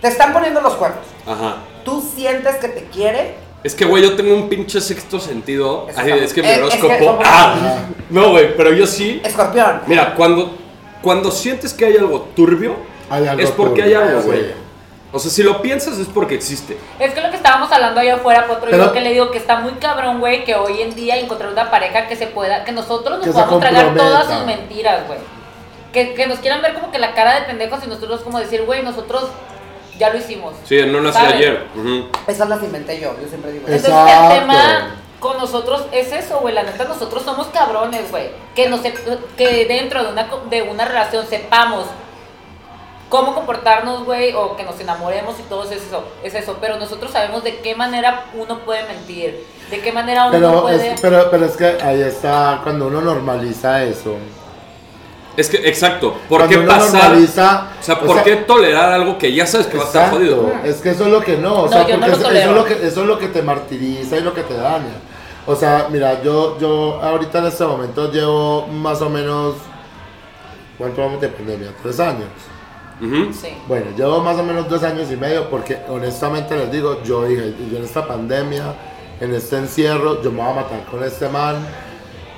Te 0.00 0.08
están 0.08 0.32
poniendo 0.32 0.60
los 0.60 0.74
cuernos. 0.74 1.04
Ajá. 1.26 1.56
Tú 1.84 2.02
sientes 2.14 2.56
que 2.56 2.68
te 2.68 2.84
quiere. 2.86 3.36
Es 3.64 3.74
que, 3.74 3.84
güey, 3.84 4.02
yo 4.02 4.16
tengo 4.16 4.34
un 4.34 4.48
pinche 4.48 4.80
sexto 4.80 5.20
sentido. 5.20 5.86
Está- 5.88 6.02
es 6.06 6.32
que 6.32 6.42
mi 6.42 6.48
es 6.48 6.54
que 6.58 6.62
horóscopo. 6.62 7.20
ah, 7.24 7.78
no, 8.10 8.30
güey, 8.30 8.56
pero 8.56 8.72
yo 8.72 8.86
sí. 8.86 9.20
Escorpión. 9.24 9.82
Mira, 9.86 10.14
cuando, 10.14 10.56
cuando 11.00 11.30
sientes 11.30 11.72
que 11.72 11.84
hay 11.86 11.96
algo 11.96 12.28
turbio, 12.34 12.74
Hay 13.08 13.26
algo 13.26 13.42
es 13.42 13.50
porque 13.52 13.82
turbio, 13.82 13.98
hay 14.00 14.06
algo, 14.08 14.20
sí. 14.22 14.26
güey. 14.26 14.62
O 15.14 15.18
sea, 15.18 15.30
si 15.30 15.42
lo 15.42 15.60
piensas 15.60 15.98
es 15.98 16.06
porque 16.08 16.34
existe. 16.34 16.76
Es 16.98 17.12
que 17.12 17.20
lo 17.20 17.28
que 17.30 17.36
estábamos 17.36 17.70
hablando 17.70 18.00
allá 18.00 18.14
afuera, 18.14 18.46
Potro, 18.48 18.68
Pero- 18.70 18.86
yo 18.86 18.92
que 18.92 19.00
le 19.02 19.12
digo 19.12 19.30
que 19.30 19.38
está 19.38 19.60
muy 19.60 19.72
cabrón, 19.74 20.20
güey, 20.20 20.44
que 20.44 20.54
hoy 20.54 20.80
en 20.80 20.94
día 20.94 21.18
encontrar 21.18 21.52
una 21.52 21.70
pareja 21.70 22.08
que 22.08 22.16
se 22.16 22.26
pueda, 22.26 22.64
que 22.64 22.72
nosotros 22.72 23.18
nos 23.18 23.26
Que 23.26 23.32
podamos 23.32 23.60
tragar 23.60 23.94
todas 23.94 24.26
sus 24.26 24.46
mentiras, 24.46 25.06
güey. 25.06 25.18
Que, 25.92 26.14
que 26.14 26.26
nos 26.26 26.38
quieran 26.38 26.62
ver 26.62 26.72
como 26.72 26.90
que 26.90 26.98
la 26.98 27.12
cara 27.12 27.38
de 27.38 27.42
pendejos 27.42 27.80
y 27.84 27.88
nosotros 27.88 28.22
como 28.22 28.38
decir, 28.38 28.64
güey, 28.64 28.82
nosotros 28.82 29.24
ya 29.98 30.10
lo 30.10 30.18
hicimos. 30.18 30.54
Sí, 30.64 30.80
no 30.86 31.00
nací 31.00 31.18
¿Sabes? 31.18 31.34
ayer. 31.34 31.66
Esas 32.26 32.48
las 32.48 32.62
inventé 32.62 33.00
yo, 33.00 33.14
yo 33.20 33.28
siempre 33.28 33.52
digo. 33.52 33.66
Es- 33.68 33.74
eso. 33.84 33.88
Entonces 33.88 34.14
Exacto. 34.14 34.34
el 34.34 34.40
tema 34.40 34.94
con 35.20 35.36
nosotros 35.38 35.84
es 35.92 36.12
eso, 36.12 36.40
güey. 36.40 36.54
La 36.54 36.62
neta, 36.64 36.84
nosotros 36.84 37.22
somos 37.22 37.46
cabrones, 37.48 38.10
güey. 38.10 38.30
Que, 38.54 38.68
nos 38.68 38.80
sep- 38.82 39.18
que 39.36 39.66
dentro 39.66 40.02
de 40.04 40.12
una, 40.12 40.28
co- 40.28 40.42
de 40.50 40.62
una 40.62 40.84
relación 40.84 41.26
sepamos 41.26 41.84
cómo 43.08 43.34
comportarnos, 43.34 44.04
güey, 44.04 44.32
o 44.34 44.56
que 44.56 44.64
nos 44.64 44.80
enamoremos 44.80 45.38
y 45.38 45.42
todo 45.42 45.64
es 45.64 45.72
eso, 45.72 46.02
es 46.22 46.34
eso. 46.34 46.56
Pero 46.60 46.78
nosotros 46.78 47.12
sabemos 47.12 47.44
de 47.44 47.58
qué 47.60 47.74
manera 47.74 48.24
uno 48.34 48.60
puede 48.60 48.84
mentir, 48.84 49.46
de 49.70 49.80
qué 49.80 49.92
manera 49.92 50.22
uno 50.24 50.32
Pero 50.32 50.62
puede... 50.62 50.92
es, 50.94 51.00
pero, 51.00 51.30
pero 51.30 51.44
es 51.44 51.56
que 51.56 51.66
ahí 51.84 52.00
está 52.00 52.60
cuando 52.62 52.86
uno 52.86 53.02
normaliza 53.02 53.82
eso. 53.84 54.16
Es 55.36 55.48
que, 55.48 55.56
exacto. 55.68 56.14
¿Por 56.28 56.46
qué 56.46 56.56
Cuando 56.56 56.72
uno 56.74 56.80
pasar? 56.84 57.02
normaliza, 57.10 57.68
O 57.80 57.82
sea, 57.82 57.94
o 57.94 58.00
¿por 58.00 58.14
sea, 58.16 58.24
qué 58.24 58.36
tolerar 58.36 58.92
algo 58.92 59.16
que 59.16 59.32
ya 59.32 59.46
sabes 59.46 59.66
que 59.66 59.78
va 59.78 59.84
a 59.84 59.86
estar 59.86 60.02
Exacto. 60.04 60.18
jodido? 60.18 60.52
Es 60.64 60.76
que 60.76 60.90
eso 60.90 61.04
es 61.06 61.10
lo 61.10 61.20
que 61.22 61.36
no, 61.38 61.54
o 61.54 61.62
No, 61.64 61.68
sea, 61.68 61.82
no 61.82 61.88
porque 61.88 62.00
lo 62.00 62.06
eso, 62.16 62.30
eso 62.30 62.50
es 62.50 62.56
lo 62.56 62.64
que, 62.64 62.72
eso 62.86 63.00
es 63.00 63.06
lo 63.06 63.18
que 63.18 63.28
te 63.28 63.42
martiriza 63.42 64.16
y 64.18 64.20
lo 64.20 64.34
que 64.34 64.42
te 64.42 64.54
daña. 64.54 64.94
O 65.46 65.56
sea, 65.56 65.88
mira, 65.90 66.22
yo, 66.22 66.58
yo 66.60 67.00
ahorita 67.02 67.38
en 67.38 67.46
este 67.46 67.64
momento 67.64 68.12
llevo 68.12 68.66
más 68.68 69.00
o 69.00 69.08
menos, 69.08 69.54
¿cuánto 70.78 71.00
vamos 71.00 71.20
de 71.20 71.28
pandemia? 71.28 71.70
Tres 71.82 71.98
años. 72.00 72.28
Ujú. 73.00 73.32
Sí. 73.32 73.48
Bueno, 73.66 73.86
llevo 73.96 74.20
más 74.20 74.38
o 74.38 74.42
menos 74.44 74.68
dos 74.68 74.82
años 74.84 75.10
y 75.10 75.16
medio 75.16 75.48
porque 75.50 75.78
honestamente 75.88 76.56
les 76.56 76.70
digo, 76.70 77.02
yo 77.02 77.24
dije, 77.24 77.54
yo 77.70 77.78
en 77.78 77.84
esta 77.84 78.06
pandemia, 78.06 78.74
en 79.20 79.34
este 79.34 79.56
encierro, 79.56 80.22
yo 80.22 80.30
me 80.30 80.42
voy 80.42 80.52
a 80.52 80.54
matar 80.56 80.84
con 80.90 81.02
este 81.02 81.28
man, 81.28 81.56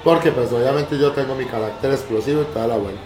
porque 0.05 0.31
pues 0.31 0.53
obviamente 0.53 0.99
yo 0.99 1.13
tengo 1.13 1.35
mi 1.35 1.47
carácter 1.47 1.93
explosivo 1.93 2.43
y 2.43 2.45
toda 2.53 2.67
la 2.69 2.77
vuelta. 2.77 3.01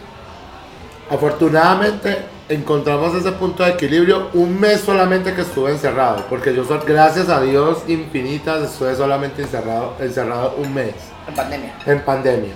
Afortunadamente 1.11 2.19
encontramos 2.51 3.15
ese 3.15 3.33
punto 3.33 3.63
de 3.63 3.71
equilibrio 3.71 4.29
un 4.35 4.59
mes 4.61 4.81
solamente 4.81 5.33
que 5.35 5.43
estuve 5.43 5.71
encerrado, 5.71 6.25
porque 6.29 6.55
yo 6.55 6.65
gracias 6.87 7.29
a 7.29 7.41
Dios 7.41 7.79
infinitas 7.89 8.63
estuve 8.63 8.95
solamente 8.95 9.43
encerrado, 9.43 9.95
encerrado 10.01 10.55
un 10.59 10.75
mes 10.75 10.95
En 11.27 11.35
pandemia. 11.35 11.75
en 11.87 12.01
pandemia. 12.03 12.53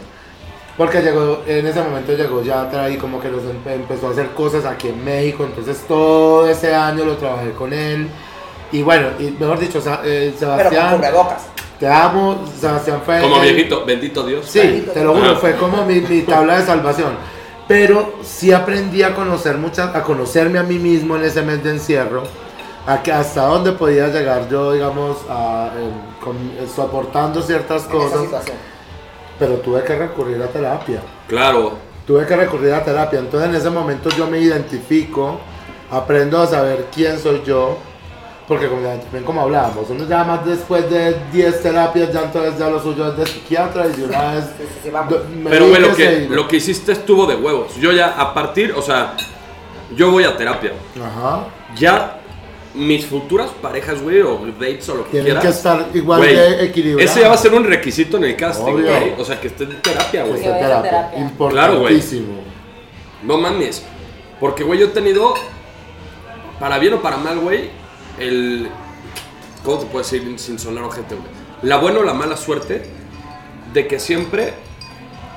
Porque 0.77 1.03
llegó, 1.03 1.43
en 1.47 1.67
ese 1.67 1.83
momento 1.83 2.13
llegó 2.15 2.43
ya 2.43 2.69
y 2.91 2.97
como 2.97 3.21
que 3.21 3.29
nos 3.29 3.43
empe- 3.43 3.75
empezó 3.75 4.09
a 4.09 4.11
hacer 4.13 4.29
cosas 4.31 4.65
aquí 4.65 4.89
en 4.89 5.05
México, 5.05 5.45
entonces 5.45 5.79
todo 5.87 6.49
ese 6.49 6.75
año 6.75 7.05
lo 7.05 7.17
trabajé 7.17 7.53
con 7.53 7.73
él. 7.75 8.09
Y 8.73 8.83
bueno, 8.83 9.09
y 9.19 9.25
mejor 9.39 9.59
dicho, 9.59 9.79
eh, 9.79 9.83
Pero 9.85 10.31
con 10.31 10.39
Sebastián, 10.39 10.97
cubrebocas. 10.97 11.43
Te 11.83 11.89
amo, 11.89 12.45
Sebastián 12.61 13.03
fue... 13.05 13.21
Como 13.21 13.43
el- 13.43 13.55
viejito, 13.55 13.85
bendito 13.85 14.25
Dios. 14.25 14.47
Sí, 14.47 14.87
te 14.95 15.03
lo 15.03 15.15
juro, 15.15 15.31
Ajá. 15.33 15.41
fue 15.41 15.57
como 15.57 15.85
mi, 15.85 16.01
mi 16.01 16.23
tabla 16.23 16.61
de 16.61 16.65
salvación. 16.65 17.17
Pero 17.67 18.19
sí 18.23 18.53
aprendí 18.53 19.03
a 19.03 19.17
conocer 19.17 19.59
muchas, 19.59 19.93
a 19.93 20.05
conocerme 20.05 20.61
a 20.61 20.63
mí 20.63 20.79
mismo 20.79 21.17
en 21.17 21.25
ese 21.25 21.43
mes 21.43 21.65
de 21.65 21.71
encierro, 21.71 22.23
a 22.87 23.03
que 23.03 23.11
hasta 23.11 23.47
dónde 23.47 23.73
podía 23.73 24.07
llegar 24.07 24.49
yo, 24.49 24.71
digamos, 24.75 25.17
a, 25.29 25.71
con- 26.23 26.53
soportando 26.73 27.43
ciertas 27.43 27.85
En 27.87 27.91
cosas. 27.91 28.45
Pero 29.41 29.55
tuve 29.55 29.83
que 29.83 29.97
recurrir 29.97 30.41
a 30.41 30.47
terapia. 30.47 31.03
Claro. 31.27 31.73
Tuve 32.07 32.25
que 32.27 32.37
recurrir 32.37 32.75
a 32.75 32.85
terapia. 32.85 33.19
Entonces 33.19 33.49
en 33.49 33.57
ese 33.57 33.71
momento 33.71 34.09
yo 34.11 34.29
me 34.29 34.39
identifico, 34.39 35.41
aprendo 35.91 36.41
a 36.41 36.47
saber 36.47 36.87
quién 36.95 37.19
soy 37.19 37.43
yo. 37.45 37.77
Porque 38.49 38.67
como, 38.69 38.83
ya- 38.83 38.99
también 39.01 39.25
como 39.25 39.41
hablábamos, 39.41 39.89
uno 39.89 40.07
ya 40.07 40.25
más 40.25 40.45
después 40.45 40.91
de 40.91 41.17
10 41.33 41.63
terapias, 41.63 42.13
ya 42.13 42.23
entonces 42.23 42.59
ya 42.59 42.69
lo 42.69 42.83
suyo 42.83 43.09
es 43.11 43.17
de 43.17 43.27
psiquiatra 43.27 43.87
y 43.87 43.93
de 43.93 44.05
una 44.05 44.33
vez... 44.35 44.45
Sí, 44.59 44.65
sí, 44.67 44.79
sí, 44.85 44.91
vamos. 44.91 45.11
do- 45.13 45.27
Pero, 45.49 45.69
güey, 45.69 45.81
lo 45.81 45.95
que, 45.95 46.27
lo 46.29 46.49
que 46.49 46.57
hiciste 46.57 46.93
estuvo 46.93 47.27
de 47.27 47.37
huevos. 47.37 47.77
Yo 47.77 47.93
ya, 47.93 48.09
a 48.21 48.35
partir, 48.35 48.73
o 48.77 48.83
sea, 48.83 49.15
yo 49.97 50.11
voy 50.11 50.25
a 50.25 50.37
terapia. 50.37 50.73
Ajá. 51.01 51.47
Ya 51.77 52.19
mis 52.75 53.07
futuras 53.07 53.51
parejas, 53.63 54.03
güey, 54.03 54.21
o 54.23 54.41
dates 54.59 54.89
o 54.89 54.95
lo 54.97 55.05
que 55.05 55.11
Tienen 55.11 55.27
quieras. 55.27 55.43
que 55.45 55.51
estar 55.51 55.87
igual 55.95 56.19
güey, 56.21 56.35
de 56.35 56.65
equilibrados. 56.65 57.11
Ese 57.11 57.21
ya 57.21 57.29
va 57.29 57.35
a 57.35 57.39
ser 57.39 57.55
un 57.55 57.65
requisito 57.65 58.17
en 58.17 58.25
el 58.25 58.37
casting, 58.37 58.73
Obvio. 58.73 58.87
güey. 58.87 59.13
O 59.19 59.25
sea, 59.25 59.41
que 59.41 59.47
esté 59.49 59.65
en 59.65 59.81
terapia, 59.83 60.25
Que 60.25 60.29
güey. 60.31 60.43
Vaya 60.43 60.55
a 60.57 60.59
terapia. 60.59 60.91
terapia. 60.91 61.19
Importantísimo. 61.21 62.41
No 63.23 63.39
mames. 63.39 63.85
Porque, 64.41 64.65
güey, 64.65 64.81
yo 64.81 64.87
he 64.87 64.91
tenido, 64.91 65.35
para 66.59 66.79
bien 66.79 66.95
o 66.95 67.01
para 67.03 67.17
mal, 67.19 67.39
güey, 67.39 67.71
el... 68.19 68.69
¿Cómo 69.65 69.79
te 69.79 69.87
puedo 69.87 70.05
decir 70.05 70.39
sin 70.39 70.59
sonar 70.59 70.85
ojete, 70.85 71.15
güey? 71.15 71.29
La 71.63 71.77
buena 71.77 72.01
o 72.01 72.03
la 72.03 72.15
mala 72.15 72.37
suerte 72.37 72.83
de 73.73 73.87
que 73.87 74.01
siempre 74.01 74.55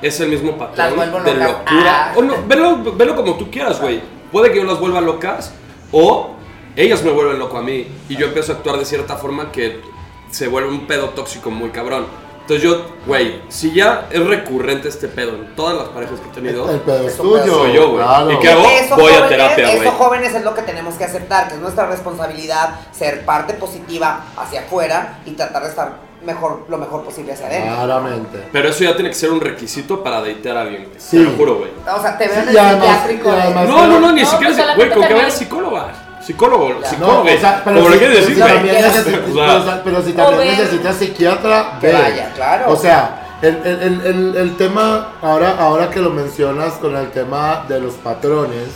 es 0.02 0.20
el 0.20 0.28
mismo 0.28 0.56
Las 0.58 0.70
patrón 0.70 0.96
vuelvo 0.96 1.20
de 1.20 1.34
locura. 1.34 2.10
Ah. 2.10 2.12
O 2.16 2.22
no, 2.22 2.34
velo, 2.46 2.92
velo 2.96 3.16
como 3.16 3.36
tú 3.36 3.50
quieras, 3.50 3.80
güey. 3.80 4.00
Puede 4.32 4.50
que 4.50 4.58
yo 4.58 4.64
las 4.64 4.80
vuelva 4.80 5.00
locas 5.00 5.52
o 5.92 6.34
ellas 6.74 7.02
me 7.02 7.10
vuelven 7.10 7.38
loco 7.38 7.56
a 7.56 7.62
mí 7.62 7.86
y 8.08 8.16
yo 8.16 8.26
empiezo 8.26 8.52
a 8.52 8.56
actuar 8.56 8.78
de 8.78 8.84
cierta 8.84 9.16
forma 9.16 9.50
que 9.52 9.80
se 10.30 10.48
vuelve 10.48 10.68
un 10.68 10.86
pedo 10.86 11.10
tóxico 11.10 11.50
muy 11.50 11.70
cabrón. 11.70 12.06
Entonces 12.48 12.62
yo, 12.62 12.86
güey, 13.06 13.42
si 13.48 13.72
ya 13.72 14.06
es 14.08 14.24
recurrente 14.24 14.88
este 14.88 15.08
pedo 15.08 15.30
en 15.34 15.56
todas 15.56 15.76
las 15.78 15.88
parejas 15.88 16.20
que 16.20 16.28
he 16.28 16.32
tenido, 16.32 16.70
El 16.70 16.78
pedo 16.78 17.08
es 17.08 17.16
tuyo. 17.16 17.44
soy 17.44 17.72
yo, 17.72 17.90
güey. 17.90 18.04
claro. 18.04 18.30
¿Y 18.32 18.38
qué 18.38 18.48
hago? 18.50 18.62
Eso, 18.68 18.94
Voy 18.96 19.12
a 19.14 19.28
terapia, 19.28 19.66
güey. 19.66 19.78
Eso, 19.80 19.90
jóvenes, 19.92 20.32
es 20.32 20.44
lo 20.44 20.54
que 20.54 20.62
tenemos 20.62 20.94
que 20.94 21.04
aceptar, 21.04 21.48
que 21.48 21.54
es 21.54 21.60
nuestra 21.60 21.86
responsabilidad 21.86 22.76
ser 22.92 23.24
parte 23.24 23.54
positiva 23.54 24.20
hacia 24.36 24.60
afuera 24.60 25.18
y 25.26 25.32
tratar 25.32 25.64
de 25.64 25.70
estar 25.70 25.96
mejor, 26.24 26.64
lo 26.68 26.78
mejor 26.78 27.02
posible 27.04 27.32
hacia 27.32 27.46
adentro. 27.48 27.74
Claramente. 27.84 28.44
Pero 28.52 28.68
eso 28.68 28.84
ya 28.84 28.94
tiene 28.94 29.08
que 29.10 29.16
ser 29.16 29.32
un 29.32 29.40
requisito 29.40 30.04
para 30.04 30.20
datear 30.20 30.56
a 30.56 30.60
alguien. 30.60 30.88
Sí. 30.98 31.18
Te 31.18 31.24
lo 31.24 31.30
juro, 31.36 31.56
güey. 31.56 31.70
O 31.96 32.00
sea, 32.00 32.16
te 32.16 32.28
veo 32.28 32.36
en 32.36 32.42
Sí, 32.44 32.48
el 32.50 32.54
y 32.54 32.58
además- 32.58 32.86
psiquiátrico. 33.08 33.30
No, 33.66 33.86
no, 33.88 34.00
no, 34.00 34.12
ni 34.12 34.22
No, 34.22 34.30
siquiera. 34.30 34.54
pues 34.54 34.68
es- 34.70 34.76
Güey, 34.76 34.90
con 34.90 35.02
que 35.08 35.14
veas 35.14 35.34
psicóloga. 35.34 35.92
Psicólogo, 36.26 36.74
No, 36.80 36.86
psicólogo. 36.86 37.22
o 37.22 37.38
sea, 37.38 37.62
pero 37.64 37.80
como 37.80 37.92
si, 37.92 38.00
lo 38.00 38.08
decir, 38.08 38.38
también 38.38 38.74
necesitas, 38.74 39.04
pero, 39.04 39.80
pero 39.84 40.02
si 40.02 40.12
también 40.12 40.94
psiquiatra, 40.98 41.78
ve. 41.80 41.92
vaya, 41.92 42.32
claro. 42.34 42.72
O 42.72 42.76
sea, 42.76 43.38
el, 43.42 43.54
el, 43.64 43.80
el, 43.80 44.00
el, 44.06 44.36
el 44.36 44.56
tema, 44.56 45.12
ahora, 45.22 45.56
ahora 45.58 45.90
que 45.90 46.00
lo 46.00 46.10
mencionas 46.10 46.74
con 46.74 46.96
el 46.96 47.10
tema 47.10 47.64
de 47.68 47.80
los 47.80 47.94
patrones, 47.94 48.68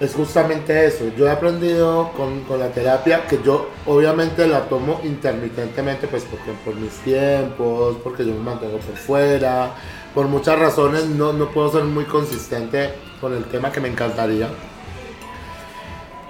es 0.00 0.14
justamente 0.14 0.86
eso. 0.86 1.04
Yo 1.16 1.26
he 1.26 1.30
aprendido 1.30 2.12
con, 2.16 2.40
con 2.44 2.58
la 2.60 2.68
terapia 2.68 3.26
que 3.26 3.40
yo 3.44 3.68
obviamente 3.86 4.46
la 4.46 4.60
tomo 4.62 5.00
intermitentemente, 5.04 6.06
pues 6.06 6.24
porque 6.24 6.52
por 6.64 6.74
mis 6.74 6.92
tiempos, 6.98 7.96
porque 8.02 8.24
yo 8.24 8.32
me 8.32 8.40
mantengo 8.40 8.78
por 8.78 8.96
fuera, 8.96 9.70
por 10.14 10.26
muchas 10.26 10.58
razones 10.58 11.06
no, 11.06 11.32
no 11.32 11.50
puedo 11.50 11.72
ser 11.72 11.84
muy 11.84 12.04
consistente 12.04 12.94
con 13.20 13.34
el 13.34 13.44
tema 13.44 13.72
que 13.72 13.80
me 13.80 13.88
encantaría. 13.88 14.48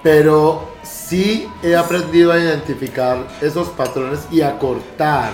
Pero 0.07 0.61
sí 0.83 1.49
he 1.61 1.75
aprendido 1.75 2.31
a 2.31 2.39
identificar 2.39 3.17
esos 3.41 3.67
patrones 3.67 4.25
y 4.31 4.39
a 4.39 4.57
cortar 4.57 5.31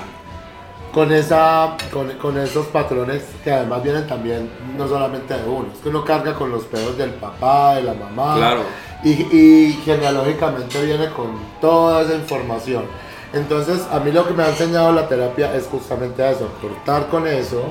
con, 0.91 1.11
esa, 1.13 1.78
con, 1.91 2.09
con 2.13 2.39
esos 2.39 2.65
patrones 2.65 3.21
que 3.43 3.51
además 3.51 3.84
vienen 3.84 4.07
también 4.07 4.49
no 4.76 4.88
solamente 4.88 5.36
de 5.36 5.47
uno, 5.47 5.67
es 5.71 5.80
que 5.80 5.89
uno 5.89 6.03
carga 6.03 6.34
con 6.34 6.49
los 6.49 6.63
pedos 6.63 6.97
del 6.97 7.11
papá, 7.11 7.76
de 7.76 7.84
la 7.84 7.93
mamá. 7.93 8.36
Claro. 8.36 8.63
Y, 9.03 9.11
y 9.11 9.80
genealógicamente 9.86 10.84
viene 10.84 11.07
con 11.09 11.38
toda 11.61 12.01
esa 12.01 12.15
información. 12.15 12.86
Entonces, 13.32 13.86
a 13.91 13.99
mí 13.99 14.11
lo 14.11 14.28
que 14.28 14.34
me 14.34 14.41
ha 14.41 14.49
enseñado 14.49 14.91
la 14.91 15.07
terapia 15.07 15.53
es 15.55 15.65
justamente 15.67 16.28
eso, 16.28 16.49
cortar 16.59 17.09
con 17.09 17.28
eso 17.28 17.65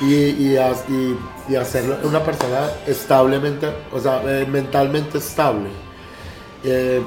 y, 0.00 0.14
y, 0.14 0.56
y, 0.56 1.18
y 1.48 1.56
hacerlo 1.56 1.96
una 2.04 2.22
persona 2.22 2.70
establemente, 2.86 3.68
o 3.92 3.98
sea, 3.98 4.22
eh, 4.24 4.46
mentalmente 4.48 5.18
estable. 5.18 5.85
Eh, 6.66 7.02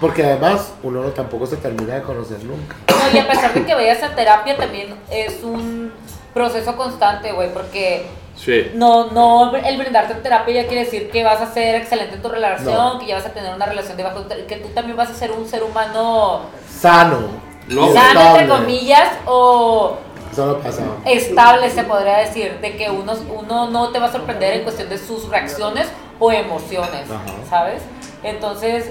porque 0.00 0.24
además 0.24 0.72
uno 0.82 1.02
no 1.02 1.08
tampoco 1.10 1.46
se 1.46 1.56
termina 1.56 1.94
de 1.94 2.02
conocer 2.02 2.42
nunca. 2.44 2.76
No, 2.88 3.14
y 3.16 3.18
a 3.18 3.28
pesar 3.28 3.54
de 3.54 3.64
que 3.64 3.74
vayas 3.74 4.02
a 4.02 4.14
terapia, 4.14 4.56
también 4.56 4.94
es 5.10 5.42
un 5.42 5.92
proceso 6.34 6.76
constante, 6.76 7.32
güey, 7.32 7.52
porque 7.52 8.06
Sí. 8.36 8.70
no, 8.74 9.10
no, 9.12 9.56
el 9.56 9.78
brindarte 9.78 10.12
en 10.12 10.22
terapia 10.22 10.62
ya 10.62 10.68
quiere 10.68 10.84
decir 10.84 11.10
que 11.10 11.24
vas 11.24 11.40
a 11.40 11.50
ser 11.52 11.74
excelente 11.76 12.16
en 12.16 12.22
tu 12.22 12.28
relación, 12.28 12.74
No. 12.74 12.98
que 12.98 13.06
ya 13.06 13.14
vas 13.16 13.24
a 13.26 13.30
tener 13.30 13.54
una 13.54 13.64
relación 13.64 13.96
de 13.96 14.02
bajo, 14.02 14.24
que 14.28 14.56
tú 14.56 14.68
también 14.74 14.96
vas 14.96 15.08
a 15.10 15.14
ser 15.14 15.32
un 15.32 15.48
ser 15.48 15.62
humano 15.62 16.42
Sano. 16.78 17.20
No, 17.68 17.92
sano, 17.94 18.20
entre 18.36 18.48
comillas, 18.48 19.08
o 19.24 19.96
Eso 20.30 20.44
no 20.46 20.58
pasa. 20.58 20.82
estable, 21.06 21.70
se 21.70 21.82
podría 21.84 22.18
decir, 22.18 22.58
de 22.60 22.76
que 22.76 22.90
uno, 22.90 23.14
uno 23.34 23.70
no 23.70 23.88
te 23.88 23.98
va 23.98 24.06
a 24.06 24.12
sorprender 24.12 24.52
en 24.58 24.62
cuestión 24.64 24.88
de 24.90 24.98
sus 24.98 25.28
reacciones 25.30 25.88
o 26.18 26.30
emociones, 26.30 27.10
Ajá. 27.10 27.24
¿sabes? 27.48 27.82
Entonces, 28.22 28.90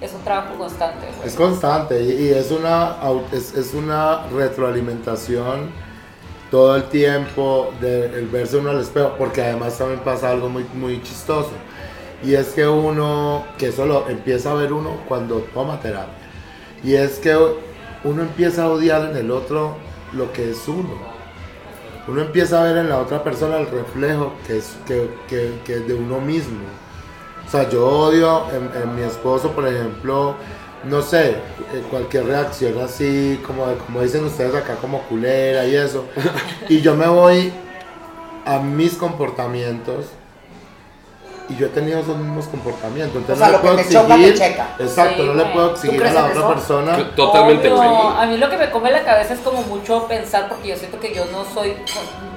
es 0.00 0.12
un 0.12 0.22
trabajo 0.22 0.56
constante. 0.56 1.06
Es 1.24 1.34
constante 1.34 2.00
y, 2.02 2.28
es, 2.30 2.50
una, 2.50 2.96
es, 3.32 3.74
una 3.74 4.26
retroalimentación 4.28 5.70
todo 6.50 6.76
el 6.76 6.84
tiempo 6.84 7.72
de 7.80 8.06
el 8.06 8.26
verse 8.28 8.56
uno 8.56 8.70
al 8.70 8.80
espejo, 8.80 9.14
porque 9.18 9.42
además 9.42 9.76
también 9.76 10.00
pasa 10.00 10.30
algo 10.30 10.48
muy, 10.48 10.64
muy 10.74 11.02
chistoso. 11.02 11.50
Y 12.22 12.34
es 12.34 12.48
que 12.48 12.66
uno, 12.66 13.44
que 13.58 13.68
eso 13.68 13.86
lo 13.86 14.08
empieza 14.08 14.50
a 14.50 14.54
ver 14.54 14.72
uno 14.72 14.98
cuando 15.08 15.36
toma 15.54 15.78
terapia. 15.80 16.14
Y 16.82 16.94
es 16.94 17.18
que 17.18 17.36
uno 18.04 18.22
empieza 18.22 18.64
a 18.64 18.68
odiar 18.70 19.10
en 19.10 19.16
el 19.16 19.30
otro 19.30 19.76
lo 20.12 20.32
que 20.32 20.50
es 20.50 20.66
uno. 20.68 20.94
Uno 22.06 22.22
empieza 22.22 22.60
a 22.60 22.64
ver 22.64 22.78
en 22.78 22.88
la 22.88 22.98
otra 22.98 23.22
persona 23.22 23.58
el 23.58 23.66
reflejo 23.66 24.32
que 24.46 24.58
es, 24.58 24.76
que, 24.86 25.10
que- 25.28 25.60
que 25.64 25.74
es 25.74 25.86
de 25.86 25.94
uno 25.94 26.20
mismo. 26.20 26.60
O 27.48 27.50
sea, 27.50 27.68
yo 27.70 27.86
odio 27.88 28.42
en, 28.50 28.70
en 28.82 28.94
mi 28.94 29.02
esposo, 29.02 29.52
por 29.52 29.66
ejemplo, 29.66 30.34
no 30.84 31.00
sé, 31.02 31.30
eh, 31.30 31.36
cualquier 31.90 32.26
reacción 32.26 32.78
así, 32.80 33.40
como, 33.46 33.66
de- 33.66 33.76
como 33.76 34.02
dicen 34.02 34.24
ustedes 34.24 34.54
acá, 34.54 34.74
como 34.76 35.00
culera 35.04 35.64
y 35.64 35.74
eso. 35.74 36.04
Y 36.68 36.80
yo 36.82 36.94
me 36.94 37.06
voy 37.08 37.52
a 38.44 38.58
mis 38.58 38.94
comportamientos 38.94 40.06
y 41.48 41.56
yo 41.56 41.66
he 41.66 41.70
tenido 41.70 42.00
esos 42.00 42.18
mismos 42.18 42.46
comportamientos. 42.48 43.16
Entonces 43.16 43.42
O 43.42 43.46
sea, 43.46 43.46
no 43.46 43.52
lo 43.52 43.58
le 43.58 43.62
puedo 43.62 43.76
que 43.88 43.94
choca, 43.94 44.14
exigir. 44.16 44.34
checa. 44.38 44.66
Exacto, 44.78 45.22
Sí, 45.22 45.26
no 45.28 45.34
le 45.34 45.44
puedo 45.46 45.68
¿Tú 45.70 45.74
exigir 45.76 46.04
a 46.04 46.12
la 46.12 46.24
otra 46.26 46.38
eso? 46.40 46.48
persona. 46.48 47.10
Totalmente, 47.16 47.72
Obvio. 47.72 48.08
A 48.10 48.26
mí 48.26 48.36
lo 48.36 48.50
que 48.50 48.58
me 48.58 48.70
come 48.70 48.90
la 48.90 49.02
cabeza 49.04 49.32
es 49.32 49.40
como 49.40 49.62
mucho 49.62 50.06
pensar, 50.06 50.48
porque 50.50 50.68
yo 50.68 50.76
siento 50.76 51.00
que 51.00 51.14
yo 51.14 51.24
no 51.32 51.46
soy, 51.54 51.74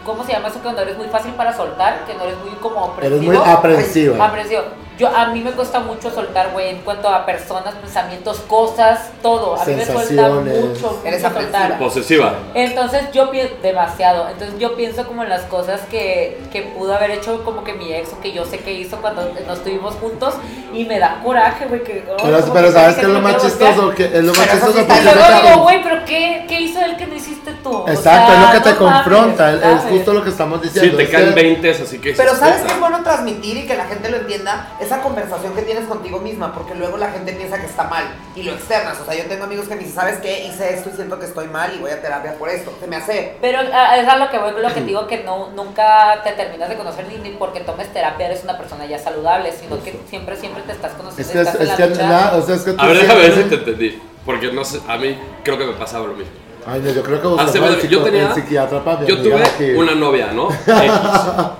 ¿cómo 0.06 0.24
se 0.26 0.32
llama 0.32 0.48
eso? 0.48 0.60
Cuando 0.64 0.82
eres 0.84 0.98
muy 0.98 1.08
fácil 1.08 1.34
para 1.34 1.54
soltar, 1.56 2.06
que 2.06 2.14
no 2.14 2.24
eres 2.24 2.38
muy 2.38 2.52
como 2.62 2.96
Eres 3.02 3.12
aprensivo. 3.20 3.34
muy 3.34 3.52
aprensiva. 3.52 4.26
Aprensivo. 4.26 4.62
Yo, 5.02 5.08
a 5.08 5.26
mí 5.30 5.42
me 5.42 5.50
cuesta 5.54 5.80
mucho 5.80 6.12
soltar, 6.12 6.52
güey, 6.54 6.70
en 6.70 6.82
cuanto 6.84 7.10
a 7.10 7.26
personas, 7.26 7.74
pensamientos, 7.74 8.38
cosas, 8.48 9.10
todo. 9.24 9.60
A 9.60 9.66
mí 9.66 9.74
me 9.74 9.84
suelta 9.84 10.30
mucho, 10.30 11.02
Eres 11.04 11.24
soltar. 11.24 11.80
Posesiva. 11.80 12.36
Entonces 12.54 13.06
yo 13.12 13.32
pienso 13.32 13.56
demasiado. 13.64 14.30
Entonces 14.30 14.60
yo 14.60 14.76
pienso 14.76 15.08
como 15.08 15.24
en 15.24 15.30
las 15.30 15.42
cosas 15.46 15.82
que, 15.90 16.40
que 16.52 16.62
pudo 16.62 16.94
haber 16.94 17.10
hecho 17.10 17.44
como 17.44 17.64
que 17.64 17.74
mi 17.74 17.92
ex 17.92 18.14
o 18.14 18.20
que 18.22 18.32
yo 18.32 18.46
sé 18.46 18.60
que 18.60 18.74
hizo 18.74 18.98
cuando 18.98 19.24
nos 19.48 19.58
estuvimos 19.58 19.96
juntos 19.96 20.36
y 20.72 20.86
me 20.86 21.00
da 21.00 21.20
coraje, 21.24 21.66
güey. 21.66 21.84
Que, 21.84 22.06
oh, 22.08 22.18
Pero, 22.22 22.38
pero 22.54 22.68
que 22.68 22.72
¿sabes 22.74 22.96
qué 22.98 23.02
es 23.02 23.08
lo 23.08 23.22
más 23.22 23.38
chistoso? 23.42 23.90
Que 23.96 24.04
es 24.06 24.24
lo 24.24 24.34
más 24.36 24.52
chistoso 24.52 24.74
sí 24.74 24.86
Y 25.00 25.04
luego 25.04 25.42
digo, 25.42 25.62
güey, 25.64 25.82
pero 25.82 26.06
qué, 26.06 26.46
¿qué 26.48 26.62
hizo 26.62 26.80
él 26.80 26.96
que 26.96 27.08
no 27.08 27.16
hiciste 27.16 27.54
tú? 27.64 27.72
O 27.72 27.88
Exacto, 27.90 28.32
sea, 28.32 28.36
es 28.36 28.48
lo 28.48 28.52
que 28.52 28.70
te 28.70 28.72
no 28.74 28.78
confronta, 28.78 29.54
es- 29.54 29.82
justo 29.90 30.14
lo 30.14 30.24
que 30.24 30.30
estamos 30.30 30.62
Sí, 30.62 30.68
diciendo. 30.68 30.98
te 30.98 31.04
es 31.06 31.10
caen 31.10 31.30
que- 31.30 31.42
20, 31.42 31.72
así 31.72 31.98
que 31.98 32.14
Pero 32.14 32.36
¿sabes 32.36 32.62
qué 32.62 32.74
es 32.74 32.80
bueno 32.80 33.02
transmitir 33.02 33.58
y 33.58 33.66
que 33.66 33.76
la 33.76 33.86
gente 33.86 34.10
lo 34.12 34.18
entienda? 34.18 34.68
Esa 34.92 35.04
conversación 35.04 35.56
que 35.56 35.62
tienes 35.62 35.86
contigo 35.86 36.20
misma, 36.20 36.54
porque 36.54 36.76
luego 36.76 36.98
la 36.98 37.10
gente 37.12 37.32
piensa 37.32 37.58
que 37.58 37.66
está 37.66 37.86
mal 37.86 38.04
y 38.36 38.44
lo 38.44 38.52
externas. 38.52 39.00
O 39.00 39.06
sea, 39.06 39.16
yo 39.16 39.24
tengo 39.24 39.46
amigos 39.46 39.70
que 39.70 39.76
me 39.76 39.84
dicen, 39.84 39.96
¿sabes 39.96 40.18
qué? 40.18 40.48
Hice 40.48 40.74
esto 40.74 40.90
y 40.90 40.94
siento 40.98 41.18
que 41.18 41.28
estoy 41.28 41.48
mal 41.48 41.74
y 41.74 41.80
voy 41.80 41.92
a 41.92 42.02
terapia 42.02 42.34
por 42.34 42.50
esto. 42.50 42.74
Se 42.78 42.88
me 42.88 42.98
hace. 42.98 43.38
Pero 43.40 43.60
ah, 43.72 43.98
es 43.98 44.06
a 44.06 44.18
lo 44.18 44.30
que 44.30 44.38
voy, 44.38 44.52
lo 44.62 44.74
que 44.74 44.82
digo 44.82 45.08
que 45.08 45.24
no, 45.24 45.52
nunca 45.52 46.22
te 46.26 46.34
terminas 46.34 46.68
de 46.68 46.76
conocer 46.76 47.08
ni, 47.08 47.16
ni 47.20 47.38
porque 47.38 47.62
tomes 47.62 47.88
terapia 47.94 48.26
eres 48.26 48.44
una 48.44 48.58
persona 48.58 48.86
ya 48.86 49.00
saludable, 49.00 49.54
sino 49.54 49.82
que 49.82 49.98
siempre, 50.10 50.36
siempre 50.36 50.62
te 50.64 50.74
estás 50.74 50.92
Es 50.92 50.98
conociendo 50.98 51.32
que, 51.32 51.38
y 51.38 51.42
es, 51.42 51.48
estás 51.48 51.56
en 51.56 51.62
es 51.62 51.70
la 51.70 52.32
que 52.32 52.38
o 52.38 52.42
sea, 52.46 52.56
es 52.56 52.62
que 52.64 52.74
tú 52.74 52.82
A 52.82 52.88
ver, 52.88 52.98
déjame 52.98 53.22
ver 53.22 53.36
si 53.36 53.44
te 53.44 53.56
entendí. 53.56 54.02
Porque 54.26 54.52
no 54.52 54.66
sé, 54.66 54.82
a 54.90 54.98
mí 54.98 55.18
creo 55.46 55.58
que 55.58 55.68
me 55.68 55.74
pasaba 55.74 56.06
lo 56.06 56.16
mismo. 56.16 56.41
Ay, 56.66 56.80
no, 56.84 56.92
yo 56.92 57.02
creo 57.02 57.20
que 57.22 57.28
Hace 57.42 57.60
buscamos 57.60 57.70
ver, 57.76 57.80
el, 57.86 57.90
yo 57.90 58.02
tenía- 58.04 58.28
el 58.28 58.36
psiquiatra 58.36 58.84
para 58.84 59.06
Yo 59.06 59.18
tuve 59.22 59.76
una 59.78 59.96
novia, 59.96 60.32
¿no? 60.32 60.50
X. 60.68 60.92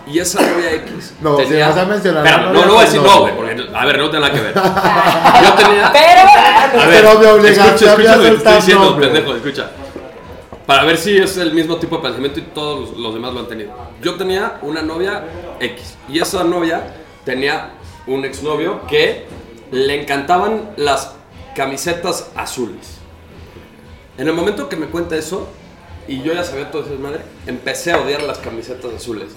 Y 0.08 0.20
esa 0.20 0.42
novia 0.42 0.74
X. 0.74 1.14
No, 1.22 1.38
si 1.40 1.56
vas 1.56 1.78
a 1.78 1.86
mencionar 1.86 2.42
no, 2.54 2.66
no 2.66 2.74
voy 2.74 2.78
a 2.78 2.86
decir 2.86 3.02
no. 3.02 3.08
no, 3.08 3.20
güey, 3.22 3.36
porque, 3.36 3.68
a 3.74 3.86
ver, 3.86 3.98
no 3.98 4.10
tiene 4.12 4.28
nada 4.28 4.34
que 4.34 4.42
ver. 4.42 4.54
Yo 4.54 5.54
tenía. 5.56 5.92
Pero, 5.92 6.82
A 6.82 6.86
ver, 6.88 7.02
Pero 7.04 7.20
me 7.20 7.28
obligaste 7.28 7.86
escucha, 7.86 7.92
escucha 7.92 8.14
a 8.14 8.18
lo 8.18 8.24
que 8.24 8.30
te 8.30 8.36
estoy 8.38 8.56
diciendo, 8.56 8.98
pendejo, 9.00 9.36
escucha. 9.36 9.72
Para 10.68 10.84
ver 10.84 10.98
si 10.98 11.18
es 11.18 11.36
el 11.38 11.54
mismo 11.54 11.78
tipo 11.78 11.98
de 11.98 12.04
pensamiento 12.04 12.40
y 12.40 12.44
todos 12.44 12.92
los, 12.92 12.98
los 13.00 13.14
demás 13.14 13.34
lo 13.34 13.40
han 13.40 13.48
tenido. 13.48 13.72
Yo 14.02 14.16
tenía 14.16 14.60
una 14.62 14.82
novia 14.84 15.24
X 15.60 15.98
y 16.08 16.20
esa 16.20 16.44
novia 16.44 16.94
tenía 17.26 17.72
un 18.08 18.24
exnovio 18.24 18.82
que 18.88 19.26
le 19.72 20.02
encantaban 20.02 20.70
las 20.78 21.14
camisetas 21.56 22.30
azules. 22.36 23.01
En 24.22 24.28
el 24.28 24.36
momento 24.36 24.70
que 24.70 24.76
me 24.76 24.86
cuenta 24.86 25.16
eso, 25.16 25.48
y 26.08 26.22
yo 26.22 26.32
ya 26.32 26.44
sabía 26.44 26.70
todo 26.70 26.84
ese 26.84 26.94
madre, 26.94 27.22
empecé 27.48 27.92
a 27.92 27.98
odiar 27.98 28.22
las 28.22 28.38
camisetas 28.38 28.94
azules. 28.94 29.30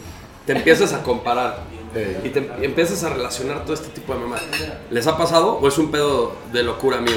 Te 0.45 0.53
empiezas 0.53 0.93
a 0.93 1.03
comparar 1.03 1.61
y 2.23 2.29
te 2.29 2.51
y 2.61 2.65
empiezas 2.67 3.03
a 3.03 3.09
relacionar 3.09 3.63
todo 3.63 3.73
este 3.73 3.89
tipo 3.89 4.13
de 4.13 4.21
mamás. 4.21 4.43
¿Les 4.91 5.07
ha 5.07 5.17
pasado 5.17 5.55
o 5.55 5.67
es 5.67 5.79
un 5.79 5.91
pedo 5.91 6.37
de 6.53 6.65
locura 6.65 6.99
mío? 6.99 7.17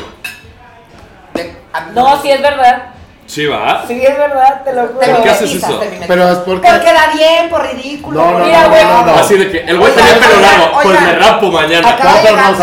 no, 1.93 2.21
sí 2.21 2.31
es 2.31 2.41
verdad. 2.41 2.93
Sí, 3.27 3.45
va. 3.45 3.83
Sí 3.87 4.01
es 4.03 4.17
verdad, 4.17 4.63
te 4.63 4.73
lo 4.73 4.87
juro. 4.87 4.99
¿Por 5.01 5.21
qué 5.23 5.29
haces 5.29 5.53
eso? 5.55 5.79
Pero 6.07 6.31
es 6.31 6.37
porque- 6.39 6.67
Porque 6.69 6.93
da 6.93 7.07
bien, 7.13 7.49
por 7.49 7.61
ridículo. 7.61 8.21
No, 8.21 8.39
no, 8.39 8.45
Mira, 8.45 8.63
no, 8.63 8.69
güey. 8.69 8.83
no, 8.85 9.05
no. 9.05 9.13
Así 9.15 9.37
de 9.37 9.51
que 9.51 9.59
el 9.59 9.77
güey 9.77 9.93
tenía 9.93 10.13
pelo 10.15 10.39
largo, 10.39 10.71
pues 10.73 10.87
oigan. 10.87 11.05
me 11.05 11.15
rapo 11.15 11.47
mañana. 11.51 11.89
Acaba 11.89 12.13
de 12.13 12.23
llegar, 12.23 12.53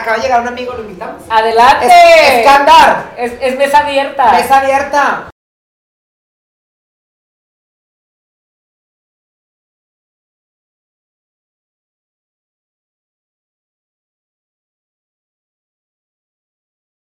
acaba 0.00 0.16
de 0.16 0.22
llegar 0.22 0.40
un 0.42 0.48
amigo, 0.48 0.72
lo 0.74 0.80
invitamos. 0.82 1.22
Adelante. 1.28 1.86
Es- 1.86 2.38
Escándar. 2.38 3.04
Es, 3.16 3.32
es 3.40 3.56
mesa 3.58 3.78
abierta. 3.78 4.30
Mesa 4.32 4.58
abierta. 4.60 5.24